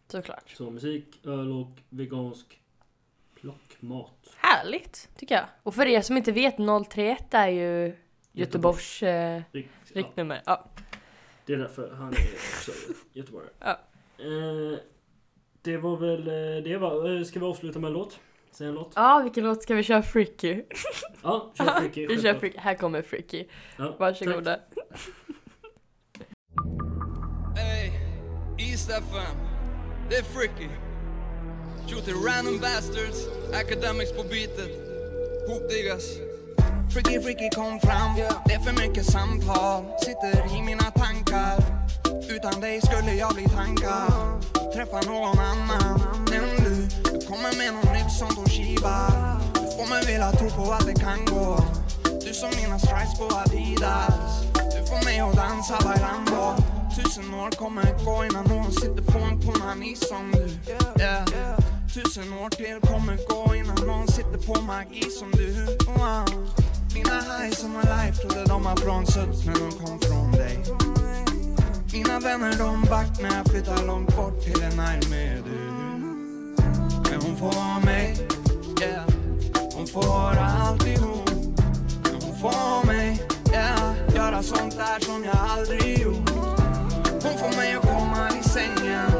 Såklart. 0.07 0.49
Så 0.57 0.71
musik, 0.71 1.19
öl 1.25 1.51
och 1.51 1.71
vegansk 1.89 2.59
plockmat. 3.41 4.35
Härligt, 4.37 5.09
tycker 5.17 5.35
jag. 5.35 5.45
Och 5.63 5.75
för 5.75 5.85
er 5.85 6.01
som 6.01 6.17
inte 6.17 6.31
vet, 6.31 6.55
031 6.89 7.33
är 7.33 7.47
ju 7.47 7.95
Göteborgs 8.31 9.03
eh, 9.03 9.41
Rikt, 9.51 9.69
ja, 9.93 10.01
riktnummer. 10.01 10.41
Ja. 10.45 10.65
det 11.45 11.53
är 11.53 11.57
därför 11.57 11.91
han 11.93 12.07
är 12.07 12.17
också 12.33 12.71
göteborgare. 13.13 13.51
Ja. 13.59 13.79
Eh, 14.17 14.79
det 15.61 15.77
var 15.77 15.97
väl 15.97 16.27
eh, 16.27 16.63
det. 16.63 16.77
Var. 16.77 17.17
Eh, 17.17 17.23
Ska 17.23 17.39
vi 17.39 17.45
avsluta 17.45 17.79
med 17.79 17.87
en 17.87 17.93
låt? 17.93 18.19
Säg 18.51 18.67
en 18.67 18.73
låt. 18.73 18.91
Ja, 18.95 19.19
vilken 19.23 19.43
låt 19.43 19.63
ska 19.63 19.75
vi 19.75 19.83
köra? 19.83 20.01
Freaky? 20.03 20.63
Ja, 21.23 21.51
kör 21.57 21.65
Freaky. 21.79 22.07
vi 22.07 22.21
kör. 22.21 22.33
Freaky. 22.39 22.57
Här 22.57 22.75
kommer 22.75 23.01
Freaky. 23.01 23.45
Ja, 23.77 23.95
Varsågoda. 23.99 24.59
Ey, 27.57 27.91
East 28.71 28.89
FM. 28.89 29.54
Det 30.09 30.15
är 30.15 30.23
Fricky. 30.23 30.69
Shooting 31.87 32.15
random 32.25 32.59
bastards. 32.59 33.27
Academics 33.53 34.11
på 34.11 34.23
beatet. 34.23 34.71
Hopdiggas. 35.47 36.03
Freaky 36.93 37.21
Freaky 37.21 37.49
kom 37.55 37.79
fram. 37.79 38.15
Det 38.45 38.53
är 38.53 38.59
för 38.59 38.87
mycket 38.87 39.05
samtal. 39.05 39.85
Sitter 39.99 40.57
i 40.57 40.61
mina 40.61 40.91
tankar. 40.91 41.63
Utan 42.29 42.61
dig 42.61 42.81
skulle 42.81 43.13
jag 43.13 43.33
bli 43.33 43.45
tankad. 43.45 44.11
Träffa 44.73 45.01
någon 45.01 45.39
annan 45.39 46.01
än 46.33 46.63
du. 46.63 46.75
Du 47.11 47.27
kommer 47.27 47.57
med 47.57 47.73
något 47.73 47.93
nytt 47.93 48.11
som 48.11 48.29
Toshiba. 48.35 49.11
Du 49.53 49.77
får 49.77 49.89
mig 49.89 50.05
vilja 50.05 50.31
tro 50.31 50.49
på 50.49 50.71
att 50.71 50.85
det 50.85 50.99
kan 50.99 51.25
gå. 51.25 51.59
Du 52.25 52.33
som 52.33 52.49
mina 52.61 52.79
stripes 52.79 53.17
på 53.19 53.25
Adidas. 53.35 54.43
Du 54.53 54.87
får 54.87 55.05
mig 55.05 55.19
att 55.19 55.35
dansa 55.35 55.77
bailando. 55.83 56.74
Tusen 56.95 57.33
år 57.33 57.51
kommer 57.51 58.05
gå 58.05 58.25
innan 58.25 58.45
någon 58.45 58.71
sitter 58.71 59.03
på 59.03 59.19
en 59.19 59.41
punani 59.41 59.95
som 59.95 60.31
du. 60.31 60.71
Yeah. 61.01 61.25
Tusen 61.93 62.33
år 62.33 62.49
till 62.49 62.79
kommer 62.89 63.17
gå 63.29 63.55
innan 63.55 63.87
någon 63.87 64.07
sitter 64.07 64.37
på 64.47 64.61
magi 64.61 65.01
som 65.01 65.31
du. 65.31 65.65
Wow. 65.87 66.49
Mina 66.93 67.21
highs 67.21 67.63
of 67.63 67.69
my 67.69 67.81
life 67.81 68.21
trodde 68.21 68.45
de 68.45 68.63
var 68.63 68.75
från 68.75 69.05
Suds 69.05 69.45
men 69.45 69.53
de 69.53 69.71
kom 69.71 69.99
från 69.99 70.31
dig. 70.31 70.59
Mina 71.93 72.19
vänner 72.19 72.57
de 72.57 72.81
back 72.81 73.21
när 73.21 73.35
jag 73.37 73.45
flyttar 73.51 73.87
långt 73.87 74.15
bort 74.15 74.43
till 74.43 74.63
en 74.63 74.77
närmare 74.77 75.41
du. 75.45 75.59
Men 77.11 77.21
hon 77.21 77.37
får 77.37 77.51
vara 77.51 77.79
mig, 77.79 78.27
yeah. 78.81 79.03
Hon 79.75 79.87
får 79.87 80.37
alltihop. 80.37 81.29
Men 82.03 82.21
hon 82.21 82.39
får 82.41 82.85
mig, 82.85 83.27
yeah. 83.51 83.93
Göra 84.15 84.43
sånt 84.43 84.77
där 84.77 85.05
som 85.05 85.23
jag 85.23 85.37
aldrig 85.37 85.99
gjort. 85.99 86.54
Hon 87.45 87.53
får 87.53 87.61
mig 87.61 87.73
att 87.73 87.85
komma 87.85 88.29
i 88.39 88.43
sängen. 88.43 89.11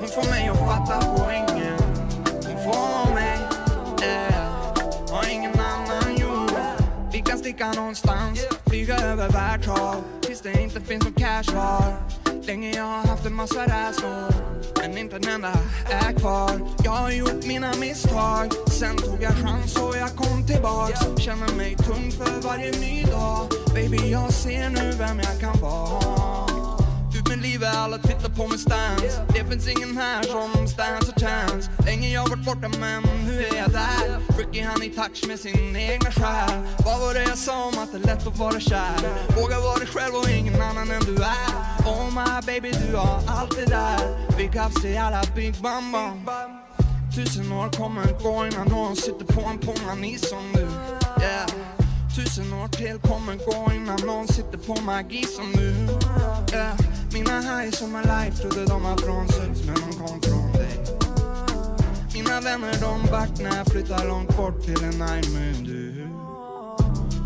Hon 0.00 0.08
får 0.08 0.30
mig 0.30 0.48
att 0.48 0.58
fatta 0.58 1.16
poängen. 1.16 1.78
Hon 2.24 2.64
får 2.64 3.14
mig, 3.14 3.38
eh, 4.02 4.34
Har 5.10 5.30
ingen 5.32 5.52
annan 5.52 6.16
gjort. 6.16 6.52
Vi 7.12 7.20
kan 7.20 7.38
sticka 7.38 7.72
någonstans, 7.72 8.40
flyga 8.66 8.96
över 8.96 9.28
världshav. 9.28 10.04
Tills 10.20 10.40
det 10.40 10.62
inte 10.62 10.80
finns 10.80 11.04
någon 11.04 11.12
cash 11.12 11.42
kvar. 11.42 11.96
Länge 12.42 12.76
jag 12.76 12.84
har 12.84 13.06
haft 13.06 13.26
en 13.26 13.34
massa 13.34 13.62
rädslor. 13.62 14.32
Men 14.78 14.98
inte 14.98 15.16
en 15.16 15.28
enda 15.28 15.52
är 15.90 16.12
kvar. 16.12 16.50
Jag 16.84 16.92
har 16.92 17.10
gjort 17.10 17.44
mina 17.46 17.74
misstag. 17.80 18.52
Sen 18.70 18.96
tog 18.96 19.22
jag 19.22 19.32
chans 19.32 19.76
och 19.76 19.96
jag 19.96 20.16
kom 20.16 20.46
tillbaks. 20.46 21.00
Känner 21.18 21.56
mig 21.56 21.76
tung 21.76 22.12
för 22.12 22.48
varje 22.48 22.70
ny 22.70 23.02
dag. 23.02 23.48
Baby 23.74 24.10
jag 24.10 24.32
ser 24.32 24.68
nu 24.68 24.92
vem 24.98 25.18
jag 25.18 25.40
kan 25.40 25.60
vara. 25.60 26.45
Livet, 27.56 27.76
alla 27.76 27.98
tittar 27.98 28.28
på 28.28 28.48
min 28.48 28.58
stance. 28.58 29.26
Det 29.28 29.44
finns 29.44 29.68
ingen 29.68 29.96
här 29.96 30.22
som 30.22 30.68
stans 30.68 31.08
och 31.08 31.20
chans 31.20 31.70
Länge 31.86 32.08
jag 32.08 32.28
varit 32.28 32.44
borta 32.44 32.68
men 32.80 33.02
nu 33.26 33.44
är 33.44 33.56
jag 33.56 33.70
där? 33.70 34.32
Freaky 34.34 34.60
han 34.60 34.82
i 34.82 34.90
touch 34.90 35.28
med 35.28 35.40
sin 35.40 35.76
egna 35.76 36.10
själ? 36.10 36.50
Vad 36.84 37.00
var 37.00 37.14
det 37.14 37.22
jag 37.22 37.38
sa 37.38 37.64
om 37.64 37.78
att 37.78 37.92
det 37.92 37.98
är 37.98 38.06
lätt 38.06 38.26
att 38.26 38.38
vara 38.38 38.60
kär? 38.60 38.96
Våga 39.36 39.60
vara 39.60 39.78
dig 39.78 39.86
själv 39.86 40.14
och 40.14 40.30
ingen 40.30 40.62
annan 40.62 40.90
än 40.90 41.00
du 41.00 41.14
är. 41.14 41.52
Oh 41.86 42.06
my 42.18 42.46
baby 42.46 42.70
du 42.70 42.96
har 42.96 43.22
allt 43.26 43.56
det 43.56 43.66
där. 43.66 43.98
Big 44.36 44.56
ups 44.56 44.82
till 44.82 44.98
alla 44.98 45.22
big 45.36 45.54
bam 45.62 45.92
bam. 45.92 46.26
Tusen 47.14 47.52
år 47.52 47.68
kommer 47.68 48.22
gå 48.22 48.46
innan 48.46 48.68
någon 48.68 48.96
sitter 48.96 49.24
på 49.24 49.40
en 49.40 49.58
ponani 49.58 50.18
som 50.18 50.52
du 50.54 50.60
yeah. 51.22 51.46
Tusen 52.16 52.52
år 52.52 52.68
till 52.68 52.98
kommer 52.98 53.34
gå 53.34 53.72
innan 53.74 54.00
någon 54.06 54.28
sitter 54.28 54.58
på 54.58 54.80
magi 54.80 55.24
som 55.24 55.52
du 55.52 55.68
yeah. 56.56 56.95
Mina 57.16 57.40
highs 57.40 57.82
och 57.82 57.88
my 57.88 58.02
life 58.02 58.36
trodde 58.42 58.64
de 58.66 58.82
var 58.82 58.96
frånsökts 58.96 59.60
men 59.66 59.74
de 59.74 59.98
kom 59.98 60.20
från 60.20 60.52
dig. 60.52 60.78
Mina 62.14 62.40
vänner 62.40 62.74
de 62.80 63.10
back 63.10 63.30
när 63.40 63.56
jag 63.56 63.66
flyttar 63.66 64.08
långt 64.08 64.36
bort 64.36 64.64
till 64.64 64.84
en 64.84 64.90
nine 64.90 65.34
men 65.34 65.64
du. 65.64 66.08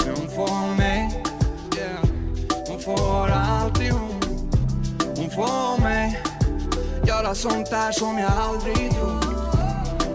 Hon 0.05 0.29
får 0.29 0.77
mig, 0.77 1.25
yeah. 1.79 2.05
Hon 2.69 2.81
får 2.81 3.29
alltid 3.29 3.93
hon 3.93 4.21
Hon 5.17 5.31
får 5.31 5.81
mig 5.81 6.23
Göra 7.07 7.35
sånt 7.35 7.71
där 7.71 7.93
som 7.93 8.19
jag 8.19 8.33
aldrig 8.33 8.91
trott 8.91 9.25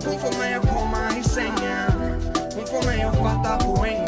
Hon 0.05 0.19
får 0.19 0.39
mig 0.39 0.53
att 0.53 0.73
komma 0.73 1.17
i 1.19 1.23
sängen. 1.23 1.91
Hon 2.55 2.67
får 2.67 2.85
mig 2.85 3.01
att 3.01 3.15
fatta 3.15 3.65
poängen 3.65 4.04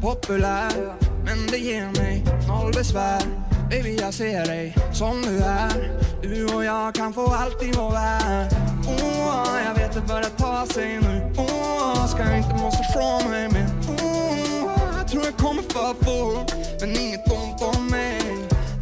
populär. 0.00 0.94
Men 1.24 1.46
det 1.46 1.58
ger 1.58 2.00
mig 2.00 2.24
noll 2.48 2.72
besvär. 2.72 3.22
Baby 3.70 3.96
jag 4.00 4.14
ser 4.14 4.46
dig 4.46 4.76
som 4.92 5.22
du 5.22 5.38
är. 5.38 6.00
Du 6.22 6.44
och 6.54 6.64
jag 6.64 6.94
kan 6.94 7.12
få 7.12 7.26
allt 7.26 7.62
i 7.62 7.72
vår 7.76 7.90
värld. 7.90 8.52
Oh, 8.86 9.58
Jag 9.66 9.74
vet 9.74 9.92
det 9.94 10.00
börjar 10.00 10.30
ta 10.36 10.66
sig 10.66 10.98
nu. 11.02 11.32
Oh, 11.36 12.06
Ska 12.06 12.36
inte 12.36 12.54
måste 12.54 12.84
från 12.92 13.30
mig 13.30 13.48
mer? 13.52 13.68
Oh, 13.88 14.70
Jag 14.98 15.08
tror 15.08 15.24
jag 15.24 15.36
kommer 15.36 15.62
för 15.62 16.04
fort. 16.04 16.52
Men 16.80 16.90
inget 16.96 17.32
ont 17.32 17.76
om 17.76 17.86
mig. 17.86 18.20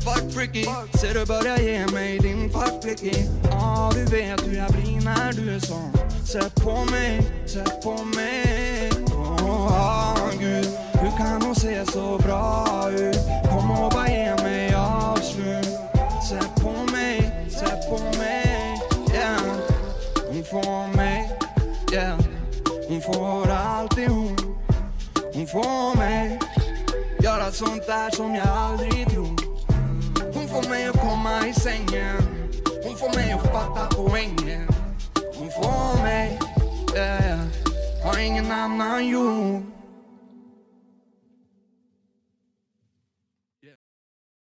Fuck 0.05 0.33
freaky, 0.35 0.65
ser 1.01 1.15
du 1.15 1.27
börjar 1.27 1.59
ge 1.59 1.87
mig 1.87 2.19
din 2.19 2.51
fuck 2.51 2.83
freaky? 2.83 3.13
Ja 3.51 3.93
du 3.95 4.05
vet 4.05 4.47
hur 4.47 4.57
jag 4.57 4.73
blir 4.73 5.05
när 5.05 5.33
du 5.33 5.55
är 5.55 5.61
sån. 5.61 5.93
Sätt 6.27 6.55
på 6.55 6.85
mig, 6.91 7.23
sätt 7.47 7.83
på 7.83 8.05
mig. 8.05 8.96
Åh 9.67 10.31
gud, 10.39 10.69
hur 10.93 11.11
kan 11.19 11.43
hon 11.43 11.55
se 11.55 11.87
så 11.87 12.19
bra 12.19 12.67
ut? 12.91 13.19
Kom 13.51 13.71
och 13.71 13.91
bara 13.93 14.09
ge 14.09 14.35
mig 14.43 14.75
avslut. 14.75 15.69
Sätt 16.29 16.63
på 16.63 16.93
mig, 16.93 17.49
sätt 17.51 17.91
på 17.91 18.19
mig 18.19 18.57
yeah. 19.17 19.41
Hon 20.29 20.45
får 20.45 20.97
mig, 20.97 21.39
yeah. 21.93 22.19
Hon 22.89 23.01
får 23.01 23.51
alltid 23.51 24.09
hon. 24.09 24.37
Hon 25.35 25.47
får 25.47 25.97
mig. 25.97 26.39
Göra 27.23 27.53
sånt 27.53 27.87
där 27.87 28.11
som 28.11 28.35
jag 28.35 28.49
aldrig 28.49 29.09
tror. 29.11 29.37
Hon 30.35 30.49
får 30.49 30.69
mig 30.69 30.87
att 30.87 31.01
komma 31.01 31.47
i 31.49 31.53
sängen. 31.53 32.23
Hon 32.85 32.97
får 32.97 33.15
mig 33.15 33.33
att 33.33 33.43
fatta 33.43 33.97
poängen. 33.97 34.69
Hon 35.39 35.51
får 35.51 36.03
mig, 36.03 36.39
yeah. 36.97 37.46
Har 38.07 38.19
ingen 38.19 38.53
annan 38.53 39.09
gjort 39.09 39.76